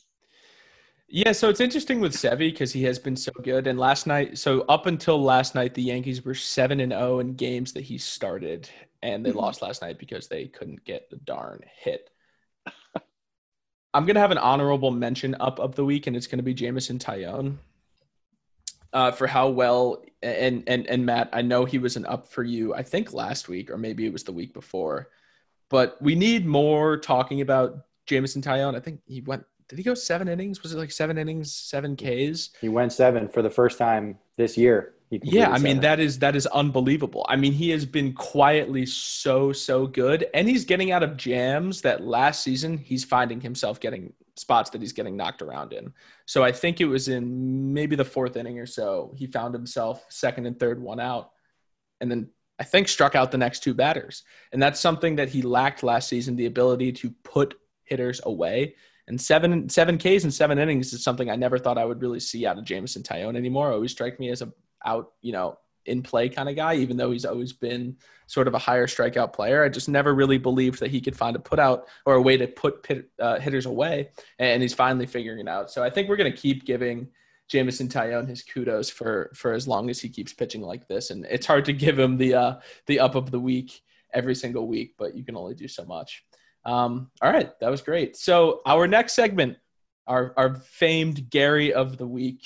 Yeah, 1.14 1.32
so 1.32 1.50
it's 1.50 1.60
interesting 1.60 2.00
with 2.00 2.14
Sevy 2.14 2.38
because 2.38 2.72
he 2.72 2.84
has 2.84 2.98
been 2.98 3.16
so 3.16 3.32
good. 3.42 3.66
And 3.66 3.78
last 3.78 4.06
night, 4.06 4.38
so 4.38 4.62
up 4.62 4.86
until 4.86 5.22
last 5.22 5.54
night, 5.54 5.74
the 5.74 5.82
Yankees 5.82 6.24
were 6.24 6.34
seven 6.34 6.80
and 6.80 6.90
zero 6.90 7.16
oh 7.16 7.18
in 7.18 7.34
games 7.34 7.74
that 7.74 7.82
he 7.82 7.98
started, 7.98 8.70
and 9.02 9.22
they 9.22 9.28
mm-hmm. 9.28 9.40
lost 9.40 9.60
last 9.60 9.82
night 9.82 9.98
because 9.98 10.26
they 10.26 10.46
couldn't 10.46 10.82
get 10.86 11.10
the 11.10 11.16
darn 11.16 11.60
hit. 11.76 12.08
I'm 13.92 14.06
gonna 14.06 14.20
have 14.20 14.30
an 14.30 14.38
honorable 14.38 14.90
mention 14.90 15.36
up 15.38 15.58
of 15.58 15.74
the 15.74 15.84
week, 15.84 16.06
and 16.06 16.16
it's 16.16 16.26
gonna 16.26 16.42
be 16.42 16.54
Jameson 16.54 16.98
Taillon. 16.98 17.58
Uh, 18.94 19.10
for 19.10 19.26
how 19.26 19.50
well 19.50 20.02
and 20.22 20.64
and 20.66 20.86
and 20.86 21.04
Matt, 21.04 21.28
I 21.34 21.42
know 21.42 21.66
he 21.66 21.76
was 21.76 21.96
an 21.96 22.06
up 22.06 22.26
for 22.26 22.42
you. 22.42 22.74
I 22.74 22.82
think 22.82 23.12
last 23.12 23.50
week 23.50 23.70
or 23.70 23.76
maybe 23.76 24.06
it 24.06 24.14
was 24.14 24.24
the 24.24 24.32
week 24.32 24.54
before, 24.54 25.10
but 25.68 26.00
we 26.00 26.14
need 26.14 26.46
more 26.46 26.96
talking 26.96 27.42
about 27.42 27.84
Jameson 28.06 28.40
Taillon. 28.40 28.74
I 28.74 28.80
think 28.80 29.00
he 29.04 29.20
went 29.20 29.44
did 29.68 29.78
he 29.78 29.82
go 29.82 29.94
seven 29.94 30.28
innings? 30.28 30.62
Was 30.62 30.72
it 30.72 30.78
like 30.78 30.92
seven 30.92 31.18
innings, 31.18 31.54
seven 31.54 31.96
Ks? 31.96 32.50
He 32.60 32.68
went 32.68 32.92
seven 32.92 33.28
for 33.28 33.42
the 33.42 33.50
first 33.50 33.78
time 33.78 34.18
this 34.36 34.56
year. 34.56 34.94
Yeah, 35.22 35.50
I 35.50 35.58
mean 35.58 35.80
that 35.80 36.00
is 36.00 36.18
that 36.20 36.34
is 36.34 36.46
unbelievable. 36.46 37.26
I 37.28 37.36
mean 37.36 37.52
he 37.52 37.68
has 37.70 37.84
been 37.84 38.14
quietly 38.14 38.86
so 38.86 39.52
so 39.52 39.86
good, 39.86 40.26
and 40.32 40.48
he's 40.48 40.64
getting 40.64 40.90
out 40.90 41.02
of 41.02 41.18
jams 41.18 41.82
that 41.82 42.02
last 42.02 42.42
season 42.42 42.78
he's 42.78 43.04
finding 43.04 43.40
himself 43.40 43.78
getting 43.78 44.14
spots 44.36 44.70
that 44.70 44.80
he's 44.80 44.94
getting 44.94 45.14
knocked 45.16 45.42
around 45.42 45.74
in. 45.74 45.92
So 46.24 46.42
I 46.42 46.50
think 46.50 46.80
it 46.80 46.86
was 46.86 47.08
in 47.08 47.74
maybe 47.74 47.94
the 47.94 48.04
fourth 48.04 48.36
inning 48.36 48.58
or 48.58 48.64
so 48.64 49.12
he 49.14 49.26
found 49.26 49.52
himself 49.52 50.02
second 50.08 50.46
and 50.46 50.58
third 50.58 50.80
one 50.80 51.00
out, 51.00 51.32
and 52.00 52.10
then 52.10 52.30
I 52.58 52.64
think 52.64 52.88
struck 52.88 53.14
out 53.14 53.30
the 53.30 53.38
next 53.38 53.62
two 53.62 53.74
batters, 53.74 54.22
and 54.52 54.62
that's 54.62 54.80
something 54.80 55.16
that 55.16 55.28
he 55.28 55.42
lacked 55.42 55.82
last 55.82 56.08
season: 56.08 56.36
the 56.36 56.46
ability 56.46 56.92
to 56.92 57.10
put 57.22 57.54
hitters 57.84 58.22
away. 58.24 58.76
And 59.12 59.20
seven 59.20 59.68
seven 59.68 59.98
Ks 59.98 60.24
and 60.24 60.32
seven 60.32 60.58
innings 60.58 60.94
is 60.94 61.04
something 61.04 61.28
I 61.28 61.36
never 61.36 61.58
thought 61.58 61.76
I 61.76 61.84
would 61.84 62.00
really 62.00 62.18
see 62.18 62.46
out 62.46 62.56
of 62.56 62.64
Jameson 62.64 63.02
Taillon 63.02 63.36
anymore. 63.36 63.70
Always 63.70 63.92
strike 63.92 64.18
me 64.18 64.30
as 64.30 64.40
a 64.40 64.50
out, 64.86 65.12
you 65.20 65.32
know, 65.32 65.58
in 65.84 66.02
play 66.02 66.30
kind 66.30 66.48
of 66.48 66.56
guy, 66.56 66.76
even 66.76 66.96
though 66.96 67.10
he's 67.10 67.26
always 67.26 67.52
been 67.52 67.98
sort 68.26 68.48
of 68.48 68.54
a 68.54 68.58
higher 68.58 68.86
strikeout 68.86 69.34
player. 69.34 69.62
I 69.62 69.68
just 69.68 69.90
never 69.90 70.14
really 70.14 70.38
believed 70.38 70.80
that 70.80 70.90
he 70.90 70.98
could 70.98 71.14
find 71.14 71.36
a 71.36 71.38
put 71.38 71.58
out 71.58 71.88
or 72.06 72.14
a 72.14 72.22
way 72.22 72.38
to 72.38 72.46
put 72.46 72.82
pit, 72.82 73.10
uh, 73.20 73.38
hitters 73.38 73.66
away, 73.66 74.08
and 74.38 74.62
he's 74.62 74.72
finally 74.72 75.04
figuring 75.04 75.40
it 75.40 75.48
out. 75.48 75.70
So 75.70 75.82
I 75.82 75.90
think 75.90 76.08
we're 76.08 76.16
going 76.16 76.32
to 76.32 76.38
keep 76.38 76.64
giving 76.64 77.06
Jameson 77.48 77.88
Taillon 77.88 78.26
his 78.26 78.42
kudos 78.42 78.88
for 78.88 79.30
for 79.34 79.52
as 79.52 79.68
long 79.68 79.90
as 79.90 80.00
he 80.00 80.08
keeps 80.08 80.32
pitching 80.32 80.62
like 80.62 80.88
this. 80.88 81.10
And 81.10 81.26
it's 81.26 81.44
hard 81.44 81.66
to 81.66 81.74
give 81.74 81.98
him 81.98 82.16
the 82.16 82.32
uh, 82.32 82.54
the 82.86 82.98
up 82.98 83.14
of 83.14 83.30
the 83.30 83.40
week 83.40 83.82
every 84.14 84.34
single 84.34 84.66
week, 84.66 84.94
but 84.96 85.14
you 85.14 85.22
can 85.22 85.36
only 85.36 85.54
do 85.54 85.68
so 85.68 85.84
much. 85.84 86.24
Um, 86.64 87.10
all 87.20 87.32
right, 87.32 87.50
that 87.60 87.70
was 87.70 87.82
great. 87.82 88.16
So 88.16 88.60
our 88.66 88.86
next 88.86 89.14
segment, 89.14 89.58
our 90.06 90.32
our 90.36 90.54
famed 90.54 91.30
Gary 91.30 91.72
of 91.72 91.96
the 91.96 92.06
week. 92.06 92.44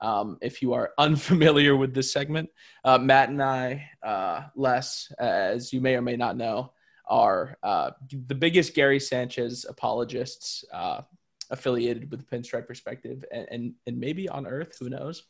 Um, 0.00 0.38
if 0.40 0.62
you 0.62 0.74
are 0.74 0.92
unfamiliar 0.98 1.76
with 1.76 1.94
this 1.94 2.12
segment, 2.12 2.50
uh, 2.84 2.98
Matt 2.98 3.28
and 3.28 3.42
I, 3.42 3.88
uh, 4.02 4.42
Les, 4.56 5.12
as 5.18 5.72
you 5.72 5.80
may 5.80 5.94
or 5.94 6.02
may 6.02 6.16
not 6.16 6.36
know, 6.36 6.72
are 7.06 7.56
uh, 7.62 7.90
the 8.26 8.34
biggest 8.34 8.74
Gary 8.74 8.98
Sanchez 8.98 9.66
apologists 9.68 10.64
uh, 10.72 11.02
affiliated 11.50 12.10
with 12.10 12.20
the 12.20 12.36
Pinstripe 12.36 12.66
Perspective 12.66 13.24
and, 13.30 13.46
and, 13.50 13.74
and 13.86 14.00
maybe 14.00 14.28
on 14.28 14.46
Earth, 14.46 14.76
who 14.80 14.88
knows. 14.88 15.24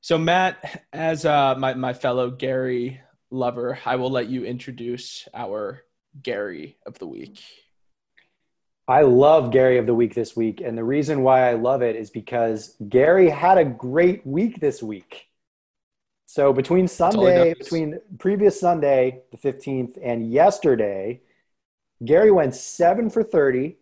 So, 0.00 0.16
Matt, 0.16 0.86
as 0.92 1.24
uh, 1.24 1.56
my, 1.58 1.74
my 1.74 1.92
fellow 1.92 2.30
Gary 2.30 3.00
lover, 3.30 3.78
I 3.84 3.96
will 3.96 4.10
let 4.10 4.28
you 4.28 4.44
introduce 4.44 5.26
our 5.34 5.82
Gary 6.22 6.76
of 6.86 6.98
the 6.98 7.06
week? 7.06 7.40
I 8.88 9.02
love 9.02 9.50
Gary 9.50 9.78
of 9.78 9.86
the 9.86 9.94
week 9.94 10.14
this 10.14 10.36
week. 10.36 10.60
And 10.60 10.78
the 10.78 10.84
reason 10.84 11.22
why 11.22 11.48
I 11.48 11.54
love 11.54 11.82
it 11.82 11.96
is 11.96 12.10
because 12.10 12.76
Gary 12.88 13.28
had 13.28 13.58
a 13.58 13.64
great 13.64 14.24
week 14.26 14.60
this 14.60 14.82
week. 14.82 15.26
So 16.26 16.52
between 16.52 16.86
Sunday, 16.86 17.54
between 17.54 18.00
previous 18.18 18.60
Sunday, 18.60 19.22
the 19.30 19.38
15th, 19.38 19.98
and 20.02 20.30
yesterday, 20.30 21.20
Gary 22.04 22.30
went 22.30 22.54
seven 22.54 23.10
for 23.10 23.22
30 23.22 23.76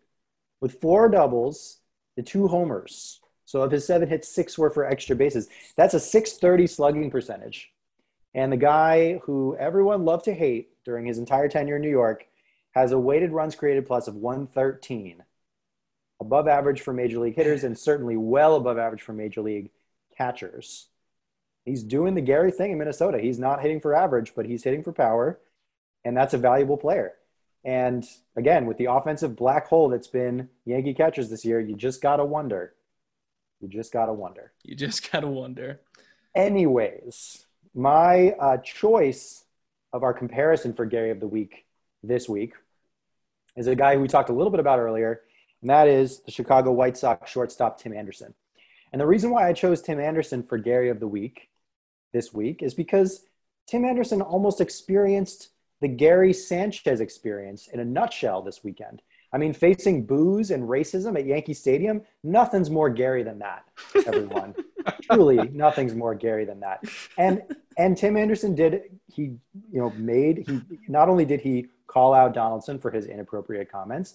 with 0.60 0.80
four 0.80 1.08
doubles 1.08 1.78
and 2.16 2.26
two 2.26 2.48
homers. 2.48 3.20
So 3.44 3.62
of 3.62 3.70
his 3.70 3.86
seven 3.86 4.08
hits, 4.08 4.28
six 4.28 4.56
were 4.56 4.70
for 4.70 4.86
extra 4.86 5.14
bases. 5.14 5.48
That's 5.76 5.94
a 5.94 6.00
630 6.00 6.66
slugging 6.66 7.10
percentage. 7.10 7.73
And 8.34 8.52
the 8.52 8.56
guy 8.56 9.18
who 9.24 9.56
everyone 9.56 10.04
loved 10.04 10.24
to 10.24 10.34
hate 10.34 10.70
during 10.84 11.06
his 11.06 11.18
entire 11.18 11.48
tenure 11.48 11.76
in 11.76 11.82
New 11.82 11.90
York 11.90 12.26
has 12.72 12.90
a 12.90 12.98
weighted 12.98 13.30
runs 13.30 13.54
created 13.54 13.86
plus 13.86 14.08
of 14.08 14.16
113, 14.16 15.22
above 16.20 16.48
average 16.48 16.80
for 16.80 16.92
major 16.92 17.20
league 17.20 17.36
hitters 17.36 17.62
and 17.62 17.78
certainly 17.78 18.16
well 18.16 18.56
above 18.56 18.78
average 18.78 19.02
for 19.02 19.12
major 19.12 19.40
league 19.40 19.70
catchers. 20.16 20.88
He's 21.64 21.82
doing 21.82 22.14
the 22.14 22.20
Gary 22.20 22.50
thing 22.50 22.72
in 22.72 22.78
Minnesota. 22.78 23.18
He's 23.18 23.38
not 23.38 23.62
hitting 23.62 23.80
for 23.80 23.94
average, 23.94 24.32
but 24.34 24.46
he's 24.46 24.64
hitting 24.64 24.82
for 24.82 24.92
power, 24.92 25.38
and 26.04 26.16
that's 26.16 26.34
a 26.34 26.38
valuable 26.38 26.76
player. 26.76 27.14
And 27.64 28.04
again, 28.36 28.66
with 28.66 28.76
the 28.76 28.86
offensive 28.86 29.36
black 29.36 29.68
hole 29.68 29.88
that's 29.88 30.08
been 30.08 30.50
Yankee 30.66 30.92
catchers 30.92 31.30
this 31.30 31.44
year, 31.44 31.60
you 31.60 31.74
just 31.74 32.02
got 32.02 32.16
to 32.16 32.24
wonder. 32.24 32.74
You 33.60 33.68
just 33.68 33.92
got 33.92 34.06
to 34.06 34.12
wonder. 34.12 34.52
You 34.62 34.74
just 34.74 35.10
got 35.10 35.20
to 35.20 35.28
wonder. 35.28 35.80
Anyways, 36.34 37.43
my 37.74 38.30
uh, 38.32 38.56
choice 38.58 39.44
of 39.92 40.02
our 40.02 40.14
comparison 40.14 40.72
for 40.72 40.86
Gary 40.86 41.10
of 41.10 41.20
the 41.20 41.26
Week 41.26 41.66
this 42.02 42.28
week 42.28 42.54
is 43.56 43.66
a 43.66 43.74
guy 43.74 43.94
who 43.94 44.00
we 44.00 44.08
talked 44.08 44.30
a 44.30 44.32
little 44.32 44.50
bit 44.50 44.60
about 44.60 44.78
earlier, 44.78 45.22
and 45.60 45.70
that 45.70 45.88
is 45.88 46.20
the 46.20 46.30
Chicago 46.30 46.72
White 46.72 46.96
Sox 46.96 47.30
shortstop 47.30 47.78
Tim 47.78 47.92
Anderson. 47.92 48.34
And 48.92 49.00
the 49.00 49.06
reason 49.06 49.30
why 49.30 49.48
I 49.48 49.52
chose 49.52 49.82
Tim 49.82 50.00
Anderson 50.00 50.42
for 50.42 50.56
Gary 50.56 50.88
of 50.88 51.00
the 51.00 51.08
Week 51.08 51.48
this 52.12 52.32
week 52.32 52.62
is 52.62 52.74
because 52.74 53.24
Tim 53.66 53.84
Anderson 53.84 54.22
almost 54.22 54.60
experienced 54.60 55.48
the 55.80 55.88
Gary 55.88 56.32
Sanchez 56.32 57.00
experience 57.00 57.66
in 57.66 57.80
a 57.80 57.84
nutshell 57.84 58.42
this 58.42 58.62
weekend. 58.62 59.02
I 59.34 59.36
mean, 59.36 59.52
facing 59.52 60.06
boos 60.06 60.52
and 60.52 60.62
racism 60.62 61.18
at 61.18 61.26
Yankee 61.26 61.54
Stadium, 61.54 62.02
nothing's 62.22 62.70
more 62.70 62.88
Gary 62.88 63.24
than 63.24 63.40
that, 63.40 63.64
everyone. 64.06 64.54
Truly, 65.02 65.48
nothing's 65.48 65.92
more 65.92 66.14
Gary 66.14 66.44
than 66.44 66.60
that. 66.60 66.84
And 67.18 67.42
and 67.76 67.96
Tim 67.96 68.16
Anderson 68.16 68.54
did 68.54 68.82
he 69.12 69.22
you 69.22 69.80
know 69.80 69.90
made 69.96 70.44
he 70.46 70.60
not 70.86 71.08
only 71.08 71.24
did 71.24 71.40
he 71.40 71.66
call 71.88 72.14
out 72.14 72.32
Donaldson 72.32 72.78
for 72.78 72.92
his 72.92 73.06
inappropriate 73.06 73.70
comments, 73.70 74.14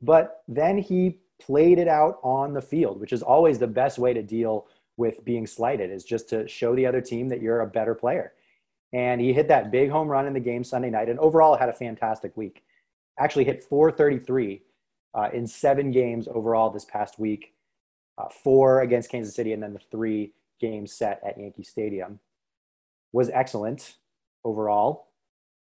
but 0.00 0.42
then 0.48 0.78
he 0.78 1.18
played 1.38 1.78
it 1.78 1.88
out 1.88 2.18
on 2.22 2.54
the 2.54 2.62
field, 2.62 3.00
which 3.00 3.12
is 3.12 3.22
always 3.22 3.58
the 3.58 3.66
best 3.66 3.98
way 3.98 4.14
to 4.14 4.22
deal 4.22 4.66
with 4.96 5.24
being 5.26 5.46
slighted 5.46 5.90
is 5.90 6.04
just 6.04 6.30
to 6.30 6.48
show 6.48 6.74
the 6.74 6.86
other 6.86 7.02
team 7.02 7.28
that 7.28 7.42
you're 7.42 7.60
a 7.60 7.66
better 7.66 7.94
player. 7.94 8.32
And 8.94 9.20
he 9.20 9.34
hit 9.34 9.48
that 9.48 9.70
big 9.70 9.90
home 9.90 10.08
run 10.08 10.26
in 10.26 10.32
the 10.32 10.40
game 10.40 10.64
Sunday 10.64 10.88
night 10.88 11.10
and 11.10 11.18
overall 11.18 11.56
had 11.56 11.68
a 11.68 11.72
fantastic 11.72 12.34
week. 12.36 12.62
Actually 13.18 13.44
hit 13.44 13.62
433 13.62 14.62
uh, 15.14 15.28
in 15.32 15.46
seven 15.46 15.90
games 15.90 16.28
overall 16.32 16.70
this 16.70 16.84
past 16.84 17.18
week, 17.18 17.54
uh, 18.18 18.28
four 18.28 18.80
against 18.82 19.10
Kansas 19.10 19.34
City 19.34 19.52
and 19.52 19.62
then 19.62 19.72
the 19.72 19.80
three 19.90 20.32
games 20.60 20.92
set 20.92 21.20
at 21.26 21.38
Yankee 21.38 21.62
Stadium. 21.62 22.20
Was 23.12 23.30
excellent 23.30 23.96
overall. 24.44 25.08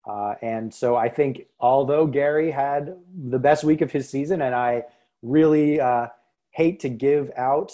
Uh, 0.10 0.36
and 0.42 0.74
so 0.74 0.96
I 0.96 1.10
think 1.10 1.48
although 1.60 2.08
Gary 2.08 2.52
had 2.52 2.96
the 3.30 3.40
best 3.40 3.64
week 3.64 3.82
of 3.82 3.92
his 3.92 4.10
season, 4.10 4.42
and 4.42 4.56
I 4.56 4.84
really 5.22 5.80
uh, 5.80 6.08
hate 6.52 6.80
to 6.82 6.90
give 6.90 7.32
out 7.38 7.72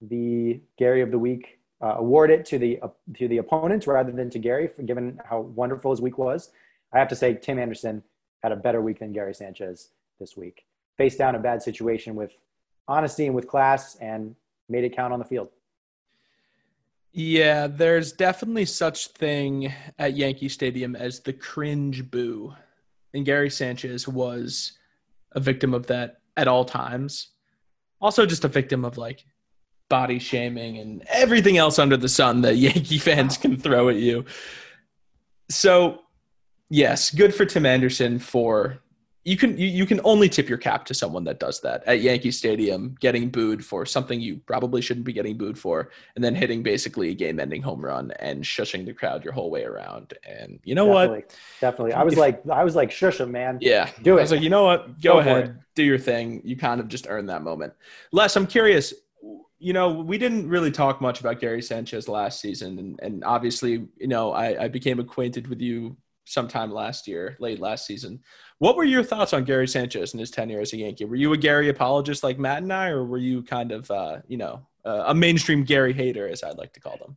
the 0.00 0.60
Gary 0.78 1.02
of 1.02 1.10
the 1.10 1.18
Week, 1.18 1.58
uh, 1.82 1.96
award 1.98 2.30
it 2.30 2.46
to 2.46 2.58
the 2.58 2.80
uh, 2.80 2.88
to 3.16 3.28
the 3.28 3.38
opponent 3.38 3.86
rather 3.86 4.10
than 4.12 4.30
to 4.30 4.38
Gary, 4.38 4.70
given 4.86 5.20
how 5.24 5.40
wonderful 5.40 5.90
his 5.90 6.00
week 6.00 6.16
was. 6.16 6.50
I 6.92 6.98
have 6.98 7.08
to 7.08 7.16
say 7.16 7.34
Tim 7.34 7.58
Anderson 7.58 8.02
had 8.44 8.52
a 8.52 8.56
better 8.56 8.82
week 8.82 8.98
than 8.98 9.10
Gary 9.10 9.34
Sanchez 9.34 9.88
this 10.20 10.36
week. 10.36 10.66
Faced 10.98 11.16
down 11.16 11.34
a 11.34 11.38
bad 11.38 11.62
situation 11.62 12.14
with 12.14 12.36
honesty 12.86 13.24
and 13.24 13.34
with 13.34 13.48
class, 13.48 13.96
and 13.96 14.36
made 14.68 14.84
it 14.84 14.94
count 14.94 15.14
on 15.14 15.18
the 15.18 15.24
field. 15.24 15.48
Yeah, 17.12 17.66
there's 17.68 18.12
definitely 18.12 18.66
such 18.66 19.08
thing 19.08 19.72
at 19.98 20.14
Yankee 20.14 20.50
Stadium 20.50 20.94
as 20.94 21.20
the 21.20 21.32
cringe 21.32 22.10
boo. 22.10 22.54
And 23.14 23.24
Gary 23.24 23.48
Sanchez 23.48 24.06
was 24.06 24.72
a 25.32 25.40
victim 25.40 25.72
of 25.72 25.86
that 25.86 26.18
at 26.36 26.46
all 26.46 26.66
times. 26.66 27.28
Also 28.02 28.26
just 28.26 28.44
a 28.44 28.48
victim 28.48 28.84
of 28.84 28.98
like 28.98 29.24
body 29.88 30.18
shaming 30.18 30.78
and 30.78 31.02
everything 31.08 31.56
else 31.56 31.78
under 31.78 31.96
the 31.96 32.08
sun 32.10 32.42
that 32.42 32.56
Yankee 32.66 32.98
fans 32.98 33.38
can 33.38 33.56
throw 33.56 33.88
at 33.88 33.96
you. 33.96 34.26
So, 35.48 36.03
yes, 36.70 37.10
good 37.10 37.34
for 37.34 37.44
Tim 37.44 37.66
Anderson 37.66 38.18
for 38.18 38.80
you 39.24 39.36
can 39.38 39.56
you, 39.56 39.66
you 39.66 39.86
can 39.86 40.00
only 40.04 40.28
tip 40.28 40.48
your 40.48 40.58
cap 40.58 40.84
to 40.84 40.94
someone 40.94 41.24
that 41.24 41.40
does 41.40 41.60
that 41.62 41.82
at 41.86 42.00
Yankee 42.00 42.30
Stadium, 42.30 42.94
getting 43.00 43.30
booed 43.30 43.64
for 43.64 43.86
something 43.86 44.20
you 44.20 44.36
probably 44.46 44.82
shouldn't 44.82 45.06
be 45.06 45.12
getting 45.12 45.38
booed 45.38 45.58
for, 45.58 45.90
and 46.14 46.22
then 46.22 46.34
hitting 46.34 46.62
basically 46.62 47.10
a 47.10 47.14
game-ending 47.14 47.62
home 47.62 47.82
run 47.82 48.12
and 48.20 48.44
shushing 48.44 48.84
the 48.84 48.92
crowd 48.92 49.24
your 49.24 49.32
whole 49.32 49.50
way 49.50 49.64
around. 49.64 50.12
And 50.28 50.60
you 50.62 50.74
know 50.74 50.86
definitely, 50.86 51.16
what? 51.16 51.36
Definitely, 51.60 51.92
I 51.94 52.02
was 52.02 52.16
like, 52.16 52.48
I 52.50 52.64
was 52.64 52.76
like, 52.76 52.90
shush 52.90 53.18
him, 53.18 53.32
man. 53.32 53.58
Yeah, 53.60 53.88
do 54.02 54.16
it. 54.16 54.20
I 54.20 54.22
was 54.22 54.32
like, 54.32 54.42
you 54.42 54.50
know 54.50 54.64
what? 54.64 55.00
Go, 55.00 55.14
Go 55.14 55.18
ahead, 55.20 55.58
do 55.74 55.82
your 55.82 55.98
thing. 55.98 56.42
You 56.44 56.56
kind 56.56 56.80
of 56.80 56.88
just 56.88 57.06
earned 57.08 57.30
that 57.30 57.42
moment. 57.42 57.72
Les, 58.12 58.36
I'm 58.36 58.46
curious. 58.46 58.92
You 59.58 59.72
know, 59.72 59.90
we 59.90 60.18
didn't 60.18 60.46
really 60.50 60.70
talk 60.70 61.00
much 61.00 61.20
about 61.20 61.40
Gary 61.40 61.62
Sanchez 61.62 62.08
last 62.08 62.40
season, 62.40 62.78
and, 62.78 63.00
and 63.02 63.24
obviously, 63.24 63.88
you 63.96 64.08
know, 64.08 64.32
I, 64.32 64.64
I 64.64 64.68
became 64.68 65.00
acquainted 65.00 65.46
with 65.46 65.62
you 65.62 65.96
sometime 66.24 66.72
last 66.72 67.06
year, 67.06 67.36
late 67.40 67.60
last 67.60 67.86
season. 67.86 68.20
What 68.58 68.76
were 68.76 68.84
your 68.84 69.02
thoughts 69.02 69.32
on 69.32 69.44
Gary 69.44 69.68
Sanchez 69.68 70.12
and 70.12 70.20
his 70.20 70.30
tenure 70.30 70.60
as 70.60 70.72
a 70.72 70.78
Yankee? 70.78 71.04
Were 71.04 71.16
you 71.16 71.32
a 71.32 71.36
Gary 71.36 71.68
apologist 71.68 72.22
like 72.22 72.38
Matt 72.38 72.62
and 72.62 72.72
I, 72.72 72.88
or 72.88 73.04
were 73.04 73.18
you 73.18 73.42
kind 73.42 73.72
of, 73.72 73.90
uh, 73.90 74.18
you 74.26 74.36
know, 74.36 74.66
uh, 74.84 75.04
a 75.06 75.14
mainstream 75.14 75.64
Gary 75.64 75.92
hater, 75.92 76.28
as 76.28 76.42
I'd 76.42 76.58
like 76.58 76.72
to 76.74 76.80
call 76.80 76.96
them? 76.98 77.16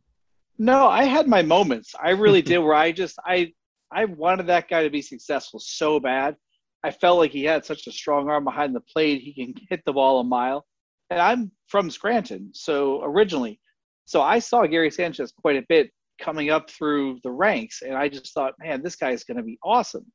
No, 0.58 0.88
I 0.88 1.04
had 1.04 1.28
my 1.28 1.42
moments. 1.42 1.94
I 2.02 2.10
really 2.10 2.42
did 2.42 2.58
where 2.58 2.74
I 2.74 2.90
just 2.90 3.16
I 3.24 3.52
I 3.92 4.04
wanted 4.04 4.48
that 4.48 4.68
guy 4.68 4.82
to 4.82 4.90
be 4.90 5.02
successful 5.02 5.60
so 5.60 6.00
bad. 6.00 6.36
I 6.84 6.90
felt 6.90 7.18
like 7.18 7.30
he 7.30 7.44
had 7.44 7.64
such 7.64 7.86
a 7.86 7.92
strong 7.92 8.28
arm 8.28 8.44
behind 8.44 8.74
the 8.74 8.80
plate. 8.80 9.22
He 9.22 9.32
can 9.32 9.54
hit 9.70 9.82
the 9.86 9.92
ball 9.92 10.20
a 10.20 10.24
mile. 10.24 10.66
And 11.10 11.20
I'm 11.20 11.52
from 11.68 11.90
Scranton, 11.90 12.50
so 12.52 13.02
originally. 13.02 13.60
So 14.04 14.20
I 14.20 14.38
saw 14.38 14.66
Gary 14.66 14.90
Sanchez 14.90 15.32
quite 15.32 15.56
a 15.56 15.66
bit 15.68 15.90
coming 16.18 16.50
up 16.50 16.70
through 16.70 17.18
the 17.22 17.30
ranks 17.30 17.82
and 17.82 17.94
I 17.94 18.08
just 18.08 18.34
thought, 18.34 18.54
man, 18.58 18.82
this 18.82 18.96
guy 18.96 19.10
is 19.10 19.24
going 19.24 19.36
to 19.36 19.42
be 19.42 19.58
awesome. 19.62 20.06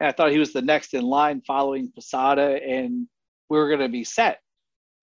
And 0.00 0.08
I 0.08 0.12
thought 0.12 0.30
he 0.32 0.38
was 0.38 0.52
the 0.52 0.62
next 0.62 0.94
in 0.94 1.02
line 1.04 1.42
following 1.46 1.90
Posada 1.94 2.60
and 2.64 3.06
we 3.50 3.58
were 3.58 3.68
going 3.68 3.80
to 3.80 3.88
be 3.88 4.04
set. 4.04 4.38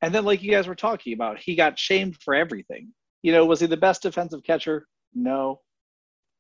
And 0.02 0.14
then 0.14 0.26
like 0.26 0.44
you 0.44 0.52
guys 0.52 0.68
were 0.68 0.76
talking 0.76 1.14
about, 1.14 1.40
he 1.40 1.56
got 1.56 1.80
shamed 1.80 2.18
for 2.22 2.34
everything. 2.36 2.94
You 3.24 3.32
know, 3.32 3.46
was 3.46 3.60
he 3.60 3.68
the 3.68 3.78
best 3.78 4.04
defensive 4.04 4.44
catcher? 4.44 4.86
No. 5.14 5.62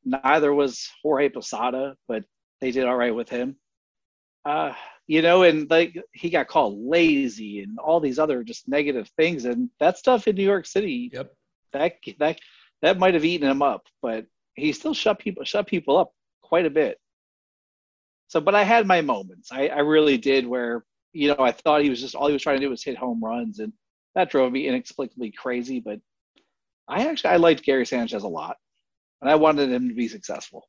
Neither 0.05 0.53
was 0.53 0.88
Jorge 1.01 1.30
Posada, 1.30 1.95
but 2.07 2.24
they 2.61 2.72
did 2.72 2.86
all 2.86 2.95
right 2.95 3.16
with 3.16 3.30
him. 3.30 3.55
Uh, 4.45 4.74
you 5.07 5.22
know, 5.24 5.43
and 5.43 5.70
like 5.70 5.99
he 6.13 6.30
got 6.30 6.47
called 6.47 6.78
lazy 6.80 7.61
and 7.61 7.80
all 7.80 7.99
these 7.99 8.20
other 8.20 8.43
just 8.43 8.68
negative 8.68 9.09
things, 9.18 9.45
and 9.45 9.70
that 9.80 9.97
stuff 9.97 10.28
in 10.28 10.36
New 10.36 10.43
York 10.43 10.68
City, 10.68 11.09
Yep. 11.11 11.34
that 11.74 11.93
that 12.20 12.39
that 12.86 12.99
might 12.99 13.15
have 13.15 13.25
eaten 13.25 13.49
him 13.49 13.63
up, 13.63 13.88
but 14.03 14.27
he 14.53 14.71
still 14.71 14.93
shut 14.93 15.17
people 15.17 15.43
shut 15.43 15.65
people 15.65 15.97
up 15.97 16.13
quite 16.43 16.67
a 16.67 16.69
bit. 16.69 16.99
So, 18.27 18.39
but 18.39 18.53
I 18.53 18.63
had 18.63 18.86
my 18.86 19.01
moments. 19.01 19.51
I, 19.51 19.67
I 19.69 19.79
really 19.79 20.17
did 20.17 20.45
where 20.45 20.86
you 21.11 21.29
know 21.29 21.39
I 21.39 21.51
thought 21.51 21.81
he 21.81 21.89
was 21.89 21.99
just 21.99 22.13
all 22.13 22.27
he 22.27 22.33
was 22.33 22.43
trying 22.43 22.57
to 22.59 22.65
do 22.65 22.69
was 22.69 22.83
hit 22.83 22.95
home 22.95 23.23
runs, 23.23 23.57
and 23.57 23.73
that 24.13 24.29
drove 24.29 24.51
me 24.51 24.67
inexplicably 24.67 25.31
crazy. 25.31 25.79
But 25.79 25.99
I 26.88 27.07
actually 27.07 27.31
I 27.31 27.38
liked 27.38 27.63
Gary 27.65 27.88
Sanchez 27.88 28.21
a 28.21 28.27
lot, 28.27 28.57
and 29.19 29.31
I 29.31 29.36
wanted 29.36 29.71
him 29.71 29.89
to 29.89 29.95
be 29.95 30.07
successful. 30.07 30.67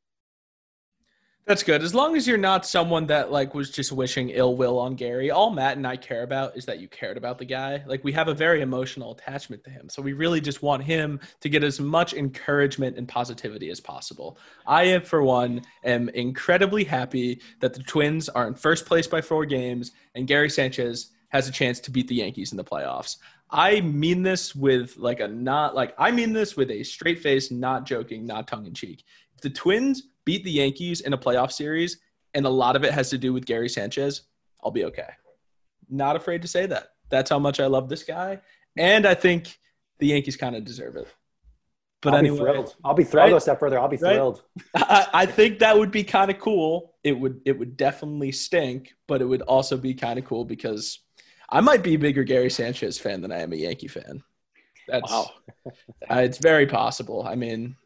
That's 1.46 1.62
good. 1.62 1.84
As 1.84 1.94
long 1.94 2.16
as 2.16 2.26
you're 2.26 2.38
not 2.38 2.66
someone 2.66 3.06
that 3.06 3.30
like 3.30 3.54
was 3.54 3.70
just 3.70 3.92
wishing 3.92 4.30
ill 4.30 4.56
will 4.56 4.80
on 4.80 4.96
Gary. 4.96 5.30
All 5.30 5.50
Matt 5.50 5.76
and 5.76 5.86
I 5.86 5.96
care 5.96 6.24
about 6.24 6.56
is 6.56 6.64
that 6.64 6.80
you 6.80 6.88
cared 6.88 7.16
about 7.16 7.38
the 7.38 7.44
guy. 7.44 7.84
Like 7.86 8.02
we 8.02 8.10
have 8.14 8.26
a 8.26 8.34
very 8.34 8.62
emotional 8.62 9.12
attachment 9.12 9.62
to 9.62 9.70
him. 9.70 9.88
So 9.88 10.02
we 10.02 10.12
really 10.12 10.40
just 10.40 10.60
want 10.60 10.82
him 10.82 11.20
to 11.38 11.48
get 11.48 11.62
as 11.62 11.78
much 11.78 12.14
encouragement 12.14 12.98
and 12.98 13.06
positivity 13.06 13.70
as 13.70 13.78
possible. 13.78 14.38
I 14.66 14.98
for 14.98 15.22
one 15.22 15.62
am 15.84 16.08
incredibly 16.08 16.82
happy 16.82 17.40
that 17.60 17.74
the 17.74 17.82
Twins 17.84 18.28
are 18.28 18.48
in 18.48 18.54
first 18.54 18.84
place 18.84 19.06
by 19.06 19.20
4 19.20 19.46
games 19.46 19.92
and 20.16 20.26
Gary 20.26 20.50
Sanchez 20.50 21.12
has 21.28 21.48
a 21.48 21.52
chance 21.52 21.78
to 21.78 21.92
beat 21.92 22.08
the 22.08 22.16
Yankees 22.16 22.50
in 22.50 22.56
the 22.56 22.64
playoffs. 22.64 23.18
I 23.52 23.82
mean 23.82 24.24
this 24.24 24.56
with 24.56 24.96
like 24.96 25.20
a 25.20 25.28
not 25.28 25.76
like 25.76 25.94
I 25.96 26.10
mean 26.10 26.32
this 26.32 26.56
with 26.56 26.72
a 26.72 26.82
straight 26.82 27.20
face, 27.20 27.52
not 27.52 27.86
joking, 27.86 28.26
not 28.26 28.48
tongue 28.48 28.66
in 28.66 28.74
cheek. 28.74 29.04
If 29.36 29.42
the 29.42 29.50
Twins 29.50 30.08
beat 30.26 30.44
the 30.44 30.50
Yankees 30.50 31.00
in 31.00 31.14
a 31.14 31.18
playoff 31.18 31.50
series, 31.52 31.98
and 32.34 32.44
a 32.44 32.50
lot 32.50 32.76
of 32.76 32.84
it 32.84 32.92
has 32.92 33.08
to 33.10 33.16
do 33.16 33.32
with 33.32 33.46
Gary 33.46 33.70
Sanchez, 33.70 34.22
I'll 34.62 34.70
be 34.70 34.84
okay. 34.84 35.08
Not 35.88 36.16
afraid 36.16 36.42
to 36.42 36.48
say 36.48 36.66
that. 36.66 36.88
That's 37.08 37.30
how 37.30 37.38
much 37.38 37.60
I 37.60 37.66
love 37.66 37.88
this 37.88 38.02
guy, 38.02 38.40
and 38.76 39.06
I 39.06 39.14
think 39.14 39.56
the 40.00 40.08
Yankees 40.08 40.36
kind 40.36 40.54
of 40.54 40.64
deserve 40.64 40.96
it. 40.96 41.08
But 42.02 42.12
I'll 42.12 42.18
anyway, 42.18 42.36
be 42.36 42.42
thrilled. 42.44 42.74
I'll 42.84 42.94
be 42.94 43.04
thrilled. 43.04 43.30
Right? 43.32 43.36
A 43.38 43.40
step 43.40 43.58
further. 43.58 43.78
I'll 43.78 43.88
be 43.88 43.96
Right? 43.96 44.14
thrilled. 44.14 44.42
I, 44.74 45.06
I 45.14 45.26
think 45.26 45.60
that 45.60 45.78
would 45.78 45.90
be 45.90 46.04
kind 46.04 46.30
of 46.30 46.38
cool. 46.38 46.94
It 47.02 47.18
would 47.18 47.40
it 47.46 47.58
would 47.58 47.76
definitely 47.76 48.32
stink, 48.32 48.94
but 49.06 49.22
it 49.22 49.24
would 49.24 49.42
also 49.42 49.76
be 49.78 49.94
kind 49.94 50.18
of 50.18 50.24
cool 50.26 50.44
because 50.44 51.00
I 51.48 51.60
might 51.62 51.82
be 51.82 51.94
a 51.94 51.98
bigger 51.98 52.22
Gary 52.22 52.50
Sanchez 52.50 52.98
fan 52.98 53.22
than 53.22 53.32
I 53.32 53.40
am 53.40 53.52
a 53.52 53.56
Yankee 53.56 53.88
fan. 53.88 54.22
That's 54.88 55.10
Wow. 55.10 55.30
uh, 56.10 56.16
it's 56.16 56.38
very 56.38 56.66
possible. 56.66 57.24
I 57.26 57.34
mean, 57.34 57.76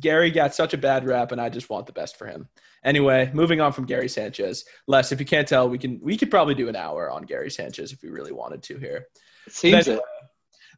Gary 0.00 0.30
got 0.30 0.54
such 0.54 0.74
a 0.74 0.78
bad 0.78 1.06
rap, 1.06 1.32
and 1.32 1.40
I 1.40 1.48
just 1.48 1.70
want 1.70 1.86
the 1.86 1.92
best 1.92 2.16
for 2.16 2.26
him. 2.26 2.48
Anyway, 2.84 3.30
moving 3.32 3.60
on 3.60 3.72
from 3.72 3.86
Gary 3.86 4.08
Sanchez. 4.08 4.64
Les, 4.86 5.12
if 5.12 5.20
you 5.20 5.26
can't 5.26 5.48
tell, 5.48 5.68
we 5.68 5.78
can 5.78 5.98
we 6.02 6.16
could 6.16 6.30
probably 6.30 6.54
do 6.54 6.68
an 6.68 6.76
hour 6.76 7.10
on 7.10 7.22
Gary 7.22 7.50
Sanchez 7.50 7.92
if 7.92 8.02
we 8.02 8.10
really 8.10 8.32
wanted 8.32 8.62
to 8.64 8.78
here. 8.78 9.06
It 9.46 9.52
seems 9.52 9.88
it. 9.88 10.00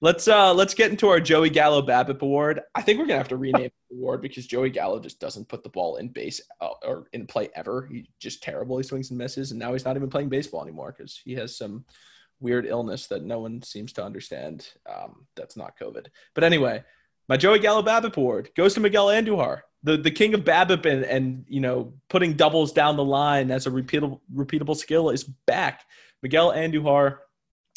Let's 0.00 0.28
uh 0.28 0.54
let's 0.54 0.74
get 0.74 0.92
into 0.92 1.08
our 1.08 1.18
Joey 1.18 1.50
Gallo 1.50 1.82
BABIP 1.82 2.22
award. 2.22 2.60
I 2.74 2.82
think 2.82 2.98
we're 2.98 3.06
gonna 3.06 3.18
have 3.18 3.28
to 3.28 3.36
rename 3.36 3.70
the 3.90 3.96
award 3.96 4.22
because 4.22 4.46
Joey 4.46 4.70
Gallo 4.70 5.00
just 5.00 5.18
doesn't 5.18 5.48
put 5.48 5.64
the 5.64 5.68
ball 5.68 5.96
in 5.96 6.08
base 6.08 6.40
uh, 6.60 6.68
or 6.84 7.08
in 7.12 7.26
play 7.26 7.48
ever. 7.56 7.88
He's 7.90 8.06
just 8.20 8.42
terrible. 8.42 8.76
He 8.76 8.84
swings 8.84 9.10
and 9.10 9.18
misses, 9.18 9.50
and 9.50 9.58
now 9.58 9.72
he's 9.72 9.84
not 9.84 9.96
even 9.96 10.08
playing 10.08 10.28
baseball 10.28 10.62
anymore 10.62 10.94
because 10.96 11.20
he 11.24 11.34
has 11.34 11.56
some 11.56 11.84
weird 12.40 12.66
illness 12.66 13.08
that 13.08 13.24
no 13.24 13.40
one 13.40 13.62
seems 13.62 13.92
to 13.94 14.04
understand. 14.04 14.68
Um, 14.88 15.26
that's 15.34 15.56
not 15.56 15.78
COVID. 15.78 16.06
But 16.34 16.44
anyway, 16.44 16.84
my 17.28 17.36
Joey 17.36 17.58
Gallo 17.58 17.82
BABIP 17.82 18.16
award 18.16 18.50
goes 18.56 18.74
to 18.74 18.80
Miguel 18.80 19.06
Andujar, 19.08 19.62
the 19.82 19.96
the 19.96 20.10
king 20.10 20.34
of 20.34 20.44
BABIP, 20.44 20.86
and, 20.86 21.04
and 21.04 21.44
you 21.48 21.60
know 21.60 21.92
putting 22.08 22.34
doubles 22.34 22.72
down 22.72 22.96
the 22.96 23.04
line 23.04 23.50
as 23.50 23.66
a 23.66 23.70
repeatable 23.70 24.20
repeatable 24.34 24.76
skill 24.76 25.10
is 25.10 25.24
back. 25.24 25.84
Miguel 26.22 26.52
Andujar 26.52 27.18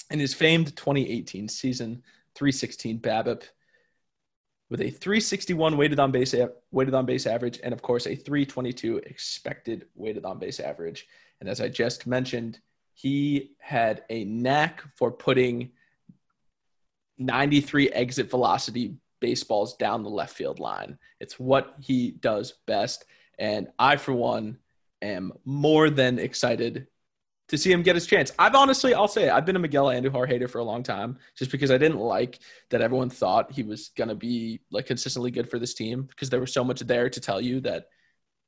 in 0.09 0.19
his 0.19 0.33
famed 0.33 0.75
2018 0.75 1.47
season, 1.47 2.03
316 2.35 2.99
BABIP 2.99 3.43
with 4.71 4.79
a 4.79 4.89
361 4.89 5.75
weighted 5.75 5.99
on 5.99 6.11
base 6.11 6.33
weighted 6.71 6.93
on 6.93 7.05
base 7.05 7.27
average 7.27 7.59
and 7.61 7.73
of 7.73 7.81
course 7.81 8.07
a 8.07 8.15
322 8.15 8.97
expected 8.99 9.85
weighted 9.95 10.25
on 10.25 10.39
base 10.39 10.61
average. 10.61 11.07
And 11.41 11.49
as 11.49 11.59
I 11.59 11.67
just 11.67 12.07
mentioned, 12.07 12.59
he 12.93 13.51
had 13.59 14.03
a 14.09 14.23
knack 14.23 14.83
for 14.95 15.11
putting 15.11 15.71
93 17.17 17.89
exit 17.89 18.29
velocity 18.29 18.95
baseballs 19.21 19.77
down 19.77 20.03
the 20.03 20.09
left 20.09 20.35
field 20.35 20.59
line. 20.59 20.97
It's 21.21 21.39
what 21.39 21.75
he 21.79 22.11
does 22.11 22.53
best 22.67 23.05
and 23.41 23.67
I 23.79 23.97
for 23.97 24.13
one 24.13 24.59
am 25.01 25.33
more 25.45 25.89
than 25.89 26.19
excited 26.19 26.87
to 27.49 27.57
see 27.57 27.71
him 27.71 27.81
get 27.81 27.95
his 27.95 28.05
chance. 28.05 28.31
I've 28.39 28.55
honestly, 28.55 28.93
I'll 28.93 29.07
say, 29.07 29.25
it, 29.25 29.31
I've 29.31 29.45
been 29.45 29.55
a 29.55 29.59
Miguel 29.59 29.87
Andujar 29.87 30.27
hater 30.27 30.47
for 30.47 30.59
a 30.59 30.63
long 30.63 30.83
time, 30.83 31.17
just 31.35 31.51
because 31.51 31.71
I 31.71 31.77
didn't 31.77 31.97
like 31.97 32.39
that 32.69 32.81
everyone 32.81 33.09
thought 33.09 33.51
he 33.51 33.63
was 33.63 33.89
gonna 33.97 34.15
be 34.15 34.61
like 34.71 34.85
consistently 34.85 35.31
good 35.31 35.49
for 35.49 35.59
this 35.59 35.73
team 35.73 36.03
because 36.03 36.29
there 36.29 36.39
was 36.39 36.53
so 36.53 36.63
much 36.63 36.81
there 36.81 37.09
to 37.09 37.19
tell 37.19 37.41
you 37.41 37.59
that 37.61 37.87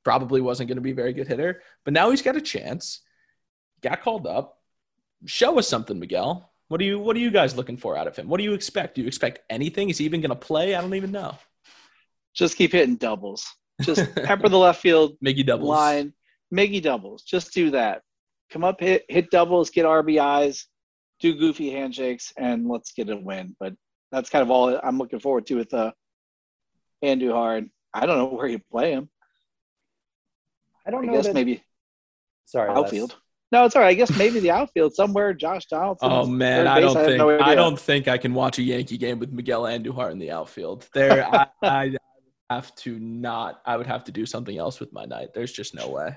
probably 0.05 0.41
wasn't 0.41 0.69
gonna 0.69 0.79
be 0.79 0.91
a 0.91 0.95
very 0.95 1.11
good 1.11 1.27
hitter. 1.27 1.63
But 1.83 1.93
now 1.93 2.11
he's 2.11 2.21
got 2.21 2.37
a 2.37 2.41
chance. 2.41 3.01
Got 3.81 4.03
called 4.03 4.27
up. 4.27 4.61
Show 5.25 5.57
us 5.57 5.67
something, 5.67 5.99
Miguel. 5.99 6.52
What 6.73 6.79
do 6.79 6.85
you 6.85 6.97
What 6.97 7.15
are 7.15 7.19
you 7.19 7.29
guys 7.29 7.55
looking 7.55 7.77
for 7.77 7.95
out 7.95 8.07
of 8.07 8.15
him? 8.15 8.27
What 8.27 8.39
do 8.39 8.43
you 8.43 8.53
expect? 8.55 8.95
Do 8.95 9.01
you 9.01 9.07
expect 9.07 9.41
anything? 9.47 9.91
Is 9.91 9.99
he 9.99 10.05
even 10.05 10.21
gonna 10.21 10.35
play? 10.35 10.73
I 10.73 10.81
don't 10.81 10.95
even 10.95 11.11
know. 11.11 11.37
Just 12.33 12.57
keep 12.57 12.71
hitting 12.71 12.95
doubles. 12.95 13.45
Just 13.83 14.15
pepper 14.23 14.49
the 14.49 14.57
left 14.57 14.81
field 14.81 15.15
Miggy 15.23 15.45
doubles. 15.45 15.69
line. 15.69 16.13
Miggy 16.51 16.81
doubles. 16.81 17.21
Just 17.21 17.53
do 17.53 17.69
that 17.69 18.01
come 18.49 18.63
up, 18.63 18.79
hit 18.79 19.05
hit 19.07 19.29
doubles, 19.29 19.69
get 19.69 19.85
RBIs, 19.85 20.63
do 21.19 21.35
goofy 21.35 21.69
handshakes, 21.69 22.33
and 22.37 22.67
let's 22.67 22.91
get 22.93 23.07
a 23.11 23.17
win. 23.17 23.55
But 23.59 23.75
that's 24.11 24.31
kind 24.31 24.41
of 24.41 24.49
all 24.49 24.79
I'm 24.81 24.97
looking 24.97 25.19
forward 25.19 25.45
to 25.45 25.57
with 25.57 25.75
uh, 25.75 25.91
Andujar. 27.03 27.69
I 27.93 28.05
don't 28.07 28.17
know 28.17 28.35
where 28.35 28.47
you 28.47 28.59
play 28.71 28.93
him. 28.93 29.09
I 30.87 30.89
don't 30.89 31.03
I 31.03 31.05
know. 31.05 31.13
guess 31.13 31.27
that- 31.27 31.35
maybe 31.35 31.63
Sorry, 32.45 32.73
Les. 32.73 33.13
Outfield. 33.53 33.61
No, 33.61 33.65
it's 33.65 33.75
all 33.75 33.81
right. 33.81 33.89
I 33.89 33.93
guess 33.93 34.17
maybe 34.17 34.39
the 34.39 34.51
outfield 34.51 34.95
somewhere. 34.95 35.33
Josh 35.33 35.65
Donaldson. 35.65 36.09
Oh 36.11 36.25
man, 36.25 36.67
I 36.67 36.79
don't 36.79 36.95
have 36.95 37.05
think 37.05 37.17
no 37.17 37.39
I 37.39 37.55
don't 37.55 37.79
think 37.79 38.07
I 38.07 38.17
can 38.17 38.33
watch 38.33 38.59
a 38.59 38.63
Yankee 38.63 38.97
game 38.97 39.19
with 39.19 39.31
Miguel 39.31 39.63
Andujar 39.63 40.11
in 40.11 40.19
the 40.19 40.31
outfield. 40.31 40.87
There, 40.93 41.25
I, 41.25 41.47
I 41.61 41.95
have 42.49 42.73
to 42.77 42.99
not. 42.99 43.61
I 43.65 43.77
would 43.77 43.87
have 43.87 44.03
to 44.05 44.11
do 44.11 44.25
something 44.25 44.57
else 44.57 44.79
with 44.79 44.91
my 44.93 45.05
night. 45.05 45.33
There's 45.33 45.51
just 45.51 45.75
no 45.75 45.89
way. 45.89 46.15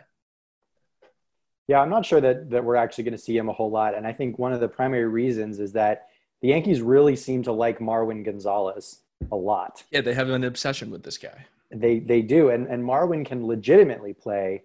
Yeah, 1.69 1.81
I'm 1.81 1.91
not 1.91 2.07
sure 2.07 2.21
that 2.21 2.51
that 2.51 2.65
we're 2.65 2.77
actually 2.77 3.05
going 3.05 3.17
to 3.17 3.23
see 3.23 3.37
him 3.37 3.49
a 3.49 3.53
whole 3.53 3.71
lot, 3.71 3.97
and 3.97 4.07
I 4.07 4.13
think 4.13 4.39
one 4.39 4.53
of 4.53 4.61
the 4.61 4.69
primary 4.69 5.07
reasons 5.07 5.59
is 5.59 5.73
that 5.73 6.09
the 6.43 6.49
Yankees 6.49 6.81
really 6.81 7.17
seem 7.17 7.43
to 7.45 7.53
like 7.53 7.79
Marwin 7.79 8.25
Gonzalez 8.25 9.01
a 9.33 9.37
lot. 9.37 9.83
Yeah, 9.91 10.03
they 10.03 10.15
have 10.15 10.29
an 10.29 10.45
obsession 10.45 10.91
with 10.91 11.03
this 11.03 11.19
guy. 11.19 11.47
They 11.71 11.99
they 11.99 12.23
do, 12.23 12.51
and 12.51 12.69
and 12.69 12.85
Marwin 12.85 13.27
can 13.27 13.47
legitimately 13.47 14.15
play 14.15 14.63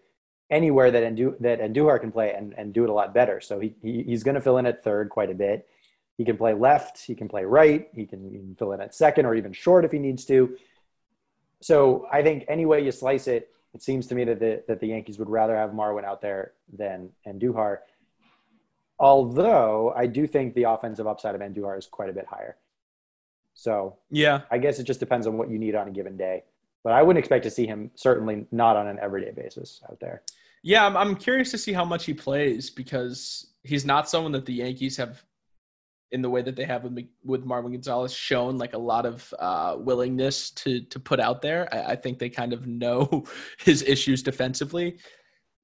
anywhere 0.52 0.92
that 0.92 1.04
Andu, 1.04 1.40
that 1.40 1.62
Andujar 1.62 2.00
can 2.00 2.12
play 2.12 2.34
and, 2.34 2.54
and 2.58 2.74
do 2.74 2.84
it 2.84 2.90
a 2.90 2.94
lot 2.94 3.14
better. 3.14 3.42
So 3.42 3.60
he, 3.60 3.74
he 3.82 4.04
he's 4.04 4.24
going 4.24 4.36
to 4.36 4.42
fill 4.42 4.58
in 4.58 4.66
at 4.66 4.84
third 4.84 5.10
quite 5.10 5.32
a 5.32 5.34
bit. 5.34 5.68
He 6.18 6.26
can 6.26 6.38
play 6.38 6.54
left. 6.54 7.04
He 7.04 7.16
can 7.16 7.28
play 7.28 7.46
right. 7.46 7.88
He 7.96 8.06
can, 8.06 8.30
he 8.30 8.38
can 8.38 8.56
fill 8.60 8.74
in 8.74 8.82
at 8.82 8.94
second 8.94 9.26
or 9.26 9.34
even 9.34 9.54
short 9.54 9.86
if 9.86 9.92
he 9.92 9.98
needs 9.98 10.26
to. 10.26 10.56
So 11.62 12.08
I 12.12 12.22
think 12.22 12.46
any 12.48 12.66
way 12.66 12.84
you 12.84 12.92
slice 12.92 13.28
it, 13.28 13.50
it 13.74 13.82
seems 13.82 14.06
to 14.08 14.16
me 14.16 14.26
that 14.26 14.40
the 14.40 14.64
that 14.68 14.82
the 14.82 14.88
Yankees 14.88 15.18
would 15.18 15.30
rather 15.30 15.56
have 15.56 15.72
Marwin 15.72 16.04
out 16.04 16.22
there 16.22 16.52
than 16.78 17.10
Andujar. 17.26 17.78
Although 19.00 19.94
I 19.96 20.06
do 20.06 20.28
think 20.28 20.54
the 20.54 20.64
offensive 20.64 21.08
upside 21.08 21.34
of 21.34 21.42
Andujar 21.42 21.78
is 21.78 21.88
quite 21.88 22.10
a 22.10 22.14
bit 22.14 22.26
higher. 22.26 22.58
So 23.54 23.98
Yeah, 24.10 24.42
I 24.52 24.58
guess 24.58 24.80
it 24.80 24.84
just 24.84 25.00
depends 25.00 25.26
on 25.26 25.38
what 25.38 25.50
you 25.50 25.58
need 25.58 25.76
on 25.76 25.88
a 25.88 25.92
given 25.92 26.18
day. 26.18 26.44
But 26.84 26.94
I 26.94 27.04
wouldn't 27.04 27.20
expect 27.20 27.44
to 27.44 27.52
see 27.52 27.68
him 27.68 27.92
certainly 27.96 28.46
not 28.52 28.76
on 28.76 28.88
an 28.88 29.00
everyday 29.00 29.32
basis 29.32 29.82
out 29.90 30.00
there. 30.00 30.24
Yeah. 30.64 30.86
I'm, 30.86 30.96
I'm 30.96 31.16
curious 31.16 31.52
to 31.52 31.58
see 31.58 31.74
how 31.74 31.86
much 31.86 32.06
he 32.06 32.14
plays 32.14 32.70
because 32.70 33.54
he's 33.64 33.86
not 33.86 34.10
someone 34.10 34.32
that 34.34 34.46
the 34.46 34.54
Yankees 34.54 34.98
have, 34.98 35.24
in 36.12 36.22
the 36.22 36.30
way 36.30 36.42
that 36.42 36.56
they 36.56 36.66
have 36.66 36.84
with 36.84 37.08
with 37.24 37.46
Marwin 37.46 37.72
Gonzalez, 37.72 38.14
shown 38.14 38.58
like 38.58 38.74
a 38.74 38.78
lot 38.78 39.06
of 39.06 39.34
uh, 39.40 39.78
willingness 39.80 40.52
to 40.52 40.82
to 40.82 41.00
put 41.00 41.20
out 41.20 41.42
there. 41.42 41.74
I, 41.74 41.92
I 41.92 41.96
think 41.96 42.20
they 42.20 42.30
kind 42.30 42.54
of 42.54 42.68
know 42.68 43.26
his 43.60 43.82
issues 43.84 44.22
defensively. 44.22 45.00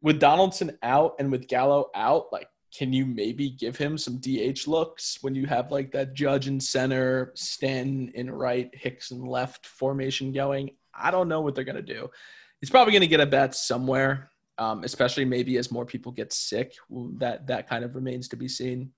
With 0.02 0.20
Donaldson 0.20 0.78
out 0.84 1.16
and 1.20 1.32
with 1.32 1.48
Gallo 1.48 1.90
out, 1.96 2.32
like 2.32 2.48
can 2.76 2.94
you 2.94 3.06
maybe 3.06 3.50
give 3.50 3.78
him 3.78 3.98
some 3.98 4.20
DH 4.20 4.68
looks 4.68 5.18
when 5.22 5.34
you 5.34 5.46
have 5.46 5.72
like 5.72 5.92
that 5.92 6.14
Judge 6.14 6.48
in 6.48 6.60
center, 6.60 7.32
Stanton 7.36 8.12
in 8.14 8.30
right, 8.30 8.70
Hicks 8.74 9.12
in 9.12 9.26
left 9.26 9.66
formation 9.66 10.32
going? 10.32 10.72
I 10.94 11.12
don't 11.12 11.30
know 11.30 11.42
what 11.42 11.56
they're 11.56 11.64
gonna 11.64 11.82
do. 11.82 12.10
He's 12.60 12.70
probably 12.70 12.94
gonna 12.94 13.08
get 13.08 13.20
a 13.20 13.26
bat 13.26 13.56
somewhere, 13.56 14.30
um, 14.58 14.84
especially 14.84 15.26
maybe 15.26 15.58
as 15.58 15.72
more 15.72 15.86
people 15.86 16.12
get 16.12 16.34
sick. 16.34 16.76
That 17.18 17.48
that 17.48 17.70
kind 17.70 17.84
of 17.84 17.96
remains 17.96 18.28
to 18.30 18.36
be 18.36 18.48
seen. 18.48 18.92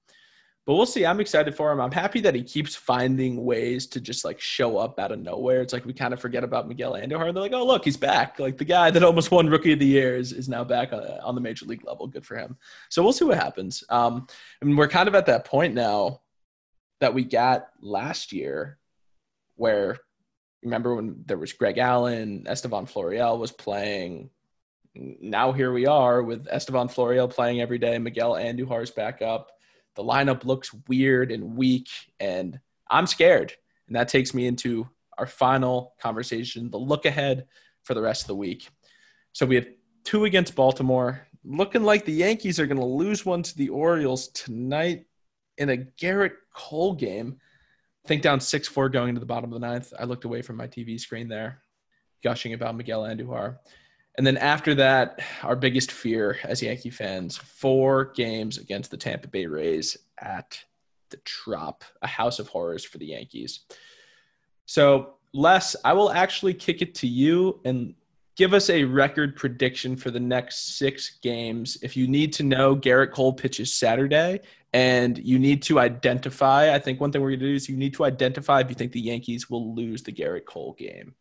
But 0.66 0.76
we'll 0.76 0.86
see. 0.86 1.04
I'm 1.04 1.20
excited 1.20 1.56
for 1.56 1.72
him. 1.72 1.82
I'm 1.82 1.92
happy 1.92 2.22
that 2.22 2.36
he 2.36 2.44
keeps 2.44 2.76
finding 2.76 3.44
ways 3.44 3.88
to 3.88 4.00
just 4.00 4.24
like 4.24 4.40
show 4.40 4.78
up 4.78 5.00
out 5.00 5.12
of 5.12 5.20
nowhere. 5.20 5.62
It's 5.62 5.74
like 5.74 5.84
we 5.84 5.94
kind 5.94 6.14
of 6.14 6.20
forget 6.20 6.44
about 6.44 6.68
Miguel 6.68 6.94
Andujar. 6.94 7.34
They're 7.34 7.42
like, 7.42 7.54
oh 7.54 7.66
look, 7.66 7.84
he's 7.84 7.98
back. 7.98 8.38
Like 8.38 8.58
the 8.58 8.66
guy 8.66 8.92
that 8.92 9.02
almost 9.02 9.32
won 9.32 9.48
Rookie 9.48 9.74
of 9.74 9.80
the 9.80 9.88
Year 9.88 10.16
is, 10.16 10.32
is 10.32 10.48
now 10.48 10.64
back 10.64 10.94
on, 10.94 11.02
on 11.24 11.34
the 11.34 11.42
major 11.42 11.66
league 11.66 11.84
level. 11.86 12.06
Good 12.06 12.26
for 12.26 12.38
him. 12.38 12.56
So 12.90 13.02
we'll 13.02 13.14
see 13.14 13.26
what 13.26 13.40
happens. 13.40 13.84
Um, 13.90 14.28
and 14.62 14.78
we're 14.78 14.88
kind 14.88 15.08
of 15.08 15.16
at 15.16 15.26
that 15.26 15.46
point 15.46 15.74
now 15.74 16.22
that 17.00 17.16
we 17.16 17.24
got 17.24 17.70
last 17.82 18.32
year, 18.32 18.78
where 19.56 19.98
remember 20.62 20.94
when 20.94 21.24
there 21.26 21.38
was 21.38 21.54
Greg 21.54 21.80
Allen, 21.80 22.46
Estevan 22.48 22.86
Florial 22.86 23.40
was 23.40 23.52
playing. 23.52 24.30
Now 24.96 25.52
here 25.52 25.72
we 25.72 25.86
are 25.86 26.24
with 26.24 26.48
Estevan 26.48 26.88
Florial 26.88 27.30
playing 27.30 27.62
every 27.62 27.78
day. 27.78 27.98
Miguel 27.98 28.34
Andujar's 28.34 28.92
back 28.92 29.22
up. 29.22 29.52
The 29.96 30.04
lineup 30.04 30.46
looks 30.46 30.74
weird 30.88 31.32
and 31.32 31.56
weak, 31.56 31.90
and 32.20 32.60
I'm 32.90 33.06
scared. 33.06 33.54
And 33.88 33.96
that 33.96 34.08
takes 34.08 34.34
me 34.34 34.48
into 34.48 34.88
our 35.18 35.28
final 35.28 35.94
conversation, 36.02 36.72
the 36.72 36.80
look 36.80 37.06
ahead 37.06 37.46
for 37.84 37.94
the 37.94 38.02
rest 38.02 38.22
of 38.22 38.28
the 38.28 38.36
week. 38.36 38.70
So 39.34 39.46
we 39.46 39.56
have 39.56 39.68
two 40.04 40.26
against 40.26 40.56
Baltimore. 40.56 41.28
Looking 41.44 41.84
like 41.84 42.06
the 42.06 42.14
Yankees 42.14 42.60
are 42.60 42.68
going 42.68 42.80
to 42.80 42.86
lose 42.86 43.26
one 43.26 43.44
to 43.44 43.58
the 43.58 43.70
Orioles 43.70 44.30
tonight 44.30 45.06
in 45.58 45.70
a 45.70 45.78
Gerrit 45.78 46.34
Cole 46.54 46.94
game. 46.94 47.38
Think 48.08 48.22
down 48.22 48.40
6 48.40 48.68
4 48.68 48.90
going 48.90 49.14
to 49.14 49.20
the 49.20 49.26
bottom 49.26 49.54
of 49.54 49.60
the 49.60 49.68
ninth. 49.68 49.94
I 50.00 50.06
looked 50.06 50.26
away 50.26 50.42
from 50.42 50.56
my 50.56 50.68
TV 50.68 51.00
screen 51.00 51.28
there, 51.28 51.62
gushing 52.24 52.54
about 52.54 52.76
Miguel 52.76 53.04
Andujar. 53.04 53.58
And 54.20 54.28
then 54.28 54.36
after 54.36 54.76
that, 54.76 55.22
our 55.44 55.56
biggest 55.56 55.94
fear 55.94 56.40
as 56.44 56.62
Yankee 56.62 56.90
fans 56.90 57.38
four 57.38 58.12
games 58.12 58.58
against 58.58 58.92
the 58.92 58.98
Tampa 58.98 59.30
Bay 59.30 59.46
Rays 59.46 59.96
at 60.18 60.62
the 61.10 61.16
Trop, 61.24 61.86
a 62.02 62.08
house 62.08 62.38
of 62.38 62.50
horrors 62.50 62.84
for 62.84 62.98
the 62.98 63.06
Yankees. 63.06 63.62
So, 64.66 65.14
Les, 65.32 65.74
I 65.86 65.94
will 65.94 66.12
actually 66.12 66.54
kick 66.54 66.82
it 66.82 66.96
to 66.96 67.08
you 67.08 67.62
and 67.64 67.96
give 68.36 68.54
us 68.54 68.70
a 68.70 68.84
record 68.84 69.38
prediction 69.38 69.96
for 69.96 70.12
the 70.12 70.20
next 70.20 70.78
six 70.78 71.18
games. 71.22 71.78
If 71.82 71.96
you 71.96 72.06
need 72.06 72.34
to 72.34 72.44
know, 72.44 72.76
Gerrit 72.76 73.14
Cole 73.14 73.32
pitches 73.32 73.74
Saturday, 73.74 74.42
and 74.74 75.18
you 75.18 75.40
need 75.40 75.62
to 75.64 75.80
identify. 75.80 76.76
I 76.76 76.80
think 76.80 77.00
one 77.00 77.14
thing 77.14 77.22
we're 77.22 77.30
going 77.30 77.40
to 77.40 77.46
do 77.52 77.56
is 77.56 77.70
you 77.70 77.78
need 77.78 77.94
to 77.94 78.04
identify 78.04 78.60
if 78.60 78.68
you 78.68 78.76
think 78.76 78.92
the 78.92 79.00
Yankees 79.00 79.50
will 79.50 79.74
lose 79.74 80.04
the 80.04 80.12
Gerrit 80.12 80.44
Cole 80.44 80.76
game. 80.78 81.16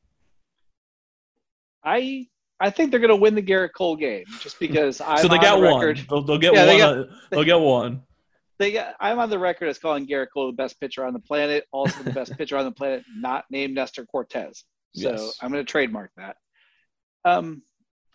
I 1.85 2.27
I 2.61 2.71
think 2.71 2.91
they're 2.91 3.01
going 3.01 3.11
to 3.11 3.17
win 3.17 3.35
the 3.35 3.43
Gerrit 3.43 3.71
Cole 3.77 3.97
game 3.97 4.25
just 4.41 4.59
because 4.59 5.01
I'm 5.07 5.19
so 5.19 5.29
they 5.29 5.37
on 5.37 5.43
got 5.43 5.57
the 5.61 5.67
one. 5.67 5.75
record. 5.87 6.07
They'll, 6.09 6.23
they'll 6.23 6.39
get 6.39 6.55
Yeah, 6.55 6.67
one. 6.67 6.77
they 6.77 6.83
uh, 6.83 7.05
they'll 7.31 7.45
get 7.45 7.61
one. 7.61 8.03
They 8.61 8.73
got, 8.73 8.97
I'm 8.99 9.21
on 9.21 9.31
the 9.31 9.39
record 9.39 9.69
as 9.69 9.79
calling 9.79 10.05
Gerrit 10.09 10.27
Cole 10.35 10.49
the 10.49 10.53
best 10.57 10.81
pitcher 10.81 11.07
on 11.07 11.13
the 11.13 11.21
planet, 11.21 11.65
also 11.71 12.03
the 12.03 12.11
best 12.13 12.37
pitcher 12.37 12.57
on 12.57 12.65
the 12.65 12.73
planet, 12.73 13.05
not 13.17 13.45
named 13.53 13.77
Nestor 13.77 14.05
Cortes. 14.05 14.65
So 14.97 15.13
Yes. 15.13 15.37
I'm 15.41 15.53
going 15.53 15.65
to 15.65 15.71
trademark 15.71 16.11
that. 16.17 16.35
Um, 17.25 17.63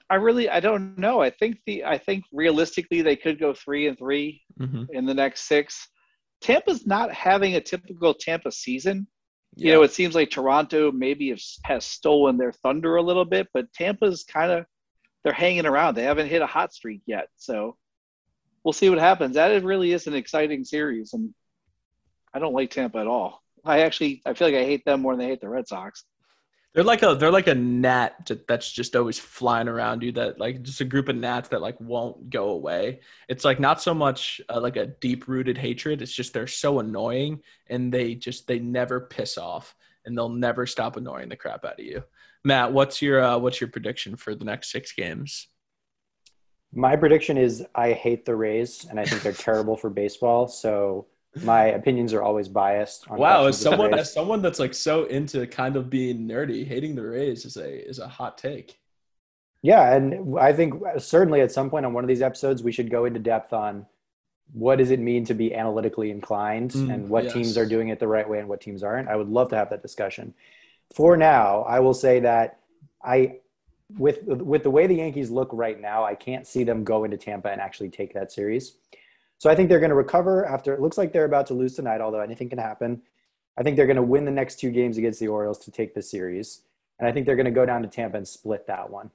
I 0.10 0.16
really 0.16 0.50
I 0.50 0.60
don't 0.60 0.98
know. 0.98 1.22
I 1.22 1.30
think 1.30 1.60
the 1.66 1.86
I 1.86 1.98
think 1.98 2.26
realistically 2.34 3.02
they 3.02 3.16
could 3.16 3.40
go 3.40 3.54
three 3.54 3.88
and 3.88 3.98
three 3.98 4.42
Mhm. 4.60 4.88
in 4.92 5.06
the 5.06 5.14
next 5.14 5.48
six. 5.48 5.88
Tampa's 6.42 6.86
not 6.86 7.14
having 7.14 7.56
a 7.56 7.62
typical 7.62 8.14
Tampa 8.14 8.52
season. 8.52 9.08
Yeah. 9.56 9.68
You 9.68 9.74
know, 9.74 9.84
it 9.84 9.94
seems 9.94 10.16
like 10.16 10.30
Toronto 10.30 10.92
maybe 10.92 11.30
has, 11.30 11.58
has 11.64 11.86
stolen 11.86 12.38
their 12.38 12.52
thunder 12.52 12.96
a 12.96 13.02
little 13.02 13.26
bit, 13.26 13.48
but 13.54 13.72
Tampa's 13.74 14.24
kind 14.24 14.52
of 14.52 14.66
they're 15.24 15.34
hanging 15.34 15.66
around. 15.66 15.96
They 15.96 16.04
haven't 16.04 16.28
hit 16.28 16.42
a 16.42 16.48
hot 16.48 16.74
streak 16.74 17.02
yet, 17.06 17.30
so 17.38 17.78
we'll 18.64 18.74
see 18.74 18.90
what 18.90 19.00
happens. 19.00 19.36
That 19.36 19.64
really 19.64 19.94
is 19.94 20.08
an 20.08 20.16
exciting 20.16 20.66
series, 20.66 21.14
and 21.14 21.34
I 22.34 22.40
don't 22.40 22.54
like 22.54 22.72
Tampa 22.72 22.98
at 22.98 23.08
all. 23.08 23.42
I 23.64 23.82
actually 23.82 24.22
I 24.26 24.34
feel 24.34 24.48
like 24.48 24.58
I 24.58 24.66
hate 24.66 24.86
them 24.86 25.02
more 25.02 25.16
than 25.16 25.26
I 25.26 25.30
hate 25.30 25.42
the 25.42 25.50
Red 25.50 25.68
Sox. 25.68 26.04
They're 26.74 26.84
like 26.84 27.04
a 27.04 27.14
they're 27.14 27.32
like 27.32 27.48
a 27.48 27.54
gnat 27.54 28.32
that's 28.48 28.72
just 28.72 28.96
always 28.96 29.20
flying 29.20 29.68
around 29.68 30.02
you. 30.02 30.12
That 30.12 30.40
like 30.40 30.64
just 30.64 30.82
a 30.82 30.86
group 30.86 31.08
of 31.08 31.16
gnats 31.16 31.50
that 31.50 31.62
like 31.62 31.80
won't 31.80 32.32
go 32.32 32.50
away. 32.50 33.02
It's 33.30 33.46
like 33.46 33.60
not 33.60 33.80
so 33.80 33.94
much 33.94 34.42
uh, 34.50 34.60
like 34.60 34.76
a 34.76 34.88
deep 34.88 35.28
rooted 35.28 35.58
hatred. 35.58 36.02
It's 36.02 36.12
just 36.12 36.34
they're 36.34 36.48
so 36.48 36.80
annoying 36.80 37.42
and 37.68 37.94
they 37.94 38.16
just 38.16 38.48
they 38.48 38.58
never 38.58 39.02
piss 39.02 39.38
off 39.38 39.76
and 40.06 40.18
they'll 40.18 40.30
never 40.30 40.66
stop 40.66 40.98
annoying 40.98 41.30
the 41.30 41.36
crap 41.36 41.64
out 41.64 41.80
of 41.80 41.86
you. 41.86 42.04
Matt, 42.44 42.74
what's 42.74 43.02
your 43.02 43.22
uh, 43.22 43.38
what's 43.38 43.62
your 43.62 43.70
prediction 43.70 44.16
for 44.16 44.34
the 44.34 44.46
next 44.46 44.72
six 44.72 44.94
games? 44.94 45.48
My 46.74 46.96
prediction 46.96 47.38
is 47.38 47.64
I 47.76 47.92
hate 47.92 48.26
the 48.26 48.36
Rays 48.36 48.88
and 48.90 49.00
I 49.00 49.06
think 49.06 49.22
they're 49.22 49.32
terrible 49.32 49.78
for 49.78 49.92
baseball. 49.92 50.48
So 50.48 51.06
my 51.42 51.66
opinions 51.66 52.14
are 52.14 52.22
always 52.22 52.48
biased. 52.48 53.10
wow, 53.10 53.48
as 53.48 53.60
someone 53.60 53.94
as 53.94 54.14
someone 54.14 54.42
that's 54.42 54.60
like 54.60 54.74
so 54.74 55.06
into 55.06 55.48
kind 55.48 55.76
of 55.76 55.90
being 55.90 56.28
nerdy, 56.28 56.68
hating 56.68 56.96
the 56.96 57.04
Rays 57.04 57.46
is 57.46 57.58
a 57.58 57.88
is 57.90 58.00
a 58.00 58.08
hot 58.08 58.38
take. 58.38 58.80
Yeah, 59.62 59.96
and 59.96 60.38
I 60.38 60.54
think 60.54 60.76
certainly 60.98 61.42
at 61.42 61.52
some 61.52 61.70
point 61.70 61.86
on 61.86 61.94
one 61.94 62.04
of 62.04 62.08
these 62.08 62.22
episodes 62.22 62.62
we 62.62 62.72
should 62.72 62.92
go 62.92 63.06
into 63.06 63.20
depth 63.20 63.54
on 63.54 63.86
what 64.52 64.78
does 64.78 64.92
it 64.92 65.00
mean 65.00 65.26
to 65.26 65.34
be 65.34 65.56
analytically 65.56 66.12
inclined 66.12 66.72
mm, 66.72 66.94
and 66.94 67.10
what 67.10 67.24
yes. 67.24 67.34
teams 67.34 67.58
are 67.58 67.66
doing 67.66 67.88
it 67.88 68.00
the 68.00 68.08
right 68.08 68.28
way 68.30 68.40
and 68.40 68.48
what 68.48 68.62
teams 68.62 68.84
aren't. 68.84 69.08
I 69.08 69.16
would 69.16 69.30
love 69.30 69.50
to 69.50 69.56
have 69.56 69.70
that 69.70 69.82
discussion. 69.82 70.34
For 70.94 71.18
now, 71.18 71.64
I 71.64 71.80
will 71.80 71.94
say 71.94 72.20
that 72.20 72.60
I 73.04 73.40
with 73.98 74.24
with 74.24 74.64
the 74.64 74.70
way 74.70 74.86
the 74.86 74.96
Yankees 74.96 75.32
look 75.32 75.50
right 75.52 75.80
now, 75.80 76.04
I 76.04 76.16
can't 76.16 76.46
see 76.46 76.64
them 76.64 76.84
go 76.84 77.04
into 77.04 77.18
Tampa 77.18 77.50
and 77.50 77.62
actually 77.62 77.90
take 77.90 78.14
that 78.14 78.32
series. 78.32 78.76
So 79.44 79.50
I 79.50 79.56
think 79.56 79.68
they're 79.68 79.82
going 79.82 79.90
to 79.90 79.96
recover 79.96 80.46
after 80.46 80.74
it 80.74 80.80
looks 80.80 80.98
like 80.98 81.12
they're 81.12 81.26
about 81.26 81.48
to 81.48 81.54
lose 81.54 81.76
tonight, 81.76 82.00
although 82.00 82.22
anything 82.22 82.48
can 82.48 82.60
happen. 82.60 83.02
I 83.58 83.64
think 83.64 83.76
they're 83.76 83.86
going 83.86 83.98
to 83.98 84.02
win 84.02 84.24
the 84.24 84.32
next 84.32 84.58
two 84.58 84.72
games 84.72 84.98
against 84.98 85.20
the 85.20 85.28
Orioles 85.28 85.60
to 85.66 85.70
take 85.70 85.94
the 85.94 86.02
series. 86.02 86.62
And 86.98 87.10
I 87.10 87.12
think 87.12 87.26
they're 87.26 87.36
going 87.36 87.44
to 87.44 87.52
go 87.52 87.66
down 87.66 87.82
to 87.82 87.90
Tampa 87.90 88.16
and 88.16 88.26
split 88.26 88.68
that 88.68 88.90
one. 88.90 89.12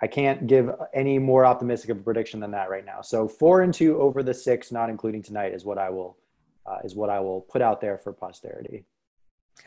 I 0.00 0.06
can't 0.06 0.46
give 0.46 0.70
any 0.94 1.18
more 1.18 1.44
optimistic 1.44 1.90
of 1.90 1.96
a 1.96 2.02
prediction 2.02 2.38
than 2.38 2.52
that 2.52 2.70
right 2.70 2.86
now. 2.86 3.00
So 3.00 3.26
four 3.26 3.62
and 3.62 3.74
two 3.74 4.00
over 4.00 4.22
the 4.22 4.32
six, 4.32 4.70
not 4.70 4.88
including 4.90 5.24
tonight, 5.24 5.54
is 5.54 5.64
what 5.64 5.76
I 5.76 5.90
will 5.90 6.16
uh, 6.64 6.78
is 6.84 6.94
what 6.94 7.10
I 7.10 7.18
will 7.18 7.40
put 7.40 7.62
out 7.62 7.80
there 7.80 7.98
for 7.98 8.12
posterity. 8.12 8.84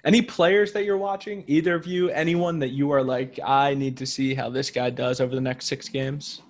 Any 0.05 0.21
players 0.21 0.71
that 0.71 0.85
you're 0.85 0.95
watching, 0.95 1.43
either 1.47 1.75
of 1.75 1.85
you, 1.85 2.07
anyone 2.11 2.59
that 2.59 2.69
you 2.69 2.91
are 2.91 3.03
like, 3.03 3.41
I 3.43 3.73
need 3.73 3.97
to 3.97 4.05
see 4.05 4.33
how 4.33 4.49
this 4.49 4.71
guy 4.71 4.89
does 4.89 5.19
over 5.19 5.35
the 5.35 5.41
next 5.41 5.65
six 5.65 5.89
games? 5.89 6.43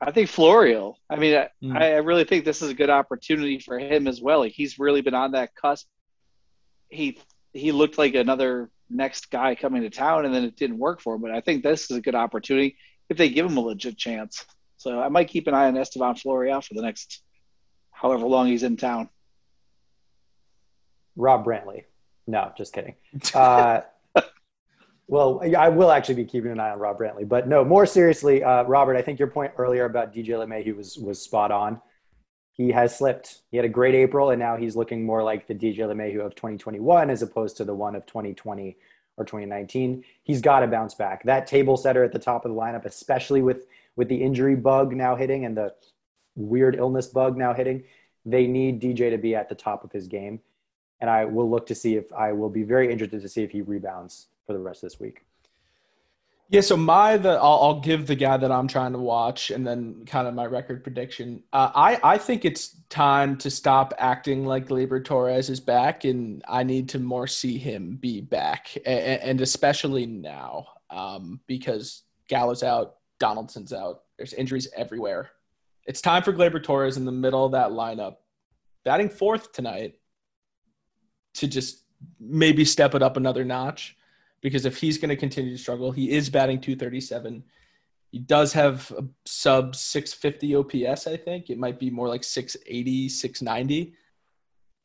I 0.00 0.12
think 0.12 0.30
Florial. 0.30 0.96
I 1.10 1.16
mean, 1.16 1.44
mm. 1.62 1.76
I, 1.76 1.94
I, 1.94 1.96
really 1.96 2.24
think 2.24 2.44
this 2.44 2.62
is 2.62 2.70
a 2.70 2.74
good 2.74 2.88
opportunity 2.88 3.58
for 3.58 3.78
him 3.78 4.06
as 4.06 4.20
well. 4.20 4.40
Like 4.40 4.52
he's 4.52 4.78
really 4.78 5.02
been 5.02 5.14
on 5.14 5.32
that 5.32 5.54
cusp. 5.54 5.86
He 6.88 7.18
he 7.52 7.70
looked 7.72 7.98
like 7.98 8.14
another 8.14 8.70
next 8.88 9.30
guy 9.30 9.54
coming 9.54 9.82
to 9.82 9.90
town, 9.90 10.24
and 10.24 10.34
then 10.34 10.44
it 10.44 10.56
didn't 10.56 10.78
work 10.78 11.00
for 11.00 11.14
him. 11.14 11.20
But 11.20 11.32
I 11.32 11.40
think 11.40 11.62
this 11.62 11.90
is 11.90 11.96
a 11.96 12.00
good 12.00 12.14
opportunity 12.14 12.76
if 13.08 13.18
they 13.18 13.28
give 13.28 13.44
him 13.44 13.58
a 13.58 13.60
legit 13.60 13.98
chance. 13.98 14.46
So 14.78 14.98
I 14.98 15.08
might 15.08 15.28
keep 15.28 15.46
an 15.46 15.54
eye 15.54 15.66
on 15.66 15.76
Estevan 15.76 16.14
Florial 16.14 16.62
for 16.62 16.72
the 16.72 16.82
next 16.82 17.22
however 17.90 18.26
long 18.26 18.46
he's 18.46 18.62
in 18.62 18.78
town. 18.78 19.10
Rob 21.16 21.44
Brantly. 21.44 21.84
No, 22.26 22.52
just 22.56 22.72
kidding. 22.72 22.94
Uh, 23.34 23.82
well, 25.10 25.42
I 25.58 25.68
will 25.68 25.90
actually 25.90 26.14
be 26.14 26.24
keeping 26.24 26.52
an 26.52 26.60
eye 26.60 26.70
on 26.70 26.78
Rob 26.78 27.00
Brantly, 27.00 27.28
but 27.28 27.48
no, 27.48 27.64
more 27.64 27.84
seriously, 27.84 28.44
uh, 28.44 28.62
Robert, 28.62 28.96
I 28.96 29.02
think 29.02 29.18
your 29.18 29.26
point 29.26 29.52
earlier 29.58 29.84
about 29.84 30.14
DJ 30.14 30.28
LeMahieu 30.28 30.76
was 30.76 30.96
was 30.98 31.20
spot 31.20 31.50
on. 31.50 31.80
He 32.52 32.70
has 32.70 32.96
slipped. 32.96 33.42
He 33.50 33.56
had 33.56 33.66
a 33.66 33.68
great 33.68 33.96
April, 33.96 34.30
and 34.30 34.38
now 34.38 34.56
he's 34.56 34.76
looking 34.76 35.04
more 35.04 35.24
like 35.24 35.48
the 35.48 35.54
DJ 35.54 35.78
LeMahieu 35.78 36.24
of 36.24 36.36
2021 36.36 37.10
as 37.10 37.22
opposed 37.22 37.56
to 37.56 37.64
the 37.64 37.74
one 37.74 37.96
of 37.96 38.06
2020 38.06 38.76
or 39.16 39.24
2019. 39.24 40.04
He's 40.22 40.40
got 40.40 40.60
to 40.60 40.68
bounce 40.68 40.94
back. 40.94 41.24
That 41.24 41.48
table 41.48 41.76
setter 41.76 42.04
at 42.04 42.12
the 42.12 42.20
top 42.20 42.44
of 42.44 42.52
the 42.52 42.56
lineup, 42.56 42.84
especially 42.84 43.42
with 43.42 43.66
with 43.96 44.08
the 44.08 44.22
injury 44.22 44.54
bug 44.54 44.94
now 44.94 45.16
hitting 45.16 45.44
and 45.44 45.56
the 45.56 45.74
weird 46.36 46.76
illness 46.76 47.08
bug 47.08 47.36
now 47.36 47.52
hitting, 47.52 47.82
they 48.24 48.46
need 48.46 48.80
DJ 48.80 49.10
to 49.10 49.18
be 49.18 49.34
at 49.34 49.48
the 49.48 49.56
top 49.56 49.82
of 49.82 49.90
his 49.90 50.06
game. 50.06 50.38
And 51.00 51.10
I 51.10 51.24
will 51.24 51.50
look 51.50 51.66
to 51.66 51.74
see 51.74 51.96
if 51.96 52.12
I 52.12 52.30
will 52.30 52.50
be 52.50 52.62
very 52.62 52.92
interested 52.92 53.22
to 53.22 53.28
see 53.28 53.42
if 53.42 53.50
he 53.50 53.62
rebounds 53.62 54.28
for 54.50 54.54
the 54.54 54.58
rest 54.58 54.82
of 54.82 54.90
this 54.90 54.98
week. 54.98 55.22
Yeah, 56.48 56.62
so 56.62 56.76
my 56.76 57.16
the 57.16 57.34
I'll, 57.34 57.60
I'll, 57.62 57.80
give 57.80 58.08
the 58.08 58.16
guy 58.16 58.36
that 58.36 58.50
I'm 58.50 58.66
trying 58.66 58.90
to 58.94 58.98
watch, 58.98 59.52
and 59.52 59.64
then 59.64 60.04
kind 60.04 60.26
of 60.26 60.34
my 60.34 60.46
record 60.46 60.82
prediction. 60.82 61.44
Uh, 61.52 61.70
I 61.72 62.00
I 62.02 62.18
think 62.18 62.44
it's 62.44 62.74
time 62.88 63.36
to 63.38 63.48
stop 63.48 63.94
acting 63.98 64.44
like 64.44 64.66
Gleyber 64.66 65.04
Torres 65.04 65.48
is 65.48 65.60
back, 65.60 66.04
and 66.04 66.42
I 66.48 66.64
need 66.64 66.88
to 66.88 66.98
more 66.98 67.28
see 67.28 67.58
him 67.58 67.98
be 68.00 68.20
back, 68.20 68.76
and, 68.84 69.22
and 69.22 69.40
especially 69.40 70.06
now 70.06 70.66
um, 70.90 71.38
because 71.46 72.02
Gallo's 72.26 72.64
out, 72.64 72.96
Donaldson's 73.20 73.72
out. 73.72 74.02
There's 74.18 74.32
injuries 74.32 74.66
everywhere. 74.76 75.30
It's 75.86 76.00
time 76.00 76.24
for 76.24 76.32
Gleyber 76.32 76.60
Torres 76.60 76.96
in 76.96 77.04
the 77.04 77.12
middle 77.12 77.46
of 77.46 77.52
that 77.52 77.70
lineup, 77.70 78.16
batting 78.84 79.10
fourth 79.10 79.52
tonight, 79.52 80.00
to 81.34 81.46
just 81.46 81.84
maybe 82.18 82.64
step 82.64 82.96
it 82.96 83.04
up 83.04 83.16
another 83.16 83.44
notch 83.44 83.96
because 84.42 84.64
if 84.64 84.76
he's 84.76 84.98
going 84.98 85.10
to 85.10 85.16
continue 85.16 85.52
to 85.52 85.62
struggle, 85.62 85.92
he 85.92 86.10
is 86.10 86.30
batting 86.30 86.60
237. 86.60 87.44
He 88.10 88.18
does 88.18 88.52
have 88.52 88.90
a 88.92 89.04
sub 89.24 89.76
650 89.76 90.56
OPS, 90.56 91.06
I 91.06 91.16
think. 91.16 91.50
It 91.50 91.58
might 91.58 91.78
be 91.78 91.90
more 91.90 92.08
like 92.08 92.24
680, 92.24 93.08
690. 93.08 93.94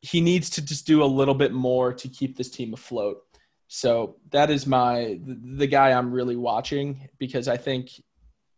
He 0.02 0.20
needs 0.20 0.50
to 0.50 0.62
just 0.64 0.86
do 0.86 1.02
a 1.02 1.04
little 1.04 1.34
bit 1.34 1.52
more 1.52 1.92
to 1.92 2.08
keep 2.08 2.36
this 2.36 2.50
team 2.50 2.74
afloat. 2.74 3.22
So 3.68 4.16
that 4.30 4.50
is 4.50 4.66
my 4.66 5.18
the 5.24 5.66
guy 5.66 5.90
I'm 5.90 6.12
really 6.12 6.36
watching 6.36 7.08
because 7.18 7.48
I 7.48 7.56
think 7.56 7.90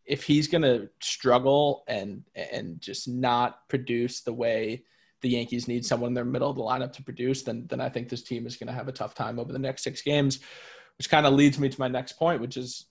if 0.04 0.22
he's 0.22 0.48
going 0.48 0.62
to 0.62 0.90
struggle 1.00 1.84
and 1.88 2.24
and 2.34 2.78
just 2.78 3.08
not 3.08 3.66
produce 3.68 4.20
the 4.20 4.34
way 4.34 4.84
the 5.22 5.30
Yankees 5.30 5.66
need 5.66 5.86
someone 5.86 6.08
in 6.08 6.14
their 6.14 6.26
middle 6.26 6.50
of 6.50 6.56
the 6.56 6.62
lineup 6.62 6.92
to 6.94 7.02
produce, 7.02 7.42
then 7.42 7.66
then 7.68 7.80
I 7.80 7.88
think 7.88 8.10
this 8.10 8.22
team 8.22 8.46
is 8.46 8.56
going 8.56 8.66
to 8.66 8.74
have 8.74 8.88
a 8.88 8.92
tough 8.92 9.14
time 9.14 9.38
over 9.38 9.50
the 9.50 9.58
next 9.58 9.82
six 9.82 10.02
games 10.02 10.40
which 10.98 11.08
kind 11.08 11.26
of 11.26 11.34
leads 11.34 11.58
me 11.58 11.68
to 11.68 11.80
my 11.80 11.88
next 11.88 12.12
point, 12.12 12.40
which 12.40 12.56
is 12.56 12.86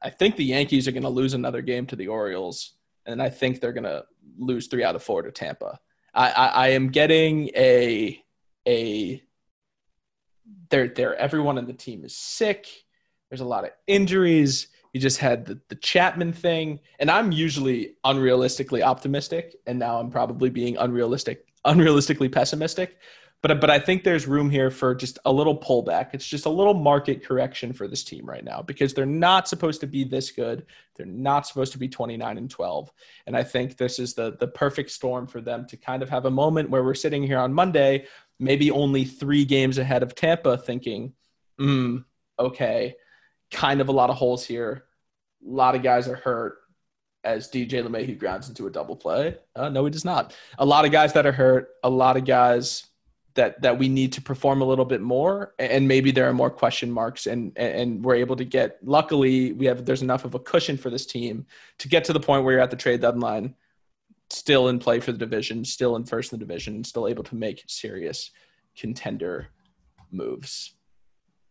I 0.00 0.10
think 0.10 0.36
the 0.36 0.44
Yankees 0.44 0.88
are 0.88 0.92
going 0.92 1.02
to 1.02 1.08
lose 1.08 1.34
another 1.34 1.60
game 1.60 1.86
to 1.86 1.96
the 1.96 2.08
Orioles, 2.08 2.72
and 3.04 3.20
I 3.20 3.28
think 3.28 3.60
they're 3.60 3.72
going 3.72 3.84
to 3.84 4.04
lose 4.38 4.68
three 4.68 4.84
out 4.84 4.96
of 4.96 5.02
four 5.02 5.22
to 5.22 5.30
Tampa. 5.30 5.78
I, 6.14 6.30
I, 6.30 6.46
I 6.46 6.68
am 6.68 6.88
getting 6.88 7.50
a 7.54 8.22
a 8.66 9.22
they're 10.70 10.88
they're 10.88 11.14
everyone 11.16 11.58
on 11.58 11.66
the 11.66 11.72
team 11.72 12.04
is 12.04 12.16
sick. 12.16 12.66
There's 13.28 13.40
a 13.40 13.46
lot 13.46 13.64
of 13.64 13.70
injuries. 13.86 14.68
You 14.92 15.00
just 15.00 15.18
had 15.18 15.44
the, 15.44 15.60
the 15.68 15.74
Chapman 15.74 16.32
thing, 16.32 16.80
and 17.00 17.10
I'm 17.10 17.32
usually 17.32 17.96
unrealistically 18.04 18.82
optimistic, 18.82 19.56
and 19.66 19.78
now 19.78 19.98
I'm 19.98 20.10
probably 20.10 20.48
being 20.48 20.78
unrealistic, 20.78 21.44
unrealistically 21.66 22.32
pessimistic. 22.32 22.96
But 23.42 23.60
but 23.60 23.70
I 23.70 23.78
think 23.78 24.02
there's 24.02 24.26
room 24.26 24.50
here 24.50 24.70
for 24.70 24.94
just 24.94 25.18
a 25.24 25.32
little 25.32 25.56
pullback. 25.58 26.10
It's 26.14 26.26
just 26.26 26.46
a 26.46 26.50
little 26.50 26.74
market 26.74 27.24
correction 27.24 27.72
for 27.72 27.86
this 27.86 28.02
team 28.02 28.24
right 28.24 28.44
now 28.44 28.62
because 28.62 28.94
they're 28.94 29.06
not 29.06 29.46
supposed 29.46 29.80
to 29.82 29.86
be 29.86 30.04
this 30.04 30.30
good. 30.30 30.66
They're 30.96 31.06
not 31.06 31.46
supposed 31.46 31.72
to 31.72 31.78
be 31.78 31.88
29 31.88 32.38
and 32.38 32.50
12. 32.50 32.92
And 33.26 33.36
I 33.36 33.44
think 33.44 33.76
this 33.76 33.98
is 33.98 34.14
the 34.14 34.36
the 34.38 34.48
perfect 34.48 34.90
storm 34.90 35.26
for 35.26 35.40
them 35.40 35.66
to 35.66 35.76
kind 35.76 36.02
of 36.02 36.08
have 36.08 36.24
a 36.24 36.30
moment 36.30 36.70
where 36.70 36.82
we're 36.82 36.94
sitting 36.94 37.22
here 37.22 37.38
on 37.38 37.52
Monday, 37.52 38.06
maybe 38.40 38.70
only 38.70 39.04
3 39.04 39.44
games 39.44 39.78
ahead 39.78 40.02
of 40.02 40.14
Tampa 40.14 40.56
thinking, 40.56 41.12
"Hmm, 41.58 41.98
okay, 42.38 42.96
kind 43.50 43.80
of 43.80 43.88
a 43.88 43.92
lot 43.92 44.10
of 44.10 44.16
holes 44.16 44.44
here. 44.44 44.86
A 45.46 45.50
lot 45.50 45.74
of 45.74 45.82
guys 45.82 46.08
are 46.08 46.16
hurt." 46.16 46.58
as 47.24 47.48
DJ 47.48 47.82
LeMahieu 47.82 48.16
grounds 48.16 48.48
into 48.48 48.68
a 48.68 48.70
double 48.70 48.94
play. 48.94 49.36
Uh, 49.56 49.68
no, 49.68 49.84
he 49.84 49.90
does 49.90 50.04
not. 50.04 50.32
A 50.58 50.64
lot 50.64 50.84
of 50.84 50.92
guys 50.92 51.12
that 51.14 51.26
are 51.26 51.32
hurt, 51.32 51.70
a 51.82 51.90
lot 51.90 52.16
of 52.16 52.24
guys 52.24 52.84
that 53.36 53.60
that 53.62 53.78
we 53.78 53.88
need 53.88 54.12
to 54.12 54.20
perform 54.20 54.60
a 54.60 54.64
little 54.64 54.84
bit 54.84 55.00
more 55.00 55.54
and 55.58 55.86
maybe 55.86 56.10
there 56.10 56.28
are 56.28 56.32
more 56.32 56.50
question 56.50 56.90
marks 56.90 57.26
and 57.26 57.56
and 57.56 58.04
we're 58.04 58.16
able 58.16 58.36
to 58.36 58.44
get 58.44 58.78
luckily 58.82 59.52
we 59.52 59.66
have 59.66 59.84
there's 59.84 60.02
enough 60.02 60.24
of 60.24 60.34
a 60.34 60.38
cushion 60.38 60.76
for 60.76 60.90
this 60.90 61.06
team 61.06 61.46
to 61.78 61.88
get 61.88 62.04
to 62.04 62.12
the 62.12 62.20
point 62.20 62.44
where 62.44 62.54
you're 62.54 62.62
at 62.62 62.70
the 62.70 62.76
trade 62.76 63.00
deadline 63.00 63.54
still 64.30 64.68
in 64.68 64.78
play 64.78 64.98
for 64.98 65.12
the 65.12 65.18
division 65.18 65.64
still 65.64 65.96
in 65.96 66.04
first 66.04 66.32
in 66.32 66.38
the 66.38 66.44
division 66.44 66.82
still 66.82 67.06
able 67.06 67.22
to 67.22 67.36
make 67.36 67.62
serious 67.68 68.32
contender 68.76 69.48
moves. 70.12 70.74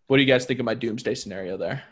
What 0.08 0.18
do 0.18 0.24
you 0.24 0.28
guys 0.28 0.46
think 0.46 0.60
of 0.60 0.66
my 0.66 0.76
doomsday 0.76 1.16
scenario 1.16 1.58
there? 1.58 1.84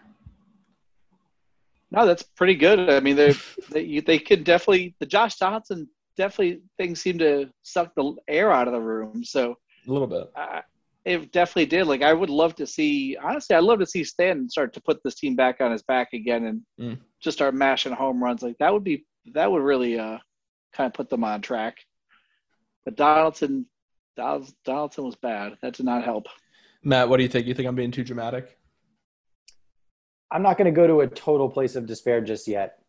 No 1.91 2.05
that's 2.05 2.23
pretty 2.23 2.55
good. 2.55 2.89
I 2.89 2.99
mean 2.99 3.15
they 3.15 3.33
they, 3.71 3.99
they 3.99 4.19
could 4.19 4.43
definitely 4.43 4.95
the 4.99 5.05
josh 5.05 5.37
johnson 5.37 5.89
definitely 6.15 6.61
things 6.77 7.01
seem 7.01 7.17
to 7.17 7.49
suck 7.63 7.93
the 7.95 8.15
air 8.27 8.51
out 8.51 8.67
of 8.67 8.73
the 8.73 8.79
room. 8.79 9.23
So 9.23 9.57
a 9.87 9.91
little 9.91 10.07
bit. 10.07 10.31
Uh, 10.35 10.61
it 11.05 11.31
definitely 11.31 11.65
did. 11.65 11.85
Like 11.87 12.01
I 12.01 12.13
would 12.13 12.29
love 12.29 12.55
to 12.55 12.65
see. 12.67 13.17
Honestly, 13.21 13.55
I'd 13.55 13.63
love 13.63 13.79
to 13.79 13.85
see 13.85 14.03
Stan 14.03 14.49
start 14.49 14.73
to 14.73 14.81
put 14.81 14.99
this 15.03 15.15
team 15.15 15.35
back 15.35 15.59
on 15.61 15.71
his 15.71 15.83
back 15.83 16.09
again 16.13 16.45
and 16.45 16.61
Mm. 16.79 16.99
just 17.21 17.37
start 17.37 17.53
mashing 17.55 17.91
home 17.93 18.23
runs. 18.23 18.41
Like 18.41 18.57
that 18.59 18.71
would 18.73 18.83
be 18.83 19.05
that 19.33 19.51
would 19.51 19.61
really 19.63 19.99
uh, 19.99 20.17
kind 20.73 20.87
of 20.87 20.93
put 20.93 21.09
them 21.09 21.23
on 21.23 21.41
track. 21.41 21.77
But 22.85 22.95
Donaldson, 22.95 23.65
Donaldson, 24.17 24.55
Donaldson 24.65 25.03
was 25.05 25.15
bad. 25.15 25.57
That 25.61 25.73
did 25.73 25.85
not 25.85 26.03
help. 26.03 26.27
Matt, 26.83 27.07
what 27.09 27.17
do 27.17 27.23
you 27.23 27.29
think? 27.29 27.47
You 27.47 27.53
think 27.53 27.67
I'm 27.67 27.75
being 27.75 27.91
too 27.91 28.03
dramatic? 28.03 28.57
I'm 30.31 30.41
not 30.41 30.57
going 30.57 30.65
to 30.65 30.71
go 30.75 30.87
to 30.87 31.01
a 31.01 31.07
total 31.07 31.49
place 31.49 31.75
of 31.75 31.85
despair 31.85 32.19
just 32.21 32.47
yet. 32.47 32.79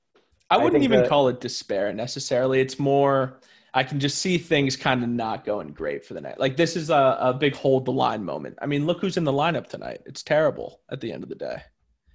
I 0.51 0.55
I 0.55 0.59
wouldn't 0.59 0.75
think 0.75 0.85
even 0.85 1.01
that- 1.01 1.09
call 1.09 1.29
it 1.29 1.41
despair 1.41 1.93
necessarily. 1.93 2.61
It's 2.61 2.79
more 2.79 3.41
I 3.77 3.83
can 3.83 3.99
just 3.99 4.19
see 4.19 4.39
things 4.39 4.77
kind 4.77 5.03
of 5.03 5.09
not 5.09 5.45
going 5.45 5.73
great 5.73 6.05
for 6.05 6.15
the 6.15 6.21
night. 6.21 6.39
Like 6.39 6.57
this 6.57 6.77
is 6.77 6.91
a, 6.91 7.19
a 7.21 7.35
big 7.35 7.57
hold 7.57 7.85
the 7.85 7.93
line 7.93 8.25
moment. 8.25 8.57
I 8.63 8.67
mean, 8.67 8.87
look 8.87 9.01
who's 9.01 9.17
in 9.17 9.25
the 9.25 9.33
lineup 9.33 9.67
tonight. 9.67 10.01
It's 10.07 10.23
terrible 10.23 10.81
at 10.91 11.01
the 11.01 11.13
end 11.13 11.25
of 11.25 11.29
the 11.29 11.35
day. 11.35 11.63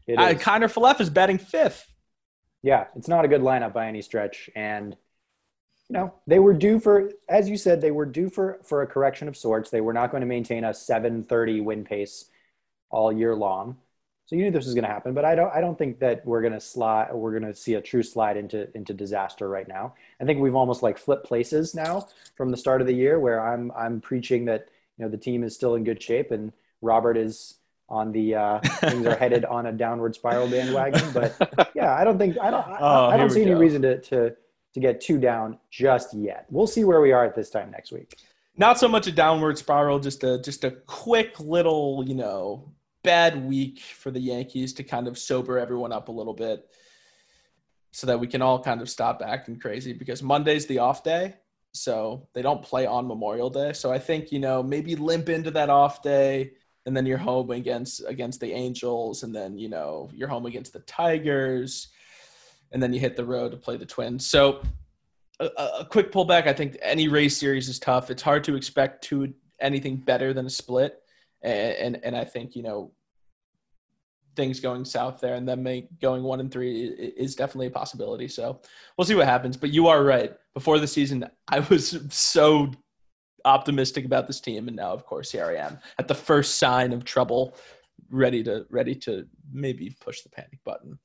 It 0.08 0.18
Uh, 0.18 0.30
is. 0.30 0.42
Kiner-Falefa 0.42 1.02
is 1.02 1.10
batting 1.10 1.38
fifth. 1.38 1.86
Yeah, 2.64 2.88
it's 2.96 3.08
not 3.08 3.26
a 3.26 3.28
good 3.28 3.42
lineup 3.42 3.74
by 3.74 3.88
any 3.88 4.02
stretch. 4.02 4.50
And 4.56 4.96
you 5.90 5.94
know, 5.94 6.14
they 6.28 6.40
were 6.40 6.54
due 6.54 6.80
for, 6.80 7.12
as 7.28 7.50
you 7.50 7.58
said, 7.58 7.82
they 7.82 7.92
were 7.92 8.06
due 8.06 8.30
for 8.30 8.60
for 8.64 8.82
a 8.82 8.88
correction 8.88 9.28
of 9.28 9.36
sorts. 9.36 9.70
They 9.70 9.82
were 9.82 9.94
not 9.94 10.12
going 10.12 10.22
to 10.22 10.28
maintain 10.28 10.64
a 10.64 10.74
730 10.74 11.62
win 11.62 11.84
pace 11.84 12.26
all 12.90 13.12
year 13.12 13.36
long. 13.36 13.78
So 14.30 14.36
you 14.36 14.44
knew 14.44 14.52
this 14.52 14.66
was 14.66 14.76
going 14.76 14.84
to 14.84 14.92
happen, 14.92 15.16
but 15.16 15.26
I 15.26 15.34
don't. 15.34 15.52
I 15.56 15.60
don't 15.60 15.76
think 15.76 15.98
that 16.02 16.24
we're 16.24 16.42
going 16.42 16.54
to 16.54 16.60
slide. 16.60 17.12
We're 17.12 17.32
going 17.32 17.52
to 17.52 17.60
see 17.60 17.74
a 17.74 17.82
true 17.82 18.04
slide 18.04 18.38
into 18.38 18.70
into 18.78 18.94
disaster 18.94 19.50
right 19.50 19.68
now. 19.68 19.96
I 20.22 20.26
think 20.26 20.40
we've 20.40 20.54
almost 20.54 20.84
like 20.84 21.00
flipped 21.00 21.26
places 21.26 21.74
now 21.74 22.08
from 22.36 22.52
the 22.52 22.58
start 22.58 22.80
of 22.80 22.86
the 22.86 22.94
year, 22.94 23.20
where 23.20 23.44
I'm 23.44 23.72
I'm 23.76 24.00
preaching 24.00 24.46
that 24.46 24.70
you 25.00 25.06
know 25.06 25.10
the 25.10 25.18
team 25.18 25.44
is 25.44 25.56
still 25.56 25.74
in 25.74 25.84
good 25.84 26.00
shape, 26.00 26.30
and 26.30 26.54
Robert 26.84 27.18
is 27.18 27.56
on 27.90 28.12
the 28.12 28.36
uh, 28.36 28.60
things 28.82 29.08
are 29.08 29.16
headed 29.16 29.46
on 29.46 29.66
a 29.66 29.72
downward 29.72 30.14
spiral 30.14 30.48
bandwagon. 30.48 31.12
But 31.12 31.72
yeah, 31.74 31.96
I 31.96 32.04
don't 32.04 32.20
think 32.20 32.38
I 32.40 32.52
don't 32.52 32.68
I, 32.68 32.78
Oh, 32.80 33.06
I 33.08 33.18
don't 33.18 33.32
see 33.32 33.42
any 33.42 33.54
go. 33.54 33.58
reason 33.58 33.82
to 33.82 34.00
to 34.00 34.36
to 34.76 34.80
get 34.80 35.02
too 35.02 35.18
down 35.18 35.58
just 35.72 36.14
yet. 36.14 36.46
We'll 36.52 36.68
see 36.68 36.84
where 36.84 37.02
we 37.02 37.14
are 37.14 37.26
at 37.26 37.34
this 37.34 37.50
time 37.50 37.72
next 37.72 37.92
week. 37.92 38.16
Not 38.56 38.78
so 38.78 38.88
much 38.88 39.08
a 39.08 39.12
downward 39.12 39.58
spiral, 39.58 40.00
just 40.00 40.24
a 40.24 40.40
just 40.40 40.64
a 40.66 40.70
quick 40.70 41.40
little, 41.40 42.04
you 42.06 42.14
know, 42.14 42.72
bad 43.10 43.44
week 43.44 43.80
for 43.80 44.12
the 44.12 44.20
Yankees 44.20 44.72
to 44.74 44.84
kind 44.84 45.08
of 45.08 45.18
sober 45.18 45.58
everyone 45.58 45.92
up 45.92 46.10
a 46.10 46.12
little 46.12 46.36
bit 46.36 46.70
so 47.90 48.06
that 48.06 48.20
we 48.20 48.28
can 48.28 48.40
all 48.40 48.62
kind 48.62 48.82
of 48.82 48.90
stop 48.90 49.24
acting 49.26 49.60
crazy 49.60 49.94
because 49.94 50.22
Monday's 50.22 50.68
the 50.68 50.78
off 50.78 51.04
day. 51.04 51.34
So 51.72 52.28
they 52.34 52.44
don't 52.44 52.62
play 52.62 52.86
on 52.86 53.08
Memorial 53.08 53.50
Day. 53.50 53.74
So 53.74 53.92
I 53.92 53.98
think, 53.98 54.32
you 54.32 54.38
know, 54.38 54.62
maybe 54.62 54.96
limp 54.96 55.28
into 55.28 55.50
that 55.52 55.72
off 55.72 56.04
day 56.04 56.52
and 56.86 56.96
then 56.96 57.08
you're 57.08 57.18
home 57.18 57.50
against 57.50 58.04
against 58.08 58.42
the 58.42 58.52
Angels 58.52 59.24
and 59.24 59.34
then, 59.34 59.58
you 59.58 59.70
know, 59.70 60.12
you're 60.14 60.28
home 60.28 60.46
against 60.46 60.74
the 60.74 60.82
Tigers 60.82 61.88
and 62.72 62.82
then 62.84 62.94
you 62.94 63.00
hit 63.00 63.16
the 63.16 63.26
road 63.26 63.50
to 63.50 63.58
play 63.58 63.76
the 63.76 63.88
Twins. 63.88 64.28
So 64.28 64.62
a, 65.40 65.46
a 65.80 65.88
quick 65.90 66.12
pullback. 66.12 66.46
I 66.46 66.54
think 66.54 66.78
any 66.80 67.08
Rays 67.08 67.36
series 67.36 67.70
is 67.70 67.80
tough. 67.80 68.12
It's 68.12 68.22
hard 68.22 68.44
to 68.44 68.56
expect 68.56 69.04
to 69.06 69.34
anything 69.60 69.98
better 69.98 70.32
than 70.32 70.46
a 70.46 70.50
split, 70.50 71.02
and 71.42 71.96
and, 71.96 72.06
and 72.06 72.16
I 72.16 72.26
think 72.26 72.56
you 72.56 72.62
know 72.62 72.92
things 74.36 74.60
going 74.60 74.86
south 74.86 75.20
there 75.20 75.36
and 75.36 75.48
then 75.48 75.62
make 75.62 76.00
going 76.00 76.24
one 76.24 76.40
and 76.40 76.52
three 76.52 76.86
is 76.86 77.36
definitely 77.36 77.68
a 77.68 77.72
possibility. 77.72 78.28
So 78.28 78.62
we'll 78.98 79.06
see 79.06 79.16
what 79.16 79.28
happens. 79.28 79.58
But 79.58 79.72
you 79.72 79.88
are 79.88 80.04
right. 80.04 80.34
Before 80.54 80.80
the 80.80 80.88
season, 80.88 81.30
I 81.48 81.60
was 81.60 81.98
so 82.10 82.72
optimistic 83.46 84.06
about 84.06 84.28
this 84.28 84.40
team, 84.40 84.68
and 84.68 84.76
now 84.78 84.92
of 84.92 85.06
course 85.06 85.32
here 85.32 85.46
I 85.46 85.56
am 85.56 85.80
at 85.98 86.08
the 86.08 86.16
first 86.16 86.56
sign 86.56 86.94
of 86.94 87.04
trouble, 87.04 87.56
ready 88.10 88.44
to 88.44 88.66
ready 88.70 88.96
to 88.96 89.26
maybe 89.52 89.96
push 90.00 90.22
the 90.22 90.30
panic 90.30 90.60
button. 90.64 91.00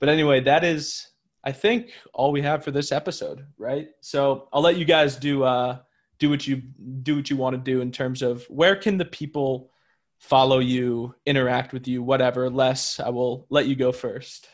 But 0.00 0.08
anyway, 0.08 0.40
that 0.40 0.64
is 0.64 1.08
I 1.44 1.52
think 1.52 1.92
all 2.12 2.32
we 2.32 2.42
have 2.42 2.64
for 2.64 2.70
this 2.70 2.92
episode, 2.92 3.46
right? 3.58 3.88
So 4.00 4.48
I'll 4.52 4.62
let 4.62 4.76
you 4.76 4.84
guys 4.84 5.16
do 5.16 5.44
uh 5.44 5.78
do 6.18 6.30
what 6.30 6.46
you 6.46 6.56
do 7.02 7.16
what 7.16 7.30
you 7.30 7.36
want 7.36 7.54
to 7.54 7.62
do 7.62 7.80
in 7.80 7.92
terms 7.92 8.22
of 8.22 8.44
where 8.48 8.76
can 8.76 8.98
the 8.98 9.04
people 9.04 9.70
follow 10.18 10.58
you, 10.58 11.14
interact 11.26 11.72
with 11.72 11.88
you, 11.88 12.02
whatever. 12.02 12.50
Les, 12.50 13.00
I 13.00 13.10
will 13.10 13.46
let 13.50 13.66
you 13.66 13.76
go 13.76 13.92
first. 13.92 14.48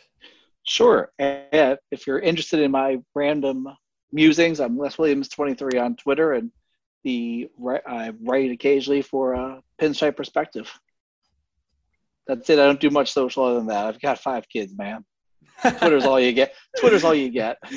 Sure. 0.67 1.11
And 1.19 1.79
if 1.91 2.07
you're 2.07 2.19
interested 2.19 2.61
in 2.61 2.71
my 2.71 2.99
random 3.15 3.69
musings, 4.13 4.61
I'm 4.61 4.79
Les 4.79 4.99
Williams 4.99 5.29
23 5.29 5.79
on 5.79 5.97
Twitter, 5.97 6.33
and 6.33 6.51
the 7.03 7.49
I 7.87 8.13
write 8.23 8.51
occasionally 8.51 9.03
for 9.03 9.35
uh, 9.35 9.61
Pinstripe 9.81 10.17
Perspective. 10.17 10.73
That's 12.27 12.49
it. 12.49 12.59
I 12.59 12.65
don't 12.65 12.81
do 12.81 12.89
much 12.91 13.13
social 13.13 13.45
other 13.45 13.57
than 13.57 13.67
that. 13.67 13.87
I've 13.87 14.01
got 14.01 14.19
five 14.19 14.49
kids, 14.49 14.75
man. 14.77 15.05
Twitter's 15.79 16.07
all 16.07 16.19
you 16.19 16.33
get. 16.33 16.55
Twitter's 16.79 17.05
all 17.05 17.15
you 17.15 17.29
get. 17.31 17.59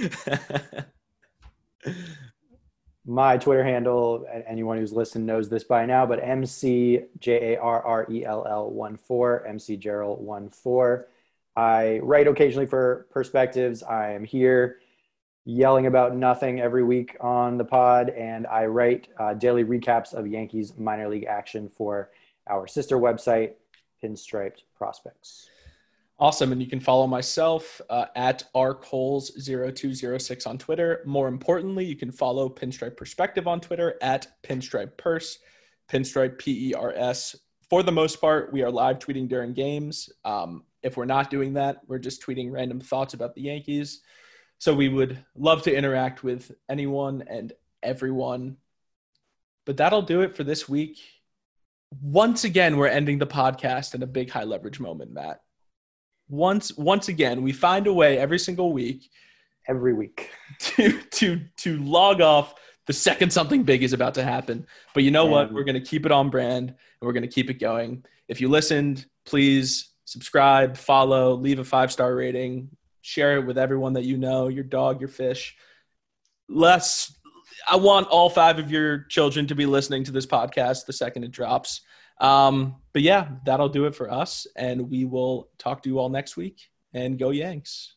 My 3.10 3.38
Twitter 3.38 3.64
handle, 3.64 4.26
anyone 4.46 4.78
who's 4.78 4.92
listened 4.92 5.26
knows 5.26 5.48
this 5.48 5.64
by 5.64 5.86
now, 5.86 6.06
but 6.06 6.22
MC 6.22 7.04
J 7.20 7.54
A 7.54 7.60
R 7.62 7.82
R 7.82 8.06
E 8.12 8.26
L 8.26 8.46
L 8.46 8.70
1 8.70 8.98
4, 8.98 9.48
MC 9.48 9.78
Jarrell 9.78 10.20
1 10.20 10.50
4. 10.50 11.08
I 11.56 12.00
write 12.04 12.28
occasionally 12.28 12.66
for 12.66 13.08
Perspectives. 13.10 13.82
I 13.82 14.12
am 14.12 14.26
here 14.26 14.80
yelling 15.46 15.86
about 15.86 16.18
nothing 16.18 16.60
every 16.60 16.84
week 16.84 17.16
on 17.22 17.58
the 17.58 17.64
pod, 17.64 18.10
and 18.10 18.46
I 18.46 18.66
write 18.66 19.08
uh, 19.18 19.34
daily 19.36 19.64
recaps 19.64 20.14
of 20.14 20.28
Yankees 20.28 20.74
minor 20.78 21.08
league 21.08 21.24
action 21.24 21.70
for 21.70 22.10
our 22.50 22.68
sister 22.68 22.98
website, 22.98 23.54
Pinstriped 24.04 24.64
Prospects. 24.78 25.50
Awesome. 26.20 26.52
And 26.52 26.60
you 26.60 26.68
can 26.68 26.80
follow 26.80 27.06
myself 27.06 27.80
uh, 27.92 28.06
at 28.16 28.44
rcoles0206 28.56 30.48
on 30.48 30.58
Twitter. 30.58 31.04
More 31.06 31.28
importantly, 31.28 31.86
you 31.86 31.96
can 31.96 32.12
follow 32.12 32.50
Pinstripe 32.50 32.98
Perspective 32.98 33.48
on 33.48 33.62
Twitter 33.62 33.96
at 34.02 34.28
Pinstripe 34.42 34.98
Purse, 34.98 35.38
Pinstripe 35.92 36.40
P 36.40 36.70
E 36.70 36.74
R 36.74 36.92
S. 36.96 37.36
For 37.70 37.84
the 37.84 37.92
most 37.92 38.20
part, 38.20 38.52
we 38.52 38.64
are 38.64 38.72
live 38.72 38.98
tweeting 38.98 39.28
during 39.28 39.54
games. 39.54 40.10
Um, 40.26 40.64
if 40.82 40.98
we're 40.98 41.06
not 41.06 41.30
doing 41.30 41.54
that, 41.54 41.82
we're 41.86 42.00
just 42.00 42.26
tweeting 42.26 42.52
random 42.52 42.80
thoughts 42.80 43.14
about 43.14 43.36
the 43.36 43.42
Yankees. 43.42 44.02
So 44.58 44.74
we 44.74 44.90
would 44.90 45.24
love 45.36 45.62
to 45.64 45.76
interact 45.76 46.24
with 46.24 46.52
anyone 46.68 47.26
and 47.28 47.54
everyone. 47.84 48.58
But 49.68 49.78
that'll 49.78 50.02
do 50.02 50.22
it 50.22 50.36
for 50.36 50.44
this 50.44 50.68
week. 50.68 50.98
Once 52.02 52.44
again, 52.44 52.78
we're 52.78 52.88
ending 52.88 53.20
the 53.20 53.28
podcast 53.28 53.94
in 53.94 54.02
a 54.02 54.08
big 54.08 54.32
high 54.32 54.46
leverage 54.46 54.80
moment, 54.80 55.12
Matt 55.12 55.42
once 56.30 56.76
once 56.78 57.08
again 57.08 57.42
we 57.42 57.52
find 57.52 57.88
a 57.88 57.94
way 57.94 58.18
every 58.18 58.40
single 58.40 58.74
week 58.74 59.10
Every 59.68 59.94
week. 59.94 60.32
to 60.60 61.02
to 61.02 61.42
to 61.58 61.78
log 61.80 62.22
off 62.22 62.56
the 62.86 62.94
second 62.94 63.32
something 63.32 63.64
big 63.64 63.84
is 63.84 63.92
about 63.92 64.14
to 64.14 64.24
happen. 64.24 64.66
But 64.94 65.04
you 65.04 65.12
know 65.12 65.26
what? 65.26 65.50
Um, 65.50 65.54
we're 65.54 65.66
going 65.66 65.76
to 65.76 65.82
keep 65.82 66.06
it 66.06 66.12
on 66.12 66.30
brand 66.30 66.70
and 66.70 66.78
we're 67.02 67.12
going 67.12 67.24
to 67.24 67.28
keep 67.28 67.50
it 67.50 67.56
going. 67.56 68.06
If 68.28 68.42
you 68.42 68.50
listened 68.50 69.06
please 69.26 69.92
subscribe 70.06 70.78
follow 70.78 71.36
leave 71.36 71.60
a 71.60 71.66
five 71.66 71.92
star 71.92 72.16
rating 72.16 72.70
share 73.02 73.38
it 73.38 73.46
with 73.46 73.58
everyone 73.58 73.92
that 73.94 74.06
you 74.06 74.18
know 74.18 74.48
your 74.48 74.64
dog 74.64 75.02
your 75.02 75.10
fish. 75.10 75.56
Les 76.48 77.14
i 77.68 77.76
want 77.76 78.08
all 78.08 78.30
five 78.30 78.60
of 78.60 78.72
your 78.72 79.00
children 79.06 79.48
to 79.48 79.56
be 79.56 79.66
listening 79.66 80.04
to 80.04 80.12
this 80.12 80.26
podcast 80.26 80.86
the 80.86 80.94
second 80.94 81.24
it 81.24 81.32
drops 81.32 81.82
um, 82.20 82.76
but 82.94 83.02
yeah, 83.02 83.30
that'll 83.46 83.70
do 83.70 83.86
it 83.86 83.96
for 83.96 84.12
us. 84.12 84.48
And 84.56 84.90
we 84.90 85.06
will 85.06 85.50
talk 85.58 85.84
to 85.84 85.90
you 85.90 86.00
all 86.00 86.10
next 86.10 86.38
week 86.38 86.70
and 86.94 87.20
go 87.20 87.30
Yanks. 87.30 87.97